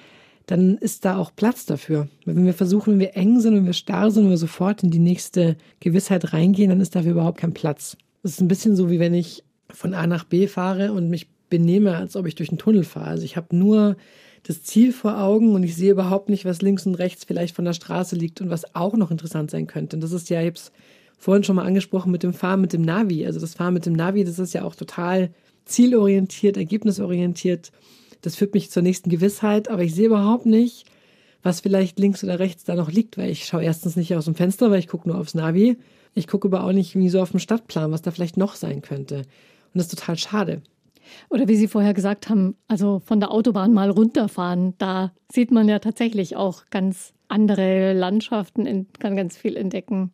dann 0.46 0.76
ist 0.76 1.04
da 1.04 1.16
auch 1.16 1.30
Platz 1.34 1.66
dafür. 1.66 2.08
Wenn 2.24 2.44
wir 2.44 2.54
versuchen, 2.54 2.94
wenn 2.94 3.00
wir 3.00 3.16
eng 3.16 3.40
sind, 3.40 3.54
wenn 3.54 3.66
wir 3.66 3.72
starr 3.72 4.10
sind, 4.10 4.24
wenn 4.24 4.30
wir 4.30 4.38
sofort 4.38 4.82
in 4.82 4.90
die 4.90 4.98
nächste 4.98 5.56
Gewissheit 5.80 6.32
reingehen, 6.32 6.70
dann 6.70 6.80
ist 6.80 6.96
dafür 6.96 7.12
überhaupt 7.12 7.38
kein 7.38 7.54
Platz. 7.54 7.96
Das 8.22 8.32
ist 8.32 8.40
ein 8.40 8.48
bisschen 8.48 8.76
so, 8.76 8.90
wie 8.90 8.98
wenn 8.98 9.14
ich 9.14 9.44
von 9.70 9.94
A 9.94 10.06
nach 10.06 10.24
B 10.24 10.46
fahre 10.46 10.92
und 10.92 11.08
mich 11.08 11.28
benehme, 11.48 11.96
als 11.96 12.16
ob 12.16 12.26
ich 12.26 12.34
durch 12.34 12.50
einen 12.50 12.58
Tunnel 12.58 12.84
fahre. 12.84 13.08
Also 13.08 13.24
ich 13.24 13.36
habe 13.36 13.54
nur 13.56 13.96
das 14.42 14.62
Ziel 14.62 14.92
vor 14.92 15.20
Augen 15.20 15.54
und 15.54 15.62
ich 15.62 15.76
sehe 15.76 15.92
überhaupt 15.92 16.28
nicht, 16.28 16.44
was 16.44 16.62
links 16.62 16.86
und 16.86 16.96
rechts 16.96 17.24
vielleicht 17.24 17.54
von 17.54 17.64
der 17.64 17.74
Straße 17.74 18.16
liegt 18.16 18.40
und 18.40 18.50
was 18.50 18.74
auch 18.74 18.94
noch 18.94 19.10
interessant 19.10 19.50
sein 19.50 19.66
könnte. 19.66 19.96
Und 19.96 20.00
das 20.00 20.12
ist 20.12 20.30
ja, 20.30 20.40
ich 20.40 20.46
habe 20.46 20.56
es 20.56 20.72
vorhin 21.18 21.44
schon 21.44 21.56
mal 21.56 21.66
angesprochen 21.66 22.10
mit 22.10 22.24
dem 22.24 22.34
Fahren 22.34 22.60
mit 22.60 22.72
dem 22.72 22.82
Navi. 22.82 23.24
Also 23.24 23.38
das 23.38 23.54
Fahren 23.54 23.74
mit 23.74 23.86
dem 23.86 23.92
Navi, 23.92 24.24
das 24.24 24.38
ist 24.38 24.54
ja 24.54 24.64
auch 24.64 24.74
total 24.74 25.30
zielorientiert, 25.64 26.56
ergebnisorientiert 26.56 27.70
das 28.22 28.36
führt 28.36 28.54
mich 28.54 28.70
zur 28.70 28.82
nächsten 28.82 29.10
Gewissheit, 29.10 29.68
aber 29.68 29.82
ich 29.82 29.94
sehe 29.94 30.06
überhaupt 30.06 30.46
nicht, 30.46 30.86
was 31.42 31.60
vielleicht 31.60 31.98
links 31.98 32.22
oder 32.24 32.38
rechts 32.38 32.64
da 32.64 32.74
noch 32.74 32.90
liegt, 32.90 33.18
weil 33.18 33.30
ich 33.30 33.44
schaue 33.44 33.64
erstens 33.64 33.96
nicht 33.96 34.14
aus 34.14 34.24
dem 34.24 34.34
Fenster, 34.34 34.70
weil 34.70 34.78
ich 34.78 34.88
gucke 34.88 35.08
nur 35.08 35.18
aufs 35.18 35.34
Navi. 35.34 35.76
Ich 36.14 36.28
gucke 36.28 36.48
aber 36.48 36.64
auch 36.64 36.72
nicht 36.72 36.94
wie 36.94 37.08
so 37.08 37.20
auf 37.20 37.32
dem 37.32 37.40
Stadtplan, 37.40 37.90
was 37.90 38.02
da 38.02 38.10
vielleicht 38.10 38.36
noch 38.36 38.54
sein 38.54 38.80
könnte. 38.80 39.16
Und 39.16 39.74
das 39.74 39.86
ist 39.86 39.98
total 39.98 40.16
schade. 40.16 40.62
Oder 41.30 41.48
wie 41.48 41.56
Sie 41.56 41.68
vorher 41.68 41.94
gesagt 41.94 42.28
haben, 42.28 42.56
also 42.68 43.02
von 43.04 43.18
der 43.18 43.32
Autobahn 43.32 43.72
mal 43.72 43.90
runterfahren, 43.90 44.74
da 44.78 45.12
sieht 45.30 45.50
man 45.50 45.68
ja 45.68 45.78
tatsächlich 45.78 46.36
auch 46.36 46.64
ganz 46.70 47.12
andere 47.28 47.92
Landschaften, 47.92 48.86
kann 48.98 49.16
ganz 49.16 49.36
viel 49.36 49.56
entdecken. 49.56 50.12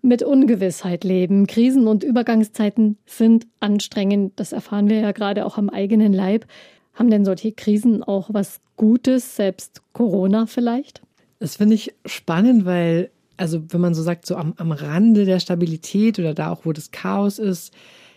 Mit 0.00 0.22
Ungewissheit 0.22 1.04
leben. 1.04 1.46
Krisen 1.46 1.86
und 1.86 2.02
Übergangszeiten 2.02 2.98
sind 3.06 3.46
anstrengend. 3.60 4.32
Das 4.36 4.52
erfahren 4.52 4.88
wir 4.88 5.00
ja 5.00 5.12
gerade 5.12 5.46
auch 5.46 5.58
am 5.58 5.70
eigenen 5.70 6.12
Leib. 6.12 6.46
Haben 6.94 7.10
denn 7.10 7.24
solche 7.24 7.52
Krisen 7.52 8.02
auch 8.02 8.30
was 8.32 8.60
Gutes, 8.76 9.36
selbst 9.36 9.82
Corona 9.92 10.46
vielleicht? 10.46 11.02
Das 11.38 11.56
finde 11.56 11.74
ich 11.74 11.94
spannend, 12.06 12.64
weil, 12.64 13.10
also 13.36 13.62
wenn 13.68 13.80
man 13.80 13.94
so 13.94 14.02
sagt, 14.02 14.26
so 14.26 14.36
am, 14.36 14.54
am 14.56 14.72
Rande 14.72 15.24
der 15.24 15.40
Stabilität 15.40 16.18
oder 16.18 16.34
da 16.34 16.50
auch, 16.50 16.64
wo 16.64 16.72
das 16.72 16.90
Chaos 16.90 17.38
ist, 17.38 17.72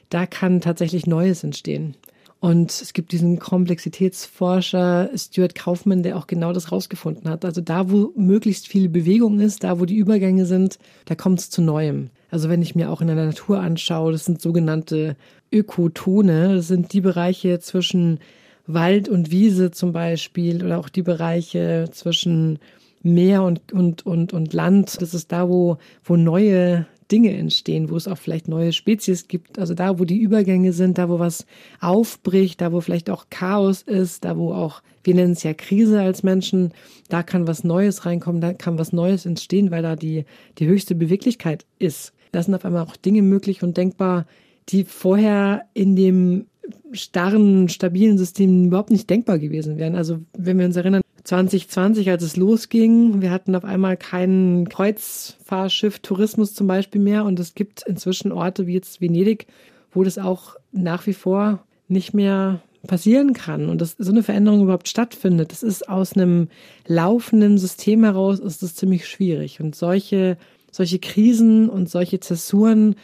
da 0.09 0.25
kann 0.25 0.61
tatsächlich 0.61 1.07
Neues 1.07 1.43
entstehen. 1.43 1.95
Und 2.39 2.69
es 2.69 2.93
gibt 2.93 3.11
diesen 3.11 3.39
Komplexitätsforscher 3.39 5.09
Stuart 5.15 5.55
Kaufmann, 5.55 6.03
der 6.03 6.17
auch 6.17 6.27
genau 6.27 6.53
das 6.53 6.71
rausgefunden 6.71 7.27
hat. 7.27 7.43
Also 7.43 7.61
da, 7.61 7.89
wo 7.89 8.11
möglichst 8.15 8.67
viel 8.67 8.87
Bewegung 8.87 9.39
ist, 9.39 9.63
da, 9.63 9.79
wo 9.79 9.85
die 9.85 9.95
Übergänge 9.95 10.45
sind, 10.45 10.77
da 11.05 11.15
kommt 11.15 11.39
es 11.39 11.49
zu 11.49 11.63
Neuem. 11.63 12.11
Also 12.29 12.47
wenn 12.49 12.61
ich 12.61 12.75
mir 12.75 12.91
auch 12.91 13.01
in 13.01 13.07
der 13.07 13.15
Natur 13.15 13.61
anschaue, 13.61 14.11
das 14.11 14.25
sind 14.25 14.41
sogenannte 14.41 15.15
Ökotone. 15.51 16.55
Das 16.57 16.67
sind 16.67 16.93
die 16.93 17.01
Bereiche 17.01 17.59
zwischen 17.59 18.19
Wald 18.67 19.09
und 19.09 19.31
Wiese 19.31 19.71
zum 19.71 19.91
Beispiel 19.91 20.63
oder 20.63 20.79
auch 20.79 20.89
die 20.89 21.03
Bereiche 21.03 21.89
zwischen 21.91 22.59
Meer 23.03 23.43
und, 23.43 23.71
und, 23.71 24.05
und, 24.05 24.33
und 24.33 24.53
Land. 24.53 25.01
Das 25.01 25.13
ist 25.13 25.31
da, 25.31 25.47
wo, 25.47 25.77
wo 26.03 26.15
neue 26.15 26.87
Dinge 27.11 27.37
entstehen, 27.37 27.89
wo 27.89 27.97
es 27.97 28.07
auch 28.07 28.17
vielleicht 28.17 28.47
neue 28.47 28.73
Spezies 28.73 29.27
gibt. 29.27 29.59
Also 29.59 29.75
da, 29.75 29.99
wo 29.99 30.05
die 30.05 30.17
Übergänge 30.17 30.73
sind, 30.73 30.97
da, 30.97 31.07
wo 31.07 31.19
was 31.19 31.45
aufbricht, 31.79 32.61
da, 32.61 32.71
wo 32.71 32.81
vielleicht 32.81 33.09
auch 33.09 33.27
Chaos 33.29 33.83
ist, 33.83 34.25
da, 34.25 34.37
wo 34.37 34.53
auch, 34.53 34.81
wir 35.03 35.13
nennen 35.13 35.33
es 35.33 35.43
ja 35.43 35.53
Krise 35.53 36.01
als 36.01 36.23
Menschen, 36.23 36.73
da 37.09 37.21
kann 37.21 37.47
was 37.47 37.63
Neues 37.63 38.05
reinkommen, 38.05 38.41
da 38.41 38.53
kann 38.53 38.79
was 38.79 38.91
Neues 38.91 39.25
entstehen, 39.25 39.69
weil 39.69 39.83
da 39.83 39.95
die, 39.95 40.25
die 40.57 40.65
höchste 40.65 40.95
Beweglichkeit 40.95 41.65
ist. 41.77 42.13
Da 42.31 42.41
sind 42.41 42.55
auf 42.55 42.65
einmal 42.65 42.83
auch 42.83 42.95
Dinge 42.95 43.21
möglich 43.21 43.61
und 43.61 43.77
denkbar, 43.77 44.25
die 44.69 44.83
vorher 44.83 45.65
in 45.75 45.95
dem 45.95 46.47
starren, 46.91 47.69
stabilen 47.69 48.17
System 48.17 48.65
überhaupt 48.65 48.91
nicht 48.91 49.09
denkbar 49.09 49.39
gewesen 49.39 49.77
wären. 49.77 49.95
Also 49.95 50.19
wenn 50.37 50.57
wir 50.57 50.65
uns 50.65 50.75
erinnern, 50.75 51.01
2020, 51.23 52.09
als 52.09 52.23
es 52.23 52.37
losging, 52.37 53.21
wir 53.21 53.31
hatten 53.31 53.55
auf 53.55 53.65
einmal 53.65 53.97
keinen 53.97 54.69
Kreuzfahrschiff-Tourismus 54.69 56.53
zum 56.53 56.67
Beispiel 56.67 57.01
mehr 57.01 57.25
und 57.25 57.39
es 57.39 57.55
gibt 57.55 57.83
inzwischen 57.87 58.31
Orte 58.31 58.67
wie 58.67 58.73
jetzt 58.73 59.01
Venedig, 59.01 59.47
wo 59.91 60.03
das 60.03 60.17
auch 60.17 60.55
nach 60.71 61.07
wie 61.07 61.13
vor 61.13 61.63
nicht 61.87 62.13
mehr 62.13 62.61
passieren 62.85 63.33
kann 63.33 63.69
und 63.69 63.81
dass 63.81 63.95
so 63.97 64.11
eine 64.11 64.21
Veränderung 64.21 64.61
überhaupt 64.61 64.87
stattfindet. 64.87 65.51
Das 65.51 65.63
ist 65.63 65.89
aus 65.89 66.13
einem 66.13 66.49
laufenden 66.85 67.57
System 67.57 68.03
heraus 68.03 68.39
ist 68.39 68.61
das 68.61 68.75
ziemlich 68.75 69.07
schwierig 69.07 69.59
und 69.59 69.75
solche 69.75 70.37
solche 70.75 70.99
Krisen 70.99 71.69
und 71.69 71.89
solche 71.89 72.19
Zäsuren 72.19 72.95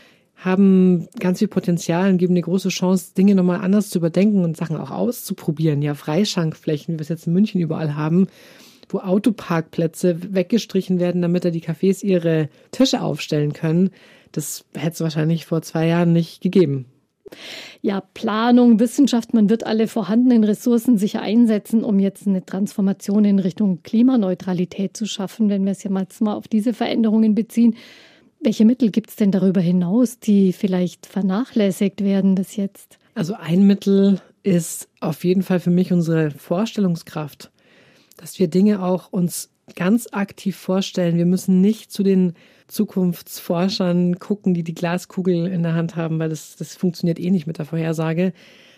haben 0.42 1.08
ganz 1.20 1.39
viel 1.39 1.48
Potenzial 1.48 2.10
und 2.10 2.18
geben 2.18 2.34
eine 2.34 2.42
große 2.42 2.70
Chance, 2.70 3.14
Dinge 3.16 3.36
nochmal 3.36 3.62
anders 3.62 3.92
zu 3.92 4.00
überdenken 4.00 4.44
und 4.44 4.58
Sachen 4.58 4.76
auch 4.76 4.89
auszuprobieren. 4.89 5.84
Ja, 5.84 5.94
Freischankflächen, 5.94 6.96
wie 6.96 6.98
wir 7.00 7.04
es 7.04 7.10
jetzt 7.10 7.28
in 7.28 7.34
München 7.34 7.62
überall 7.62 7.96
haben, 7.96 8.28
wo 8.89 9.00
Autoparkplätze 9.00 10.34
weggestrichen 10.34 11.00
werden, 11.00 11.22
damit 11.22 11.46
da 11.46 11.52
die 11.52 11.62
Cafés 11.62 12.04
ihre 12.04 12.50
Tische 12.72 13.02
aufstellen 13.02 13.54
können. 13.54 13.92
Das 14.32 14.66
hätte 14.74 14.94
es 14.94 15.02
wahrscheinlich 15.02 15.46
vor 15.46 15.62
zwei 15.62 15.86
Jahren 15.86 16.12
nicht 16.12 16.42
gegeben. 16.42 16.86
Ja, 17.82 18.02
Planung, 18.02 18.80
Wissenschaft, 18.80 19.34
man 19.34 19.50
wird 19.50 19.66
alle 19.66 19.88
vorhandenen 19.88 20.44
Ressourcen 20.44 20.98
sicher 20.98 21.22
einsetzen, 21.22 21.84
um 21.84 22.00
jetzt 22.00 22.28
eine 22.28 22.46
Transformation 22.46 23.26
in 23.26 23.39
Richtung 23.39 23.84
Klimaneutralität 23.84 24.98
zu 24.98 25.06
schaffen, 25.06 25.50
wenn 25.50 25.64
wir 25.64 25.72
es 25.72 25.84
ja 25.84 25.92
mal 25.92 26.08
auf 26.34 26.48
diese 26.48 26.74
Veränderungen 26.74 27.36
beziehen. 27.36 27.76
Welche 28.44 28.66
Mittel 28.66 28.89
gibt 28.89 29.12
es 29.12 29.16
denn 29.16 29.32
darüber 29.32 29.62
hinaus, 29.62 30.20
die 30.20 30.52
vielleicht 30.52 31.06
vernachlässigt 31.06 32.04
werden 32.04 32.34
bis 32.34 32.56
jetzt? 32.56 32.98
Also 33.14 33.36
ein 33.36 33.68
Mittel 33.68 34.20
ist 34.42 34.89
auf 35.00 35.24
jeden 35.24 35.44
Fall 35.44 35.60
für 35.60 35.70
mich 35.70 35.94
unsere 35.94 36.32
Vorstellungskraft, 36.32 37.52
dass 38.18 38.39
wir 38.39 38.48
Dinge 38.48 38.82
auch 38.82 39.12
uns 39.12 39.52
ganz 39.76 40.08
aktiv 40.12 40.56
vorstellen. 40.58 41.18
Wir 41.18 41.28
müssen 41.28 41.62
nicht 41.62 41.92
zu 41.92 42.02
den 42.02 42.34
Zukunftsforschern 42.68 44.18
gucken, 44.18 44.56
die 44.56 44.64
die 44.64 44.74
Glaskugel 44.74 45.46
in 45.46 45.62
der 45.62 45.76
Hand 45.76 45.96
haben, 45.96 46.18
weil 46.18 46.30
das, 46.30 46.56
das 46.56 46.76
funktioniert 46.76 47.20
eh 47.20 47.30
nicht 47.30 47.46
mit 47.46 47.60
der 47.60 47.66
Vorhersage, 47.66 48.34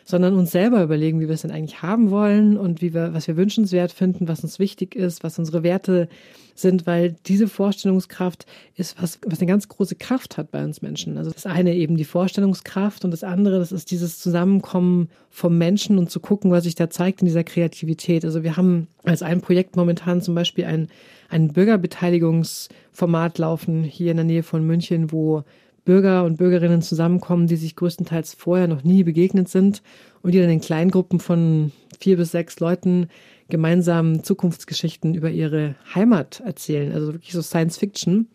sondern 0.05 0.33
uns 0.35 0.51
selber 0.51 0.83
überlegen, 0.83 1.19
wie 1.19 1.27
wir 1.27 1.35
es 1.35 1.41
denn 1.43 1.51
eigentlich 1.51 1.81
haben 1.81 2.11
wollen 2.11 2.57
und 2.57 2.81
wie 2.81 2.93
wir, 2.93 3.13
was 3.13 3.27
wir 3.27 3.37
wünschenswert 3.37 3.91
finden, 3.91 4.27
was 4.27 4.43
uns 4.43 4.59
wichtig 4.59 4.95
ist, 4.95 5.23
was 5.23 5.39
unsere 5.39 5.63
Werte 5.63 6.09
sind, 6.55 6.85
weil 6.85 7.15
diese 7.25 7.47
Vorstellungskraft 7.47 8.45
ist 8.75 9.01
was, 9.01 9.19
was 9.25 9.39
eine 9.39 9.47
ganz 9.47 9.67
große 9.67 9.95
Kraft 9.95 10.37
hat 10.37 10.51
bei 10.51 10.63
uns 10.63 10.81
Menschen. 10.81 11.17
Also 11.17 11.31
das 11.31 11.45
eine 11.45 11.73
eben 11.75 11.97
die 11.97 12.03
Vorstellungskraft 12.03 13.05
und 13.05 13.11
das 13.11 13.23
andere, 13.23 13.59
das 13.59 13.71
ist 13.71 13.91
dieses 13.91 14.19
Zusammenkommen 14.19 15.09
vom 15.29 15.57
Menschen 15.57 15.97
und 15.97 16.11
zu 16.11 16.19
gucken, 16.19 16.51
was 16.51 16.65
sich 16.65 16.75
da 16.75 16.89
zeigt 16.89 17.21
in 17.21 17.25
dieser 17.25 17.43
Kreativität. 17.43 18.23
Also 18.23 18.43
wir 18.43 18.55
haben 18.55 18.87
als 19.03 19.23
ein 19.23 19.41
Projekt 19.41 19.75
momentan 19.75 20.21
zum 20.21 20.35
Beispiel 20.35 20.65
ein, 20.65 20.89
ein 21.29 21.53
Bürgerbeteiligungsformat 21.53 23.37
laufen 23.39 23.83
hier 23.83 24.11
in 24.11 24.17
der 24.17 24.25
Nähe 24.25 24.43
von 24.43 24.65
München, 24.65 25.11
wo 25.11 25.43
Bürger 25.85 26.23
und 26.23 26.37
Bürgerinnen 26.37 26.81
zusammenkommen, 26.81 27.47
die 27.47 27.57
sich 27.57 27.75
größtenteils 27.75 28.33
vorher 28.33 28.67
noch 28.67 28.83
nie 28.83 29.03
begegnet 29.03 29.49
sind 29.49 29.81
und 30.21 30.33
die 30.33 30.39
dann 30.39 30.49
in 30.49 30.61
Kleingruppen 30.61 31.19
von 31.19 31.71
vier 31.99 32.17
bis 32.17 32.31
sechs 32.31 32.59
Leuten 32.59 33.07
gemeinsam 33.49 34.23
Zukunftsgeschichten 34.23 35.13
über 35.13 35.29
ihre 35.29 35.75
Heimat 35.93 36.41
erzählen. 36.45 36.93
Also 36.93 37.13
wirklich 37.13 37.33
so 37.33 37.41
Science 37.41 37.77
Fiction. 37.77 38.27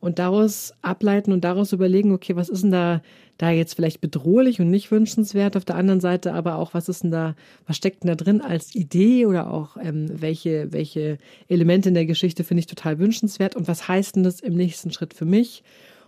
Und 0.00 0.18
daraus 0.18 0.74
ableiten 0.82 1.32
und 1.32 1.44
daraus 1.44 1.72
überlegen, 1.72 2.12
okay, 2.12 2.36
was 2.36 2.50
ist 2.50 2.62
denn 2.62 2.70
da, 2.70 3.00
da 3.38 3.50
jetzt 3.50 3.72
vielleicht 3.72 4.02
bedrohlich 4.02 4.60
und 4.60 4.68
nicht 4.68 4.90
wünschenswert 4.90 5.56
auf 5.56 5.64
der 5.64 5.76
anderen 5.76 6.00
Seite, 6.00 6.34
aber 6.34 6.56
auch, 6.56 6.74
was 6.74 6.90
ist 6.90 7.04
denn 7.04 7.10
da, 7.10 7.34
was 7.66 7.78
steckt 7.78 8.02
denn 8.02 8.08
da 8.08 8.14
drin 8.14 8.42
als 8.42 8.74
Idee 8.74 9.24
oder 9.24 9.50
auch 9.50 9.78
ähm, 9.82 10.10
welche, 10.12 10.70
welche 10.74 11.16
Elemente 11.48 11.88
in 11.88 11.94
der 11.94 12.04
Geschichte 12.04 12.44
finde 12.44 12.60
ich 12.60 12.66
total 12.66 12.98
wünschenswert 12.98 13.56
und 13.56 13.66
was 13.66 13.88
heißt 13.88 14.16
denn 14.16 14.24
das 14.24 14.40
im 14.40 14.54
nächsten 14.54 14.92
Schritt 14.92 15.14
für 15.14 15.24
mich? 15.24 15.62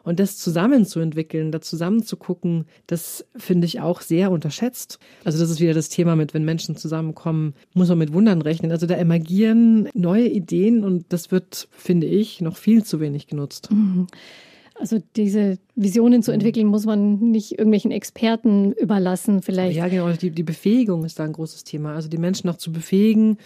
Und 0.07 0.21
das 0.21 0.39
zusammenzuentwickeln, 0.39 1.51
da 1.51 1.61
zusammen 1.61 2.05
zu 2.05 2.17
gucken, 2.17 2.67
das 2.87 3.27
finde 3.35 3.67
ich 3.67 3.81
auch 3.81 4.01
sehr 4.01 4.31
unterschätzt. 4.31 5.01
Also 5.25 5.41
das 5.41 5.51
ist 5.51 5.59
wieder 5.59 5.75
das 5.75 5.89
Thema 5.89 6.15
mit, 6.15 6.33
wenn 6.33 6.45
Menschen 6.45 6.77
zusammenkommen, 6.77 7.55
muss 7.75 7.89
man 7.89 7.99
mit 7.99 8.13
Wundern 8.13 8.41
rechnen. 8.41 8.71
Also 8.71 8.87
da 8.87 8.95
emergieren 8.95 9.89
neue 9.95 10.29
Ideen 10.29 10.85
und 10.85 11.07
das 11.09 11.33
wird, 11.33 11.67
finde 11.73 12.07
ich, 12.07 12.41
noch 12.41 12.57
viel 12.57 12.85
zu 12.85 13.01
wenig 13.01 13.27
genutzt. 13.27 13.69
Mhm. 13.73 14.07
Also 14.79 15.03
diese 15.17 15.59
Visionen 15.75 16.23
zu 16.23 16.31
entwickeln, 16.31 16.69
muss 16.69 16.87
man 16.87 17.19
nicht 17.33 17.59
irgendwelchen 17.59 17.91
Experten 17.91 18.75
überlassen, 18.75 19.43
vielleicht. 19.43 19.77
Ja, 19.77 19.89
genau. 19.89 20.09
Die, 20.13 20.31
die 20.31 20.45
Befähigung 20.45 21.05
ist 21.05 21.19
da 21.19 21.25
ein 21.25 21.33
großes 21.33 21.65
Thema. 21.65 21.97
Also 21.97 22.09
die 22.09 22.19
Menschen 22.19 22.47
noch 22.47 22.59
zu 22.59 22.71
befähigen 22.71 23.39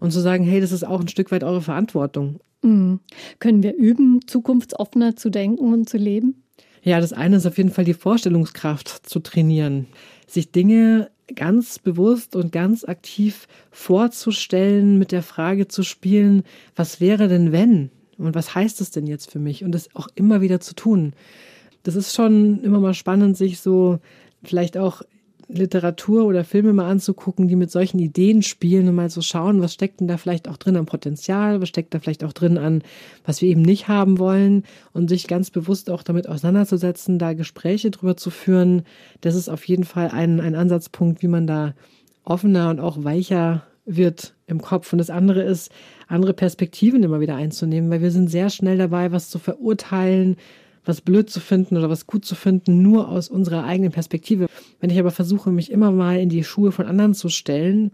und 0.00 0.10
zu 0.10 0.18
sagen, 0.18 0.42
hey, 0.42 0.60
das 0.60 0.72
ist 0.72 0.84
auch 0.84 1.00
ein 1.00 1.06
Stück 1.06 1.30
weit 1.30 1.44
eure 1.44 1.62
Verantwortung. 1.62 2.40
Mhm. 2.62 3.00
Können 3.38 3.62
wir 3.62 3.74
üben, 3.74 4.20
zukunftsoffener 4.26 5.16
zu 5.16 5.30
denken 5.30 5.72
und 5.72 5.88
zu 5.88 5.96
leben? 5.96 6.42
Ja, 6.82 7.00
das 7.00 7.12
eine 7.12 7.36
ist 7.36 7.46
auf 7.46 7.58
jeden 7.58 7.70
Fall 7.70 7.84
die 7.84 7.94
Vorstellungskraft 7.94 9.08
zu 9.08 9.20
trainieren, 9.20 9.86
sich 10.26 10.50
Dinge 10.50 11.10
ganz 11.34 11.78
bewusst 11.78 12.36
und 12.36 12.52
ganz 12.52 12.84
aktiv 12.84 13.46
vorzustellen, 13.70 14.98
mit 14.98 15.12
der 15.12 15.22
Frage 15.22 15.68
zu 15.68 15.82
spielen, 15.82 16.42
was 16.74 17.00
wäre 17.00 17.28
denn 17.28 17.52
wenn? 17.52 17.90
Und 18.18 18.34
was 18.34 18.54
heißt 18.54 18.80
es 18.80 18.90
denn 18.90 19.06
jetzt 19.06 19.30
für 19.30 19.38
mich? 19.38 19.64
Und 19.64 19.72
das 19.72 19.94
auch 19.94 20.08
immer 20.14 20.40
wieder 20.40 20.60
zu 20.60 20.74
tun. 20.74 21.14
Das 21.82 21.96
ist 21.96 22.14
schon 22.14 22.62
immer 22.62 22.80
mal 22.80 22.94
spannend, 22.94 23.36
sich 23.36 23.60
so 23.60 23.98
vielleicht 24.42 24.76
auch 24.76 25.02
Literatur 25.52 26.24
oder 26.24 26.44
Filme 26.44 26.72
mal 26.72 26.88
anzugucken, 26.88 27.48
die 27.48 27.56
mit 27.56 27.70
solchen 27.70 27.98
Ideen 27.98 28.42
spielen 28.42 28.88
und 28.88 28.94
mal 28.94 29.10
so 29.10 29.22
schauen, 29.22 29.60
was 29.60 29.74
steckt 29.74 30.00
denn 30.00 30.08
da 30.08 30.16
vielleicht 30.16 30.48
auch 30.48 30.56
drin 30.56 30.76
an 30.76 30.86
Potenzial, 30.86 31.60
was 31.60 31.68
steckt 31.68 31.94
da 31.94 31.98
vielleicht 31.98 32.24
auch 32.24 32.32
drin 32.32 32.58
an, 32.58 32.82
was 33.24 33.42
wir 33.42 33.48
eben 33.48 33.62
nicht 33.62 33.88
haben 33.88 34.18
wollen 34.18 34.64
und 34.92 35.08
sich 35.08 35.26
ganz 35.26 35.50
bewusst 35.50 35.90
auch 35.90 36.02
damit 36.02 36.28
auseinanderzusetzen, 36.28 37.18
da 37.18 37.32
Gespräche 37.32 37.90
drüber 37.90 38.16
zu 38.16 38.30
führen. 38.30 38.82
Das 39.20 39.34
ist 39.34 39.48
auf 39.48 39.66
jeden 39.66 39.84
Fall 39.84 40.08
ein, 40.08 40.40
ein 40.40 40.54
Ansatzpunkt, 40.54 41.22
wie 41.22 41.28
man 41.28 41.46
da 41.46 41.74
offener 42.24 42.70
und 42.70 42.80
auch 42.80 43.02
weicher 43.04 43.64
wird 43.84 44.34
im 44.46 44.60
Kopf. 44.60 44.92
Und 44.92 44.98
das 44.98 45.10
andere 45.10 45.42
ist, 45.42 45.70
andere 46.06 46.34
Perspektiven 46.34 47.02
immer 47.02 47.20
wieder 47.20 47.36
einzunehmen, 47.36 47.90
weil 47.90 48.02
wir 48.02 48.10
sind 48.10 48.30
sehr 48.30 48.50
schnell 48.50 48.78
dabei, 48.78 49.12
was 49.12 49.30
zu 49.30 49.38
verurteilen, 49.38 50.36
was 50.84 51.00
blöd 51.00 51.30
zu 51.30 51.40
finden 51.40 51.76
oder 51.76 51.90
was 51.90 52.06
gut 52.06 52.24
zu 52.24 52.34
finden, 52.34 52.82
nur 52.82 53.08
aus 53.08 53.28
unserer 53.28 53.64
eigenen 53.64 53.92
Perspektive. 53.92 54.46
Wenn 54.80 54.90
ich 54.90 54.98
aber 54.98 55.10
versuche, 55.10 55.50
mich 55.50 55.70
immer 55.70 55.90
mal 55.90 56.18
in 56.18 56.28
die 56.28 56.44
Schuhe 56.44 56.72
von 56.72 56.86
anderen 56.86 57.14
zu 57.14 57.28
stellen, 57.28 57.92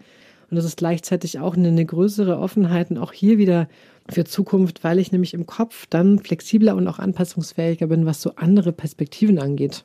und 0.51 0.57
das 0.57 0.65
ist 0.65 0.77
gleichzeitig 0.77 1.41
auch 1.41 1.57
eine, 1.57 1.69
eine 1.69 1.85
größere 1.85 2.39
Offenheit 2.39 2.91
und 2.91 2.99
auch 2.99 3.13
hier 3.13 3.39
wieder 3.39 3.69
für 4.09 4.25
Zukunft, 4.25 4.85
weil 4.85 4.99
ich 4.99 5.11
nämlich 5.11 5.35
im 5.35 5.47
Kopf 5.47 5.87
dann 5.91 6.21
flexibler 6.21 6.77
und 6.77 6.87
auch 6.87 6.99
anpassungsfähiger 6.99 7.89
bin, 7.89 8.07
was 8.07 8.23
so 8.23 8.33
andere 8.37 8.73
Perspektiven 8.73 9.39
angeht. 9.39 9.85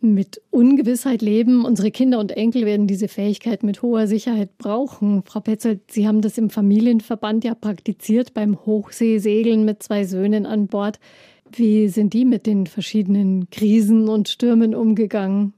Mit 0.00 0.40
Ungewissheit 0.50 1.22
leben. 1.22 1.64
Unsere 1.64 1.90
Kinder 1.90 2.20
und 2.20 2.32
Enkel 2.32 2.66
werden 2.66 2.86
diese 2.86 3.08
Fähigkeit 3.08 3.62
mit 3.62 3.82
hoher 3.82 4.06
Sicherheit 4.06 4.58
brauchen. 4.58 5.22
Frau 5.24 5.40
Petzold, 5.40 5.90
Sie 5.90 6.06
haben 6.06 6.20
das 6.20 6.36
im 6.36 6.50
Familienverband 6.50 7.42
ja 7.42 7.54
praktiziert 7.54 8.34
beim 8.34 8.64
Hochseesegeln 8.66 9.64
mit 9.64 9.82
zwei 9.82 10.04
Söhnen 10.04 10.46
an 10.46 10.66
Bord. 10.66 11.00
Wie 11.52 11.88
sind 11.88 12.12
die 12.12 12.24
mit 12.24 12.46
den 12.46 12.66
verschiedenen 12.66 13.48
Krisen 13.50 14.08
und 14.08 14.28
Stürmen 14.28 14.74
umgegangen? 14.74 15.52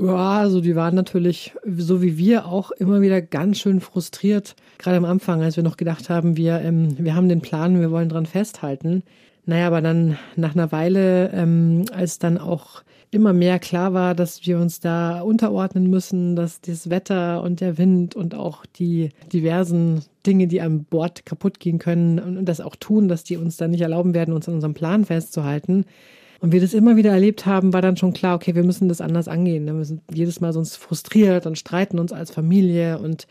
Ja, 0.00 0.40
also 0.40 0.60
die 0.60 0.74
waren 0.74 0.94
natürlich, 0.94 1.52
so 1.76 2.00
wie 2.00 2.16
wir, 2.16 2.46
auch 2.46 2.70
immer 2.70 3.02
wieder 3.02 3.20
ganz 3.20 3.58
schön 3.58 3.80
frustriert. 3.80 4.56
Gerade 4.78 4.96
am 4.96 5.04
Anfang, 5.04 5.42
als 5.42 5.56
wir 5.56 5.64
noch 5.64 5.76
gedacht 5.76 6.08
haben, 6.08 6.36
wir, 6.36 6.60
ähm, 6.60 6.96
wir 6.98 7.14
haben 7.14 7.28
den 7.28 7.42
Plan, 7.42 7.80
wir 7.80 7.90
wollen 7.90 8.08
dran 8.08 8.24
festhalten. 8.24 9.02
Naja, 9.44 9.66
aber 9.66 9.80
dann 9.80 10.18
nach 10.36 10.54
einer 10.54 10.72
Weile, 10.72 11.30
ähm, 11.32 11.84
als 11.92 12.18
dann 12.18 12.38
auch 12.38 12.82
immer 13.12 13.34
mehr 13.34 13.58
klar 13.58 13.92
war, 13.92 14.14
dass 14.14 14.46
wir 14.46 14.58
uns 14.58 14.80
da 14.80 15.20
unterordnen 15.20 15.88
müssen, 15.88 16.34
dass 16.34 16.62
das 16.62 16.88
Wetter 16.88 17.42
und 17.42 17.60
der 17.60 17.76
Wind 17.76 18.16
und 18.16 18.34
auch 18.34 18.64
die 18.64 19.10
diversen 19.32 20.02
Dinge, 20.26 20.48
die 20.48 20.62
an 20.62 20.84
Bord 20.84 21.26
kaputt 21.26 21.60
gehen 21.60 21.78
können 21.78 22.18
und 22.18 22.46
das 22.46 22.62
auch 22.62 22.74
tun, 22.74 23.08
dass 23.08 23.22
die 23.22 23.36
uns 23.36 23.58
dann 23.58 23.70
nicht 23.70 23.82
erlauben 23.82 24.14
werden, 24.14 24.32
uns 24.32 24.48
an 24.48 24.54
unserem 24.54 24.72
Plan 24.72 25.04
festzuhalten. 25.04 25.84
Und 26.40 26.52
wir 26.52 26.60
das 26.62 26.72
immer 26.72 26.96
wieder 26.96 27.12
erlebt 27.12 27.44
haben, 27.44 27.74
war 27.74 27.82
dann 27.82 27.98
schon 27.98 28.14
klar, 28.14 28.34
okay, 28.34 28.54
wir 28.54 28.64
müssen 28.64 28.88
das 28.88 29.02
anders 29.02 29.28
angehen. 29.28 29.66
Wir 29.66 29.84
sind 29.84 30.00
jedes 30.12 30.40
Mal 30.40 30.54
sonst 30.54 30.76
frustriert 30.76 31.44
und 31.46 31.58
streiten 31.58 31.98
uns 31.98 32.12
als 32.12 32.30
Familie 32.30 32.98
und 32.98 33.26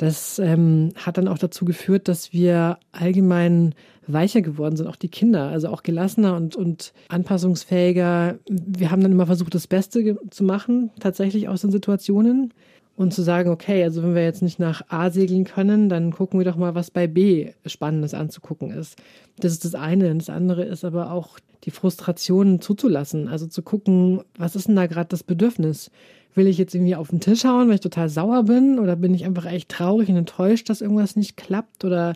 Das 0.00 0.38
ähm, 0.38 0.94
hat 0.96 1.18
dann 1.18 1.28
auch 1.28 1.36
dazu 1.36 1.66
geführt, 1.66 2.08
dass 2.08 2.32
wir 2.32 2.78
allgemein 2.90 3.74
weicher 4.06 4.40
geworden 4.40 4.74
sind, 4.74 4.86
auch 4.86 4.96
die 4.96 5.10
Kinder, 5.10 5.48
also 5.48 5.68
auch 5.68 5.82
gelassener 5.82 6.36
und, 6.36 6.56
und 6.56 6.94
anpassungsfähiger. 7.08 8.38
Wir 8.48 8.90
haben 8.90 9.02
dann 9.02 9.12
immer 9.12 9.26
versucht, 9.26 9.54
das 9.54 9.66
Beste 9.66 10.16
zu 10.30 10.42
machen, 10.42 10.90
tatsächlich 11.00 11.50
aus 11.50 11.60
den 11.60 11.70
Situationen 11.70 12.54
und 13.00 13.14
zu 13.14 13.22
sagen, 13.22 13.48
okay, 13.48 13.82
also 13.82 14.02
wenn 14.02 14.14
wir 14.14 14.24
jetzt 14.24 14.42
nicht 14.42 14.58
nach 14.58 14.82
A 14.88 15.08
segeln 15.08 15.44
können, 15.44 15.88
dann 15.88 16.12
gucken 16.12 16.38
wir 16.38 16.44
doch 16.44 16.56
mal, 16.56 16.74
was 16.74 16.90
bei 16.90 17.06
B 17.06 17.52
Spannendes 17.64 18.12
anzugucken 18.12 18.72
ist. 18.72 18.98
Das 19.38 19.52
ist 19.52 19.64
das 19.64 19.74
eine. 19.74 20.14
Das 20.14 20.28
andere 20.28 20.64
ist 20.64 20.84
aber 20.84 21.10
auch 21.10 21.38
die 21.64 21.70
Frustration 21.70 22.60
zuzulassen, 22.60 23.26
also 23.26 23.46
zu 23.46 23.62
gucken, 23.62 24.20
was 24.36 24.54
ist 24.54 24.68
denn 24.68 24.76
da 24.76 24.86
gerade 24.86 25.08
das 25.08 25.22
Bedürfnis? 25.22 25.90
Will 26.34 26.46
ich 26.46 26.58
jetzt 26.58 26.74
irgendwie 26.74 26.94
auf 26.94 27.08
den 27.08 27.20
Tisch 27.20 27.44
hauen, 27.44 27.68
weil 27.68 27.76
ich 27.76 27.80
total 27.80 28.10
sauer 28.10 28.42
bin? 28.42 28.78
Oder 28.78 28.96
bin 28.96 29.14
ich 29.14 29.24
einfach 29.24 29.46
echt 29.46 29.70
traurig 29.70 30.10
und 30.10 30.16
enttäuscht, 30.16 30.68
dass 30.68 30.82
irgendwas 30.82 31.16
nicht 31.16 31.38
klappt? 31.38 31.86
Oder 31.86 32.12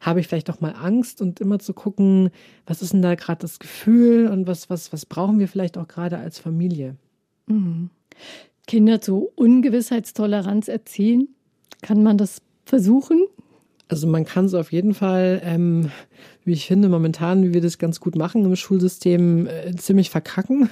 habe 0.00 0.20
ich 0.20 0.28
vielleicht 0.28 0.48
doch 0.48 0.60
mal 0.60 0.76
Angst 0.80 1.20
und 1.20 1.40
immer 1.40 1.58
zu 1.58 1.74
gucken, 1.74 2.30
was 2.64 2.80
ist 2.80 2.92
denn 2.92 3.02
da 3.02 3.16
gerade 3.16 3.40
das 3.40 3.58
Gefühl 3.58 4.28
und 4.28 4.46
was, 4.46 4.70
was, 4.70 4.92
was 4.92 5.04
brauchen 5.04 5.40
wir 5.40 5.48
vielleicht 5.48 5.76
auch 5.76 5.88
gerade 5.88 6.16
als 6.16 6.38
Familie? 6.38 6.94
Mhm. 7.48 7.90
Kinder 8.68 9.00
zu 9.00 9.32
Ungewissheitstoleranz 9.34 10.68
erziehen? 10.68 11.34
Kann 11.82 12.04
man 12.04 12.16
das 12.16 12.40
versuchen? 12.64 13.26
Also 13.88 14.06
man 14.06 14.24
kann 14.24 14.44
es 14.44 14.54
auf 14.54 14.70
jeden 14.70 14.94
Fall, 14.94 15.40
ähm, 15.42 15.90
wie 16.44 16.52
ich 16.52 16.66
finde, 16.66 16.88
momentan, 16.88 17.42
wie 17.42 17.54
wir 17.54 17.62
das 17.62 17.78
ganz 17.78 17.98
gut 17.98 18.14
machen 18.14 18.44
im 18.44 18.54
Schulsystem, 18.54 19.48
äh, 19.48 19.74
ziemlich 19.74 20.10
verkacken 20.10 20.68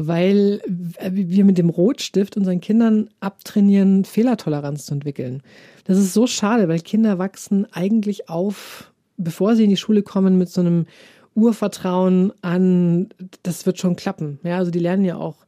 weil 0.00 0.60
wir 0.68 1.44
mit 1.44 1.58
dem 1.58 1.70
Rotstift 1.70 2.36
unseren 2.36 2.60
Kindern 2.60 3.10
abtrainieren, 3.18 4.04
Fehlertoleranz 4.04 4.86
zu 4.86 4.94
entwickeln. 4.94 5.42
Das 5.86 5.98
ist 5.98 6.14
so 6.14 6.28
schade, 6.28 6.68
weil 6.68 6.78
Kinder 6.78 7.18
wachsen 7.18 7.66
eigentlich 7.72 8.28
auf, 8.28 8.92
bevor 9.16 9.56
sie 9.56 9.64
in 9.64 9.70
die 9.70 9.76
Schule 9.76 10.02
kommen, 10.02 10.38
mit 10.38 10.50
so 10.50 10.60
einem 10.60 10.86
Urvertrauen 11.34 12.32
an, 12.42 13.08
das 13.42 13.66
wird 13.66 13.80
schon 13.80 13.96
klappen. 13.96 14.38
Ja, 14.44 14.58
also 14.58 14.70
die 14.70 14.78
lernen 14.78 15.04
ja 15.04 15.16
auch 15.16 15.47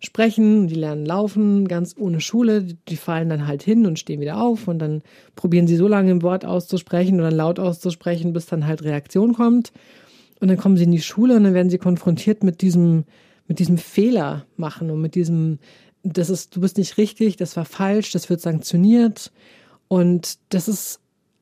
sprechen, 0.00 0.66
die 0.66 0.74
lernen 0.74 1.06
laufen, 1.06 1.68
ganz 1.68 1.94
ohne 1.98 2.20
Schule. 2.20 2.62
Die 2.88 2.96
fallen 2.96 3.28
dann 3.28 3.46
halt 3.46 3.62
hin 3.62 3.86
und 3.86 3.98
stehen 3.98 4.20
wieder 4.20 4.40
auf 4.40 4.68
und 4.68 4.78
dann 4.78 5.02
probieren 5.36 5.66
sie 5.66 5.76
so 5.76 5.88
lange 5.88 6.10
ein 6.10 6.22
Wort 6.22 6.44
auszusprechen 6.44 7.20
oder 7.20 7.30
laut 7.30 7.58
auszusprechen, 7.58 8.32
bis 8.32 8.46
dann 8.46 8.66
halt 8.66 8.82
Reaktion 8.82 9.34
kommt. 9.34 9.72
Und 10.40 10.48
dann 10.48 10.56
kommen 10.56 10.76
sie 10.76 10.84
in 10.84 10.92
die 10.92 11.02
Schule 11.02 11.36
und 11.36 11.44
dann 11.44 11.54
werden 11.54 11.70
sie 11.70 11.78
konfrontiert 11.78 12.42
mit 12.42 12.62
diesem 12.62 13.04
mit 13.50 13.58
diesem 13.58 13.78
Fehler 13.78 14.46
machen 14.56 14.92
und 14.92 15.00
mit 15.00 15.16
diesem, 15.16 15.58
das 16.04 16.30
ist, 16.30 16.54
du 16.54 16.60
bist 16.60 16.78
nicht 16.78 16.98
richtig, 16.98 17.36
das 17.36 17.56
war 17.56 17.64
falsch, 17.64 18.12
das 18.12 18.30
wird 18.30 18.40
sanktioniert. 18.40 19.32
Und 19.88 20.38
das 20.50 20.68
ist, 20.68 21.00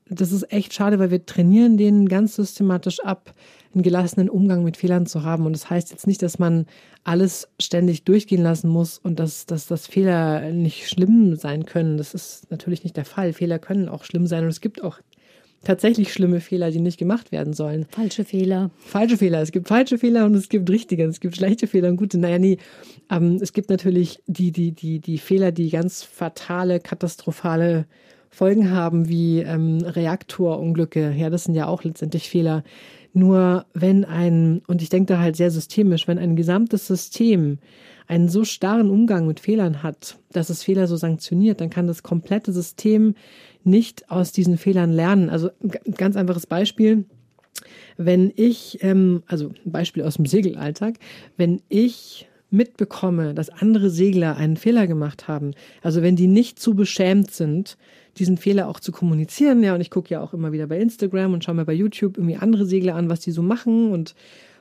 das 0.09 0.31
ist 0.31 0.51
echt 0.51 0.73
schade, 0.73 0.97
weil 0.97 1.11
wir 1.11 1.23
trainieren 1.27 1.77
denen 1.77 2.09
ganz 2.09 2.35
systematisch 2.35 2.99
ab, 3.01 3.35
einen 3.73 3.83
gelassenen 3.83 4.29
Umgang 4.29 4.63
mit 4.63 4.77
Fehlern 4.77 5.05
zu 5.05 5.23
haben. 5.23 5.45
Und 5.45 5.53
das 5.53 5.69
heißt 5.69 5.91
jetzt 5.91 6.07
nicht, 6.07 6.21
dass 6.21 6.39
man 6.39 6.65
alles 7.03 7.47
ständig 7.59 8.03
durchgehen 8.03 8.41
lassen 8.41 8.69
muss 8.69 8.97
und 8.97 9.19
dass, 9.19 9.45
dass, 9.45 9.67
dass 9.67 9.87
Fehler 9.87 10.51
nicht 10.51 10.89
schlimm 10.89 11.35
sein 11.35 11.65
können. 11.65 11.97
Das 11.97 12.13
ist 12.13 12.49
natürlich 12.49 12.83
nicht 12.83 12.97
der 12.97 13.05
Fall. 13.05 13.33
Fehler 13.33 13.59
können 13.59 13.89
auch 13.89 14.03
schlimm 14.03 14.27
sein 14.27 14.43
und 14.43 14.49
es 14.49 14.61
gibt 14.61 14.83
auch 14.83 14.99
tatsächlich 15.63 16.13
schlimme 16.13 16.39
Fehler, 16.39 16.71
die 16.71 16.79
nicht 16.79 16.97
gemacht 16.97 17.31
werden 17.31 17.53
sollen. 17.53 17.85
Falsche 17.89 18.23
Fehler. 18.23 18.71
Falsche 18.79 19.17
Fehler. 19.17 19.41
Es 19.41 19.51
gibt 19.51 19.67
falsche 19.67 19.97
Fehler 19.97 20.25
und 20.25 20.33
es 20.35 20.49
gibt 20.49 20.69
richtige. 20.69 21.03
Es 21.05 21.19
gibt 21.19 21.35
schlechte 21.35 21.67
Fehler 21.67 21.89
und 21.89 21.97
gute. 21.97 22.17
Naja, 22.17 22.39
nee. 22.39 22.57
Ähm, 23.11 23.39
es 23.41 23.53
gibt 23.53 23.69
natürlich 23.69 24.21
die, 24.27 24.51
die, 24.51 24.71
die, 24.71 24.99
die 24.99 25.17
Fehler, 25.17 25.51
die 25.51 25.69
ganz 25.69 26.03
fatale, 26.03 26.79
katastrophale 26.79 27.85
Folgen 28.29 28.71
haben, 28.71 29.09
wie 29.09 29.39
ähm, 29.39 29.79
Reaktorunglücke. 29.83 31.13
Ja, 31.17 31.29
das 31.29 31.45
sind 31.45 31.55
ja 31.55 31.67
auch 31.67 31.83
letztendlich 31.83 32.29
Fehler. 32.29 32.63
Nur 33.13 33.65
wenn 33.73 34.05
ein, 34.05 34.61
und 34.67 34.81
ich 34.81 34.89
denke 34.89 35.13
da 35.13 35.19
halt 35.19 35.35
sehr 35.35 35.51
systemisch, 35.51 36.07
wenn 36.07 36.19
ein 36.19 36.35
gesamtes 36.35 36.87
System 36.87 37.57
einen 38.07 38.29
so 38.29 38.43
starren 38.43 38.89
Umgang 38.89 39.27
mit 39.27 39.39
Fehlern 39.39 39.83
hat, 39.83 40.17
dass 40.31 40.49
es 40.49 40.63
Fehler 40.63 40.87
so 40.87 40.95
sanktioniert, 40.95 41.61
dann 41.61 41.69
kann 41.69 41.87
das 41.87 42.03
komplette 42.03 42.51
System 42.51 43.15
nicht 43.63 44.09
aus 44.09 44.31
diesen 44.31 44.57
Fehlern 44.57 44.91
lernen. 44.91 45.29
Also 45.29 45.49
ganz 45.95 46.15
einfaches 46.15 46.47
Beispiel. 46.47 47.05
Wenn 47.97 48.31
ich, 48.35 48.79
ähm, 48.81 49.23
also 49.27 49.51
ein 49.65 49.71
Beispiel 49.71 50.03
aus 50.03 50.15
dem 50.15 50.25
Segelalltag, 50.25 50.95
wenn 51.37 51.61
ich 51.69 52.27
mitbekomme, 52.51 53.33
dass 53.33 53.49
andere 53.49 53.89
Segler 53.89 54.37
einen 54.37 54.57
Fehler 54.57 54.87
gemacht 54.87 55.27
haben, 55.27 55.51
also 55.81 56.01
wenn 56.01 56.15
die 56.15 56.27
nicht 56.27 56.59
zu 56.59 56.73
beschämt 56.73 57.31
sind, 57.31 57.77
diesen 58.19 58.37
Fehler 58.37 58.67
auch 58.67 58.79
zu 58.79 58.91
kommunizieren, 58.91 59.63
ja, 59.63 59.73
und 59.73 59.81
ich 59.81 59.89
gucke 59.89 60.09
ja 60.09 60.21
auch 60.21 60.33
immer 60.33 60.51
wieder 60.51 60.67
bei 60.67 60.77
Instagram 60.77 61.33
und 61.33 61.43
schaue 61.43 61.55
mir 61.55 61.65
bei 61.65 61.73
YouTube 61.73 62.17
irgendwie 62.17 62.37
andere 62.37 62.65
Segler 62.65 62.95
an, 62.95 63.09
was 63.09 63.21
die 63.21 63.31
so 63.31 63.41
machen 63.41 63.91
und 63.91 64.13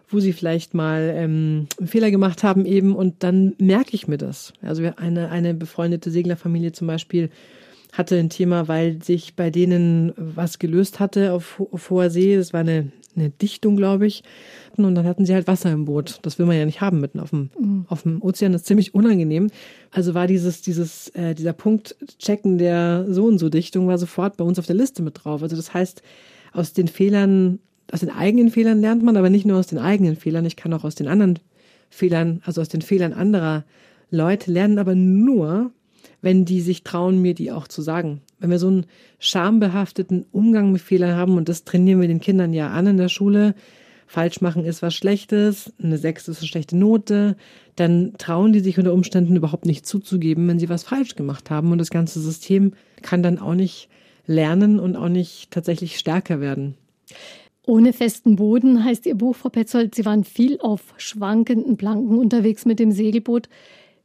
wo 0.09 0.21
sie 0.21 0.33
vielleicht 0.33 0.73
mal 0.73 1.13
ähm, 1.15 1.67
einen 1.79 1.89
Fehler 1.89 2.11
gemacht 2.11 2.43
haben 2.43 2.65
eben 2.65 2.97
und 2.97 3.23
dann 3.23 3.55
merke 3.59 3.91
ich 3.93 4.09
mir 4.09 4.17
das. 4.17 4.55
Also 4.63 4.91
eine, 4.97 5.31
eine 5.31 5.53
befreundete 5.53 6.11
Seglerfamilie 6.11 6.73
zum 6.73 6.87
Beispiel 6.87 7.31
hatte 7.93 8.17
ein 8.17 8.31
Thema, 8.31 8.69
weil 8.69 9.03
sich 9.03 9.35
bei 9.35 9.51
denen 9.51 10.13
was 10.17 10.59
gelöst 10.59 11.01
hatte 11.01 11.33
auf, 11.33 11.63
auf 11.73 11.91
hoher 11.91 12.11
See. 12.11 12.37
Das 12.37 12.53
war 12.53 12.61
eine, 12.61 12.93
eine 13.17 13.31
Dichtung, 13.31 13.77
glaube 13.77 14.07
ich. 14.07 14.23
Und 14.77 14.95
dann 14.95 15.07
hatten 15.07 15.27
sie 15.27 15.35
halt 15.35 15.47
Wasser 15.47 15.73
im 15.73 15.87
Boot. 15.87 16.21
Das 16.23 16.39
will 16.39 16.47
man 16.47 16.57
ja 16.57 16.65
nicht 16.65 16.81
haben 16.81 17.01
mitten 17.01 17.19
auf 17.19 17.31
dem, 17.31 17.51
mhm. 17.59 17.87
auf 17.89 18.03
dem 18.03 18.23
Ozean. 18.23 18.53
Das 18.53 18.63
ist 18.63 18.69
ziemlich 18.69 18.95
unangenehm. 18.95 19.49
Also 19.91 20.15
war 20.15 20.27
dieses, 20.27 20.63
dieses, 20.63 21.09
äh, 21.11 21.35
dieser 21.35 21.53
Punkt 21.53 21.97
Checken 22.19 22.59
der 22.59 23.07
so 23.09 23.25
und 23.25 23.39
so 23.39 23.49
Dichtung 23.49 23.89
war 23.89 23.99
sofort 23.99 24.37
bei 24.37 24.45
uns 24.45 24.59
auf 24.59 24.67
der 24.67 24.77
Liste 24.77 25.03
mit 25.03 25.25
drauf. 25.25 25.43
Also 25.43 25.57
das 25.57 25.75
heißt, 25.75 26.03
aus 26.53 26.73
den 26.73 26.89
Fehlern, 26.89 27.59
aus 27.91 28.01
den 28.01 28.11
eigenen 28.11 28.51
Fehlern 28.51 28.81
lernt 28.81 29.03
man, 29.03 29.17
aber 29.17 29.31
nicht 29.31 29.47
nur 29.47 29.59
aus 29.59 29.67
den 29.67 29.79
eigenen 29.79 30.17
Fehlern. 30.17 30.45
Ich 30.45 30.57
kann 30.57 30.73
auch 30.73 30.85
aus 30.85 30.95
den 30.95 31.09
anderen 31.09 31.39
Fehlern, 31.91 32.43
also 32.45 32.61
aus 32.61 32.69
den 32.69 32.83
Fehlern 32.83 33.13
anderer 33.13 33.65
Leute 34.11 34.51
lernen, 34.51 34.79
aber 34.79 34.95
nur, 34.95 35.73
wenn 36.23 36.45
die 36.45 36.61
sich 36.61 36.83
trauen, 36.83 37.21
mir 37.21 37.35
die 37.35 37.53
auch 37.53 37.69
zu 37.69 37.83
sagen. 37.83 38.21
Wenn 38.39 38.51
wir 38.51 38.59
so 38.59 38.69
einen 38.69 38.87
schambehafteten 39.19 40.27
Umgang 40.33 40.73
mit 40.73 40.81
Fehlern 40.81 41.17
haben, 41.17 41.37
und 41.37 41.49
das 41.49 41.65
trainieren 41.65 42.01
wir 42.01 42.09
den 42.09 42.21
Kindern 42.21 42.53
ja 42.53 42.69
an 42.71 42.87
in 42.87 42.97
der 42.97 43.09
Schule, 43.09 43.55
falsch 44.07 44.41
machen 44.41 44.65
ist 44.65 44.83
was 44.83 44.95
Schlechtes, 44.95 45.73
eine 45.83 45.99
Sechs 45.99 46.29
ist 46.29 46.39
eine 46.39 46.49
schlechte 46.49 46.77
Note, 46.77 47.37
dann 47.77 48.15
trauen 48.19 48.53
die 48.53 48.61
sich 48.61 48.79
unter 48.79 48.95
Umständen 48.95 49.37
überhaupt 49.37 49.67
nicht 49.67 49.87
zuzugeben, 49.87 50.49
wenn 50.49 50.59
sie 50.59 50.69
was 50.69 50.83
falsch 50.83 51.15
gemacht 51.15 51.51
haben. 51.51 51.71
Und 51.71 51.79
das 51.79 51.91
ganze 51.91 52.21
System 52.21 52.73
kann 53.03 53.23
dann 53.23 53.39
auch 53.39 53.55
nicht 53.55 53.89
lernen 54.27 54.81
und 54.81 54.97
auch 54.97 55.09
nicht 55.09 55.51
tatsächlich 55.51 55.99
stärker 55.99 56.41
werden. 56.41 56.75
Ohne 57.67 57.93
festen 57.93 58.37
Boden 58.37 58.83
heißt 58.83 59.05
Ihr 59.05 59.15
Buch, 59.15 59.37
Frau 59.37 59.51
Petzold. 59.51 59.95
Sie 59.95 60.07
waren 60.07 60.25
viel 60.25 60.59
auf 60.61 60.95
schwankenden 60.97 61.77
Planken 61.77 62.17
unterwegs 62.17 62.65
mit 62.65 62.79
dem 62.79 62.93
Segelboot. 62.93 63.49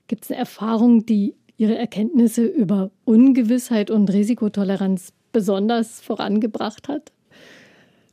Gibt 0.08 0.26
es 0.26 0.32
eine 0.32 0.40
Erfahrung, 0.40 1.06
die 1.06 1.36
Ihre 1.58 1.78
Erkenntnisse 1.78 2.46
über 2.46 2.92
Ungewissheit 3.06 3.92
und 3.92 4.12
Risikotoleranz 4.12 5.14
besonders 5.32 6.02
vorangebracht 6.02 6.88
hat? 6.88 7.12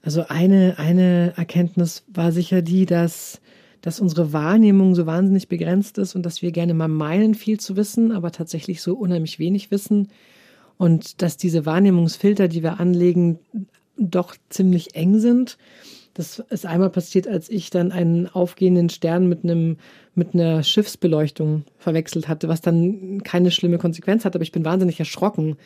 Also 0.02 0.24
eine, 0.28 0.78
eine 0.78 1.34
Erkenntnis 1.36 2.04
war 2.08 2.32
sicher 2.32 2.62
die, 2.62 2.86
dass, 2.86 3.40
dass 3.82 4.00
unsere 4.00 4.32
Wahrnehmung 4.32 4.94
so 4.94 5.06
wahnsinnig 5.06 5.48
begrenzt 5.48 5.98
ist 5.98 6.14
und 6.14 6.24
dass 6.24 6.42
wir 6.42 6.52
gerne 6.52 6.74
mal 6.74 6.88
meinen, 6.88 7.34
viel 7.34 7.60
zu 7.60 7.76
wissen, 7.76 8.12
aber 8.12 8.32
tatsächlich 8.32 8.80
so 8.82 8.94
unheimlich 8.94 9.38
wenig 9.38 9.70
wissen. 9.70 10.08
Und 10.78 11.20
dass 11.20 11.36
diese 11.36 11.66
Wahrnehmungsfilter, 11.66 12.48
die 12.48 12.62
wir 12.62 12.80
anlegen, 12.80 13.38
doch 13.98 14.34
ziemlich 14.48 14.94
eng 14.94 15.18
sind 15.18 15.58
das 16.14 16.40
ist 16.50 16.66
einmal 16.66 16.90
passiert, 16.90 17.28
als 17.28 17.48
ich 17.48 17.70
dann 17.70 17.92
einen 17.92 18.26
aufgehenden 18.26 18.88
Stern 18.88 19.28
mit 19.28 19.44
einem 19.44 19.76
mit 20.14 20.34
einer 20.34 20.62
Schiffsbeleuchtung 20.62 21.64
verwechselt 21.78 22.28
hatte, 22.28 22.48
was 22.48 22.60
dann 22.60 23.22
keine 23.22 23.50
schlimme 23.50 23.78
Konsequenz 23.78 24.24
hat, 24.24 24.34
aber 24.34 24.42
ich 24.42 24.52
bin 24.52 24.64
wahnsinnig 24.64 24.98
erschrocken 24.98 25.56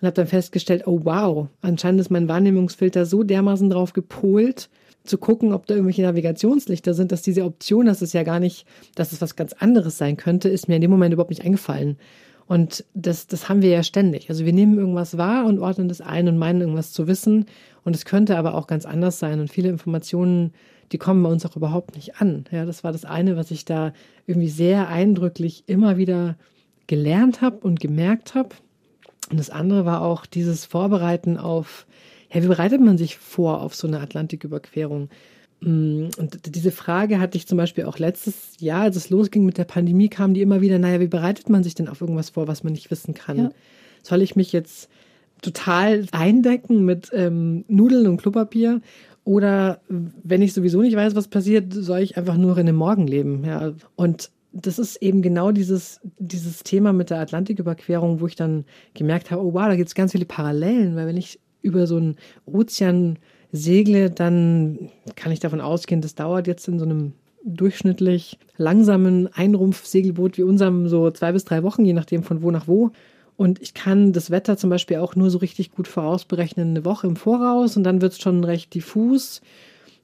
und 0.00 0.06
habe 0.06 0.14
dann 0.14 0.26
festgestellt, 0.26 0.86
oh 0.86 1.00
wow, 1.04 1.48
anscheinend 1.60 2.00
ist 2.00 2.10
mein 2.10 2.28
Wahrnehmungsfilter 2.28 3.04
so 3.04 3.22
dermaßen 3.22 3.68
drauf 3.68 3.92
gepolt, 3.92 4.70
zu 5.04 5.18
gucken, 5.18 5.52
ob 5.52 5.66
da 5.66 5.74
irgendwelche 5.74 6.02
Navigationslichter 6.02 6.94
sind, 6.94 7.10
dass 7.10 7.22
diese 7.22 7.44
Option, 7.44 7.86
dass 7.86 8.02
es 8.02 8.12
ja 8.12 8.22
gar 8.22 8.38
nicht, 8.38 8.66
dass 8.94 9.12
es 9.12 9.20
was 9.20 9.34
ganz 9.34 9.54
anderes 9.54 9.98
sein 9.98 10.16
könnte, 10.16 10.48
ist 10.48 10.68
mir 10.68 10.76
in 10.76 10.82
dem 10.82 10.90
Moment 10.90 11.12
überhaupt 11.12 11.30
nicht 11.30 11.44
eingefallen. 11.44 11.96
Und 12.50 12.84
das, 12.94 13.28
das 13.28 13.48
haben 13.48 13.62
wir 13.62 13.70
ja 13.70 13.84
ständig. 13.84 14.28
Also 14.28 14.44
wir 14.44 14.52
nehmen 14.52 14.76
irgendwas 14.76 15.16
wahr 15.16 15.46
und 15.46 15.60
ordnen 15.60 15.88
das 15.88 16.00
ein 16.00 16.26
und 16.26 16.36
meinen 16.36 16.62
irgendwas 16.62 16.92
zu 16.92 17.06
wissen. 17.06 17.46
Und 17.84 17.94
es 17.94 18.04
könnte 18.04 18.36
aber 18.36 18.56
auch 18.56 18.66
ganz 18.66 18.86
anders 18.86 19.20
sein. 19.20 19.38
Und 19.38 19.52
viele 19.52 19.68
Informationen, 19.68 20.52
die 20.90 20.98
kommen 20.98 21.22
bei 21.22 21.30
uns 21.30 21.46
auch 21.46 21.54
überhaupt 21.54 21.94
nicht 21.94 22.20
an. 22.20 22.46
Ja, 22.50 22.66
das 22.66 22.82
war 22.82 22.90
das 22.90 23.04
eine, 23.04 23.36
was 23.36 23.52
ich 23.52 23.66
da 23.66 23.92
irgendwie 24.26 24.48
sehr 24.48 24.88
eindrücklich 24.88 25.62
immer 25.68 25.96
wieder 25.96 26.34
gelernt 26.88 27.40
habe 27.40 27.58
und 27.58 27.78
gemerkt 27.78 28.34
habe. 28.34 28.48
Und 29.30 29.38
das 29.38 29.50
andere 29.50 29.84
war 29.84 30.02
auch 30.02 30.26
dieses 30.26 30.64
Vorbereiten 30.64 31.38
auf, 31.38 31.86
ja, 32.32 32.42
wie 32.42 32.48
bereitet 32.48 32.80
man 32.80 32.98
sich 32.98 33.16
vor 33.16 33.60
auf 33.60 33.76
so 33.76 33.86
eine 33.86 34.00
Atlantiküberquerung? 34.00 35.08
Mm, 35.60 36.08
und 36.16 36.54
diese 36.54 36.70
Frage 36.70 37.20
hatte 37.20 37.36
ich 37.36 37.46
zum 37.46 37.58
Beispiel 37.58 37.84
auch 37.84 37.98
letztes 37.98 38.54
Jahr, 38.58 38.82
als 38.82 38.96
es 38.96 39.10
losging 39.10 39.44
mit 39.44 39.58
der 39.58 39.64
Pandemie, 39.64 40.08
kam 40.08 40.34
die 40.34 40.42
immer 40.42 40.60
wieder, 40.60 40.78
naja, 40.78 41.00
wie 41.00 41.06
bereitet 41.06 41.48
man 41.48 41.62
sich 41.62 41.74
denn 41.74 41.88
auf 41.88 42.00
irgendwas 42.00 42.30
vor, 42.30 42.48
was 42.48 42.64
man 42.64 42.72
nicht 42.72 42.90
wissen 42.90 43.14
kann? 43.14 43.38
Ja. 43.38 43.50
Soll 44.02 44.22
ich 44.22 44.36
mich 44.36 44.52
jetzt 44.52 44.88
total 45.42 46.06
eindecken 46.12 46.84
mit 46.84 47.10
ähm, 47.12 47.64
Nudeln 47.68 48.06
und 48.06 48.18
Klopapier. 48.18 48.80
Oder 49.24 49.80
wenn 49.88 50.42
ich 50.42 50.54
sowieso 50.54 50.80
nicht 50.82 50.96
weiß, 50.96 51.14
was 51.14 51.28
passiert, 51.28 51.72
soll 51.72 52.00
ich 52.00 52.16
einfach 52.16 52.36
nur 52.36 52.56
in 52.58 52.66
dem 52.66 52.76
Morgen 52.76 53.06
leben. 53.06 53.44
Ja. 53.44 53.72
Und 53.96 54.30
das 54.52 54.78
ist 54.78 54.96
eben 54.96 55.22
genau 55.22 55.52
dieses, 55.52 56.00
dieses 56.18 56.62
Thema 56.62 56.92
mit 56.92 57.10
der 57.10 57.20
Atlantiküberquerung, 57.20 58.20
wo 58.20 58.26
ich 58.26 58.34
dann 58.34 58.64
gemerkt 58.94 59.30
habe, 59.30 59.42
oh 59.42 59.54
wow, 59.54 59.66
da 59.66 59.76
gibt 59.76 59.88
es 59.88 59.94
ganz 59.94 60.12
viele 60.12 60.24
Parallelen, 60.24 60.96
weil 60.96 61.06
wenn 61.06 61.16
ich 61.16 61.38
über 61.62 61.86
so 61.86 61.96
einen 61.96 62.16
Ozean 62.46 63.18
segle, 63.52 64.10
dann 64.10 64.90
kann 65.16 65.32
ich 65.32 65.40
davon 65.40 65.60
ausgehen, 65.60 66.00
das 66.00 66.14
dauert 66.14 66.46
jetzt 66.46 66.68
in 66.68 66.78
so 66.78 66.84
einem 66.84 67.12
durchschnittlich 67.44 68.38
langsamen 68.56 69.28
Einrumpfsegelboot 69.32 70.36
wie 70.36 70.42
unserem 70.42 70.88
so 70.88 71.10
zwei 71.10 71.32
bis 71.32 71.44
drei 71.44 71.62
Wochen, 71.62 71.84
je 71.84 71.94
nachdem 71.94 72.22
von 72.22 72.42
wo 72.42 72.50
nach 72.50 72.68
wo. 72.68 72.90
Und 73.36 73.62
ich 73.62 73.72
kann 73.72 74.12
das 74.12 74.30
Wetter 74.30 74.58
zum 74.58 74.68
Beispiel 74.68 74.98
auch 74.98 75.16
nur 75.16 75.30
so 75.30 75.38
richtig 75.38 75.72
gut 75.72 75.88
vorausberechnen, 75.88 76.70
eine 76.70 76.84
Woche 76.84 77.06
im 77.06 77.16
Voraus 77.16 77.76
und 77.76 77.84
dann 77.84 78.02
wird 78.02 78.12
es 78.12 78.20
schon 78.20 78.44
recht 78.44 78.74
diffus. 78.74 79.40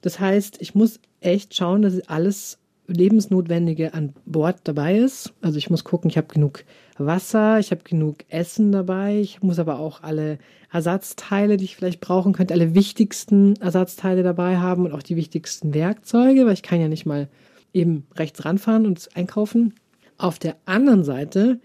Das 0.01 0.19
heißt, 0.19 0.57
ich 0.59 0.73
muss 0.73 0.99
echt 1.21 1.55
schauen, 1.55 1.83
dass 1.83 1.99
alles 2.07 2.57
Lebensnotwendige 2.87 3.93
an 3.93 4.13
Bord 4.25 4.61
dabei 4.63 4.97
ist. 4.97 5.33
Also 5.41 5.57
ich 5.57 5.69
muss 5.69 5.83
gucken, 5.83 6.09
ich 6.09 6.17
habe 6.17 6.33
genug 6.33 6.63
Wasser, 6.99 7.59
ich 7.59 7.71
habe 7.71 7.83
genug 7.83 8.17
Essen 8.29 8.71
dabei, 8.71 9.19
ich 9.19 9.41
muss 9.41 9.59
aber 9.59 9.79
auch 9.79 10.03
alle 10.03 10.37
Ersatzteile, 10.71 11.57
die 11.57 11.65
ich 11.65 11.75
vielleicht 11.75 12.01
brauchen 12.01 12.33
könnte, 12.33 12.53
alle 12.53 12.75
wichtigsten 12.75 13.55
Ersatzteile 13.57 14.23
dabei 14.23 14.57
haben 14.57 14.85
und 14.85 14.91
auch 14.91 15.03
die 15.03 15.15
wichtigsten 15.15 15.73
Werkzeuge, 15.73 16.45
weil 16.45 16.53
ich 16.53 16.63
kann 16.63 16.81
ja 16.81 16.87
nicht 16.87 17.05
mal 17.05 17.29
eben 17.73 18.07
rechts 18.15 18.43
ranfahren 18.45 18.85
und 18.85 19.09
einkaufen. 19.15 19.73
Auf 20.17 20.39
der 20.39 20.55
anderen 20.65 21.03
Seite 21.03 21.59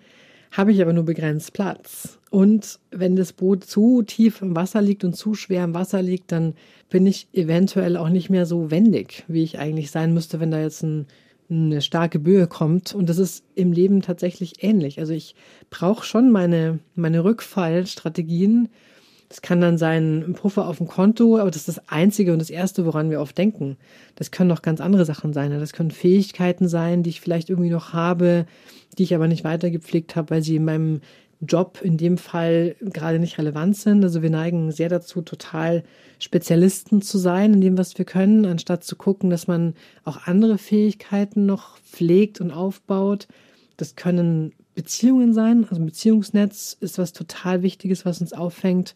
habe 0.50 0.72
ich 0.72 0.82
aber 0.82 0.92
nur 0.92 1.04
begrenzt 1.04 1.52
Platz. 1.54 2.18
Und 2.30 2.78
wenn 2.90 3.16
das 3.16 3.32
Boot 3.32 3.64
zu 3.64 4.02
tief 4.02 4.42
im 4.42 4.54
Wasser 4.54 4.80
liegt 4.80 5.04
und 5.04 5.14
zu 5.14 5.34
schwer 5.34 5.64
im 5.64 5.74
Wasser 5.74 6.02
liegt, 6.02 6.32
dann 6.32 6.54
bin 6.88 7.06
ich 7.06 7.28
eventuell 7.32 7.96
auch 7.96 8.08
nicht 8.08 8.30
mehr 8.30 8.46
so 8.46 8.70
wendig, 8.70 9.24
wie 9.28 9.42
ich 9.42 9.58
eigentlich 9.58 9.90
sein 9.90 10.14
müsste, 10.14 10.40
wenn 10.40 10.50
da 10.50 10.60
jetzt 10.60 10.82
ein, 10.82 11.06
eine 11.52 11.82
starke 11.82 12.18
Böe 12.18 12.46
kommt. 12.46 12.94
Und 12.94 13.08
das 13.08 13.18
ist 13.18 13.44
im 13.54 13.72
Leben 13.72 14.02
tatsächlich 14.02 14.62
ähnlich. 14.62 14.98
Also 14.98 15.12
ich 15.12 15.34
brauche 15.70 16.04
schon 16.04 16.30
meine, 16.30 16.78
meine 16.94 17.24
Rückfallstrategien. 17.24 18.68
Das 19.28 19.40
kann 19.40 19.60
dann 19.60 19.78
sein 19.78 20.22
ein 20.26 20.34
Puffer 20.34 20.66
auf 20.66 20.78
dem 20.78 20.88
Konto, 20.88 21.38
aber 21.38 21.50
das 21.50 21.66
ist 21.66 21.68
das 21.68 21.88
Einzige 21.88 22.32
und 22.32 22.38
das 22.38 22.50
Erste, 22.50 22.84
woran 22.84 23.10
wir 23.10 23.20
oft 23.20 23.36
denken. 23.36 23.78
Das 24.14 24.30
können 24.30 24.48
noch 24.48 24.62
ganz 24.62 24.80
andere 24.80 25.04
Sachen 25.04 25.32
sein. 25.32 25.50
Das 25.58 25.72
können 25.72 25.90
Fähigkeiten 25.90 26.68
sein, 26.68 27.02
die 27.02 27.10
ich 27.10 27.20
vielleicht 27.20 27.48
irgendwie 27.48 27.70
noch 27.70 27.92
habe, 27.92 28.46
die 28.98 29.04
ich 29.04 29.14
aber 29.14 29.28
nicht 29.28 29.44
weitergepflegt 29.44 30.16
habe, 30.16 30.30
weil 30.30 30.42
sie 30.42 30.56
in 30.56 30.64
meinem 30.64 31.00
Job 31.42 31.80
in 31.82 31.96
dem 31.96 32.18
Fall 32.18 32.76
gerade 32.80 33.18
nicht 33.18 33.36
relevant 33.36 33.76
sind. 33.76 34.04
Also 34.04 34.22
wir 34.22 34.30
neigen 34.30 34.70
sehr 34.70 34.88
dazu, 34.88 35.22
total 35.22 35.82
Spezialisten 36.20 37.02
zu 37.02 37.18
sein 37.18 37.54
in 37.54 37.60
dem, 37.60 37.76
was 37.76 37.98
wir 37.98 38.04
können, 38.04 38.46
anstatt 38.46 38.84
zu 38.84 38.94
gucken, 38.94 39.28
dass 39.28 39.48
man 39.48 39.74
auch 40.04 40.26
andere 40.26 40.56
Fähigkeiten 40.56 41.44
noch 41.44 41.78
pflegt 41.78 42.40
und 42.40 42.52
aufbaut. 42.52 43.26
Das 43.76 43.96
können 43.96 44.52
Beziehungen 44.76 45.34
sein. 45.34 45.66
Also 45.68 45.82
ein 45.82 45.86
Beziehungsnetz 45.86 46.76
ist 46.80 46.98
was 46.98 47.12
total 47.12 47.62
Wichtiges, 47.62 48.06
was 48.06 48.20
uns 48.20 48.32
auffängt. 48.32 48.94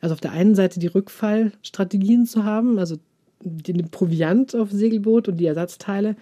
Also 0.00 0.14
auf 0.14 0.20
der 0.20 0.32
einen 0.32 0.56
Seite 0.56 0.80
die 0.80 0.88
Rückfallstrategien 0.88 2.26
zu 2.26 2.44
haben, 2.44 2.78
also 2.78 2.96
den 3.40 3.88
Proviant 3.90 4.56
auf 4.56 4.70
Segelboot 4.70 5.28
und 5.28 5.36
die 5.36 5.46
Ersatzteile. 5.46 6.16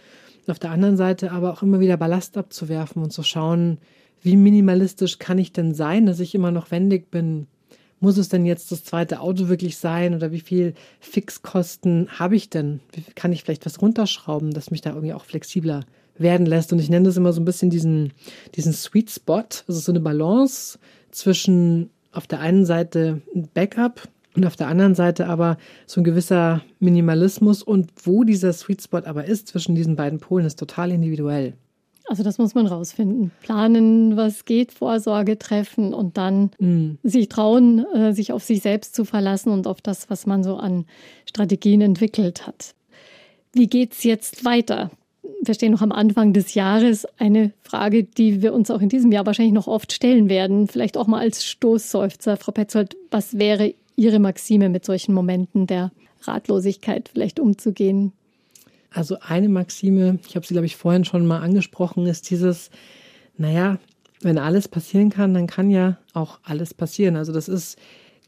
Auf 0.46 0.58
der 0.58 0.70
anderen 0.70 0.96
Seite 0.96 1.32
aber 1.32 1.52
auch 1.52 1.62
immer 1.62 1.80
wieder 1.80 1.96
Ballast 1.96 2.36
abzuwerfen 2.36 3.02
und 3.02 3.12
zu 3.12 3.22
schauen, 3.22 3.78
wie 4.22 4.36
minimalistisch 4.36 5.18
kann 5.18 5.38
ich 5.38 5.52
denn 5.52 5.74
sein, 5.74 6.06
dass 6.06 6.20
ich 6.20 6.34
immer 6.34 6.50
noch 6.50 6.70
wendig 6.70 7.10
bin? 7.10 7.46
Muss 8.00 8.16
es 8.16 8.28
denn 8.28 8.46
jetzt 8.46 8.72
das 8.72 8.84
zweite 8.84 9.20
Auto 9.20 9.48
wirklich 9.48 9.76
sein 9.76 10.14
oder 10.14 10.32
wie 10.32 10.40
viel 10.40 10.74
Fixkosten 11.00 12.08
habe 12.18 12.34
ich 12.34 12.50
denn? 12.50 12.80
Kann 13.14 13.32
ich 13.32 13.42
vielleicht 13.42 13.66
was 13.66 13.80
runterschrauben, 13.80 14.52
dass 14.52 14.70
mich 14.70 14.80
da 14.80 14.90
irgendwie 14.90 15.14
auch 15.14 15.24
flexibler 15.24 15.84
werden 16.18 16.46
lässt? 16.46 16.72
Und 16.72 16.80
ich 16.80 16.90
nenne 16.90 17.06
das 17.06 17.16
immer 17.16 17.32
so 17.32 17.40
ein 17.40 17.44
bisschen 17.44 17.70
diesen, 17.70 18.12
diesen 18.56 18.72
Sweet 18.72 19.10
Spot. 19.10 19.44
Also 19.68 19.80
so 19.80 19.92
eine 19.92 20.00
Balance 20.00 20.78
zwischen 21.12 21.90
auf 22.10 22.26
der 22.26 22.40
einen 22.40 22.66
Seite 22.66 23.22
Backup 23.54 24.08
und 24.34 24.46
auf 24.46 24.56
der 24.56 24.68
anderen 24.68 24.94
Seite 24.94 25.26
aber 25.26 25.56
so 25.86 26.00
ein 26.00 26.04
gewisser 26.04 26.62
Minimalismus 26.80 27.62
und 27.62 27.92
wo 28.02 28.24
dieser 28.24 28.52
Sweet 28.52 28.82
Spot 28.82 29.02
aber 29.04 29.26
ist 29.26 29.48
zwischen 29.48 29.74
diesen 29.74 29.96
beiden 29.96 30.20
Polen 30.20 30.46
ist 30.46 30.58
total 30.58 30.90
individuell. 30.90 31.54
Also 32.12 32.24
das 32.24 32.36
muss 32.36 32.54
man 32.54 32.66
rausfinden. 32.66 33.30
Planen, 33.40 34.18
was 34.18 34.44
geht, 34.44 34.70
Vorsorge 34.70 35.38
treffen 35.38 35.94
und 35.94 36.18
dann 36.18 36.50
mm. 36.58 36.98
sich 37.02 37.30
trauen, 37.30 37.86
äh, 37.94 38.12
sich 38.12 38.32
auf 38.34 38.42
sich 38.42 38.60
selbst 38.60 38.94
zu 38.94 39.06
verlassen 39.06 39.50
und 39.50 39.66
auf 39.66 39.80
das, 39.80 40.10
was 40.10 40.26
man 40.26 40.44
so 40.44 40.56
an 40.56 40.84
Strategien 41.24 41.80
entwickelt 41.80 42.46
hat. 42.46 42.74
Wie 43.54 43.66
geht's 43.66 44.04
jetzt 44.04 44.44
weiter? 44.44 44.90
Wir 45.42 45.54
stehen 45.54 45.72
noch 45.72 45.80
am 45.80 45.90
Anfang 45.90 46.34
des 46.34 46.52
Jahres. 46.52 47.06
Eine 47.16 47.54
Frage, 47.62 48.04
die 48.04 48.42
wir 48.42 48.52
uns 48.52 48.70
auch 48.70 48.82
in 48.82 48.90
diesem 48.90 49.10
Jahr 49.10 49.24
wahrscheinlich 49.24 49.54
noch 49.54 49.66
oft 49.66 49.90
stellen 49.90 50.28
werden. 50.28 50.68
Vielleicht 50.68 50.98
auch 50.98 51.06
mal 51.06 51.20
als 51.20 51.46
Stoßseufzer. 51.46 52.36
Frau 52.36 52.52
Petzold, 52.52 52.94
was 53.10 53.38
wäre 53.38 53.72
Ihre 53.96 54.18
Maxime 54.18 54.68
mit 54.68 54.84
solchen 54.84 55.14
Momenten 55.14 55.66
der 55.66 55.92
Ratlosigkeit 56.20 57.08
vielleicht 57.08 57.40
umzugehen? 57.40 58.12
Also 58.94 59.18
eine 59.20 59.48
Maxime, 59.48 60.18
ich 60.28 60.36
habe 60.36 60.46
sie, 60.46 60.54
glaube 60.54 60.66
ich, 60.66 60.76
vorhin 60.76 61.04
schon 61.04 61.26
mal 61.26 61.40
angesprochen, 61.40 62.06
ist 62.06 62.30
dieses, 62.30 62.70
naja, 63.36 63.78
wenn 64.20 64.38
alles 64.38 64.68
passieren 64.68 65.10
kann, 65.10 65.34
dann 65.34 65.46
kann 65.46 65.70
ja 65.70 65.98
auch 66.12 66.38
alles 66.44 66.74
passieren. 66.74 67.16
Also 67.16 67.32
das 67.32 67.48
ist 67.48 67.78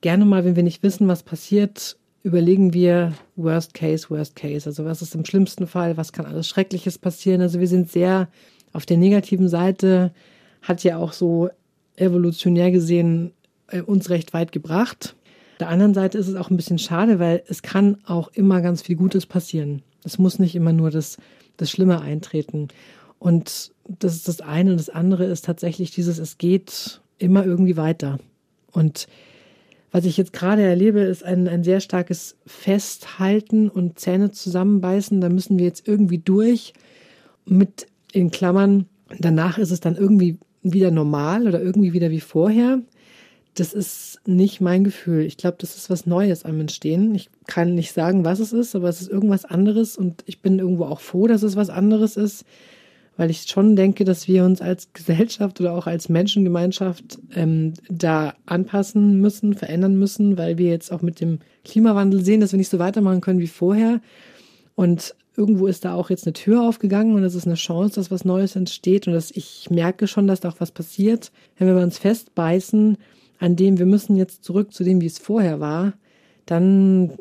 gerne 0.01 0.25
mal, 0.25 0.45
wenn 0.45 0.57
wir 0.57 0.63
nicht 0.63 0.83
wissen, 0.83 1.09
was 1.09 1.23
passiert, 1.23 1.97
überlegen 2.23 2.73
wir 2.73 3.13
Worst 3.37 3.75
Case, 3.75 4.11
Worst 4.11 4.35
Case. 4.35 4.69
Also 4.69 4.85
was 4.85 5.03
ist 5.03 5.15
im 5.15 5.25
schlimmsten 5.25 5.67
Fall, 5.67 5.97
was 5.97 6.13
kann 6.13 6.27
alles 6.27 6.49
Schreckliches 6.49 6.99
passieren. 6.99 7.41
Also 7.41 7.61
wir 7.61 7.69
sind 7.69 7.91
sehr 7.91 8.29
auf 8.73 8.87
der 8.87 8.97
negativen 8.97 9.49
Seite, 9.49 10.13
hat 10.63 10.83
ja 10.83 10.97
auch 10.97 11.13
so 11.13 11.51
evolutionär 11.97 12.71
gesehen 12.71 13.33
äh, 13.69 13.83
uns 13.83 14.11
recht 14.11 14.33
weit 14.33 14.53
gebracht. 14.53 15.15
Auf 15.53 15.59
der 15.59 15.69
anderen 15.69 15.95
Seite 15.95 16.19
ist 16.19 16.29
es 16.29 16.35
auch 16.35 16.51
ein 16.51 16.57
bisschen 16.57 16.79
schade, 16.79 17.21
weil 17.21 17.43
es 17.47 17.63
kann 17.63 17.99
auch 18.05 18.29
immer 18.29 18.61
ganz 18.61 18.83
viel 18.83 18.97
Gutes 18.97 19.27
passieren. 19.27 19.83
Es 20.05 20.19
muss 20.19 20.39
nicht 20.39 20.55
immer 20.55 20.73
nur 20.73 20.91
das, 20.91 21.17
das 21.57 21.71
Schlimme 21.71 22.01
eintreten. 22.01 22.69
Und 23.19 23.73
das 23.89 24.15
ist 24.15 24.29
das 24.29 24.41
eine. 24.41 24.73
Und 24.73 24.79
das 24.79 24.91
andere 24.91 25.25
ist 25.25 25.45
tatsächlich 25.45 25.91
dieses, 25.91 26.19
es 26.19 26.39
geht 26.39 27.01
immer 27.19 27.45
irgendwie 27.45 27.77
weiter. 27.77 28.19
Und 28.73 29.07
was 29.91 30.05
ich 30.05 30.17
jetzt 30.17 30.33
gerade 30.33 30.63
erlebe, 30.63 31.01
ist 31.01 31.25
ein, 31.25 31.47
ein 31.49 31.63
sehr 31.63 31.81
starkes 31.81 32.37
Festhalten 32.47 33.69
und 33.69 33.99
Zähne 33.99 34.33
zusammenbeißen. 34.33 35.21
Da 35.21 35.29
müssen 35.29 35.59
wir 35.59 35.65
jetzt 35.65 35.87
irgendwie 35.87 36.19
durch. 36.19 36.75
Mit 37.47 37.87
in 38.13 38.31
Klammern, 38.31 38.87
danach 39.19 39.59
ist 39.59 39.71
es 39.71 39.81
dann 39.81 39.97
irgendwie 39.97 40.39
wieder 40.63 40.91
normal 40.91 41.47
oder 41.47 41.61
irgendwie 41.63 41.93
wieder 41.93 42.11
wie 42.11 42.21
vorher 42.21 42.81
das 43.55 43.73
ist 43.73 44.21
nicht 44.27 44.61
mein 44.61 44.85
Gefühl. 44.85 45.23
Ich 45.23 45.37
glaube, 45.37 45.57
das 45.61 45.77
ist 45.77 45.89
was 45.89 46.07
Neues 46.07 46.45
am 46.45 46.61
Entstehen. 46.61 47.15
Ich 47.15 47.31
kann 47.47 47.75
nicht 47.75 47.93
sagen, 47.93 48.25
was 48.25 48.41
es 48.41 48.53
ist, 48.53 48.75
aber 48.75 48.89
es 48.89 49.01
ist 49.01 49.11
irgendwas 49.11 49.45
anderes 49.45 49.97
und 49.97 50.23
ich 50.27 50.41
bin 50.41 50.59
irgendwo 50.59 50.85
auch 50.85 51.01
froh, 51.01 51.29
dass 51.29 51.43
es 51.43 51.55
was 51.55 51.71
anderes 51.71 52.17
ist, 52.17 52.45
weil 53.17 53.31
ich 53.31 53.43
schon 53.43 53.77
denke, 53.77 54.05
dass 54.05 54.27
wir 54.27 54.45
uns 54.45 54.61
als 54.61 54.93
Gesellschaft 54.93 55.61
oder 55.61 55.75
auch 55.75 55.87
als 55.87 56.09
Menschengemeinschaft 56.09 57.19
ähm, 57.37 57.75
da 57.89 58.35
anpassen 58.47 59.21
müssen, 59.21 59.55
verändern 59.55 59.97
müssen, 59.97 60.37
weil 60.37 60.59
wir 60.59 60.71
jetzt 60.71 60.91
auch 60.91 61.03
mit 61.03 61.21
dem 61.21 61.39
Klimawandel 61.65 62.25
sehen, 62.25 62.41
dass 62.41 62.53
wir 62.53 62.59
nicht 62.59 62.71
so 62.71 62.81
weitermachen 62.81 63.21
können 63.21 63.39
wie 63.39 63.47
vorher. 63.47 64.01
Und 64.75 65.15
irgendwo 65.37 65.69
ist 65.69 65.85
da 65.85 65.95
auch 65.95 66.11
jetzt 66.11 66.27
eine 66.27 66.33
Tür 66.33 66.63
aufgegangen 66.63 67.15
und 67.15 67.23
es 67.23 67.37
ist 67.37 67.47
eine 67.47 67.55
Chance, 67.55 67.97
dass 67.97 68.11
was 68.11 68.25
Neues 68.25 68.57
entsteht 68.57 69.07
und 69.07 69.13
dass 69.13 69.31
ich 69.31 69.69
merke 69.71 70.09
schon, 70.09 70.27
dass 70.27 70.41
da 70.41 70.49
auch 70.49 70.61
was 70.61 70.73
passiert. 70.73 71.31
Wenn 71.57 71.69
wir 71.69 71.81
uns 71.81 71.99
festbeißen, 71.99 72.99
an 73.39 73.57
dem 73.57 73.79
wir 73.79 73.87
müssen 73.87 74.17
jetzt 74.17 74.45
zurück 74.45 74.73
zu 74.73 74.85
dem, 74.85 75.01
wie 75.01 75.07
es 75.07 75.19
vorher 75.19 75.61
war, 75.61 75.95
dann 76.47 77.13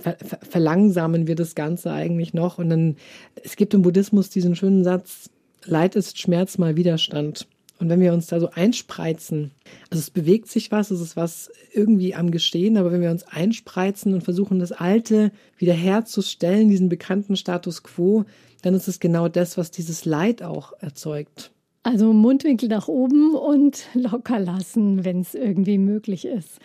ver 0.00 0.16
verlangsamen 0.48 1.26
wir 1.26 1.34
das 1.34 1.54
Ganze 1.54 1.92
eigentlich 1.92 2.34
noch. 2.34 2.58
Und 2.58 2.70
dann, 2.70 2.96
es 3.42 3.56
gibt 3.56 3.74
im 3.74 3.82
Buddhismus 3.82 4.30
diesen 4.30 4.56
schönen 4.56 4.84
Satz, 4.84 5.30
Leid 5.64 5.96
ist 5.96 6.18
Schmerz 6.18 6.58
mal 6.58 6.76
Widerstand. 6.76 7.46
Und 7.78 7.88
wenn 7.88 8.00
wir 8.00 8.12
uns 8.12 8.28
da 8.28 8.38
so 8.38 8.50
einspreizen, 8.50 9.50
also 9.90 10.00
es 10.00 10.10
bewegt 10.10 10.48
sich 10.48 10.70
was, 10.70 10.90
es 10.92 11.00
ist 11.00 11.16
was 11.16 11.50
irgendwie 11.72 12.14
am 12.14 12.30
Geschehen, 12.30 12.76
aber 12.76 12.92
wenn 12.92 13.00
wir 13.00 13.10
uns 13.10 13.24
einspreizen 13.24 14.14
und 14.14 14.22
versuchen, 14.22 14.60
das 14.60 14.70
Alte 14.70 15.32
wiederherzustellen, 15.58 16.68
diesen 16.68 16.88
bekannten 16.88 17.36
Status 17.36 17.82
quo, 17.82 18.24
dann 18.62 18.74
ist 18.74 18.86
es 18.86 19.00
genau 19.00 19.28
das, 19.28 19.58
was 19.58 19.72
dieses 19.72 20.04
Leid 20.04 20.42
auch 20.42 20.72
erzeugt. 20.78 21.51
Also 21.82 22.12
Mundwinkel 22.12 22.68
nach 22.68 22.88
oben 22.88 23.34
und 23.34 23.86
locker 23.94 24.38
lassen, 24.38 25.04
wenn 25.04 25.20
es 25.20 25.34
irgendwie 25.34 25.78
möglich 25.78 26.24
ist. 26.24 26.60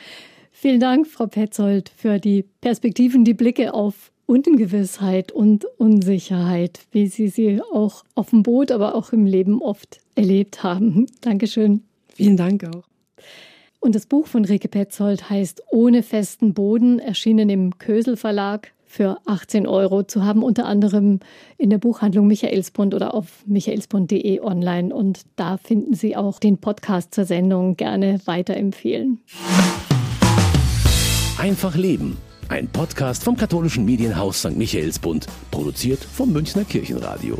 Vielen 0.52 0.80
Dank, 0.80 1.08
Frau 1.08 1.28
Petzold, 1.28 1.90
für 1.96 2.20
die 2.20 2.44
Perspektiven, 2.62 3.24
die 3.24 3.34
Blicke 3.34 3.74
auf 3.74 4.12
Ungewissheit 4.28 5.32
und 5.32 5.66
Unsicherheit, 5.78 6.82
wie 6.92 7.08
Sie 7.08 7.30
sie 7.30 7.62
auch 7.72 8.04
auf 8.16 8.32
dem 8.32 8.44
Boot, 8.44 8.72
aber 8.72 8.94
auch 8.94 9.14
im 9.14 9.26
Leben 9.26 9.62
oft 9.62 10.00
erlebt 10.16 10.64
haben. 10.64 11.08
Dankeschön. 11.22 11.84
Vielen 12.14 12.38
Dank 12.38 12.66
auch. 12.66 12.84
Und 13.80 13.96
das 13.96 14.06
Buch 14.06 14.28
von 14.28 14.44
Rike 14.46 14.68
Petzold 14.68 15.30
heißt 15.30 15.64
Ohne 15.72 16.04
festen 16.04 16.54
Boden, 16.54 17.00
erschienen 17.00 17.50
im 17.50 17.78
Kösel 17.78 18.18
Verlag 18.18 18.74
für 18.88 19.20
18 19.26 19.68
Euro 19.68 20.04
zu 20.04 20.24
haben, 20.24 20.44
unter 20.44 20.66
anderem 20.66 21.20
in 21.58 21.70
der 21.70 21.78
Buchhandlung 21.78 22.28
Michaelsbund 22.28 22.94
oder 22.94 23.14
auf 23.14 23.44
michaelsbund.de 23.46 24.40
online. 24.42 24.94
Und 24.94 25.22
da 25.36 25.58
finden 25.58 25.94
Sie 25.94 26.16
auch 26.16 26.40
den 26.40 26.58
Podcast 26.58 27.14
zur 27.14 27.26
Sendung 27.26 27.76
gerne 27.76 28.20
weiterempfehlen. 28.26 29.20
Einfach 31.38 31.76
Leben. 31.76 32.18
Ein 32.50 32.68
Podcast 32.70 33.24
vom 33.24 33.36
katholischen 33.36 33.84
Medienhaus 33.84 34.40
St. 34.40 34.56
Michaelsbund, 34.56 35.28
produziert 35.52 36.00
vom 36.00 36.32
Münchner 36.32 36.64
Kirchenradio. 36.64 37.38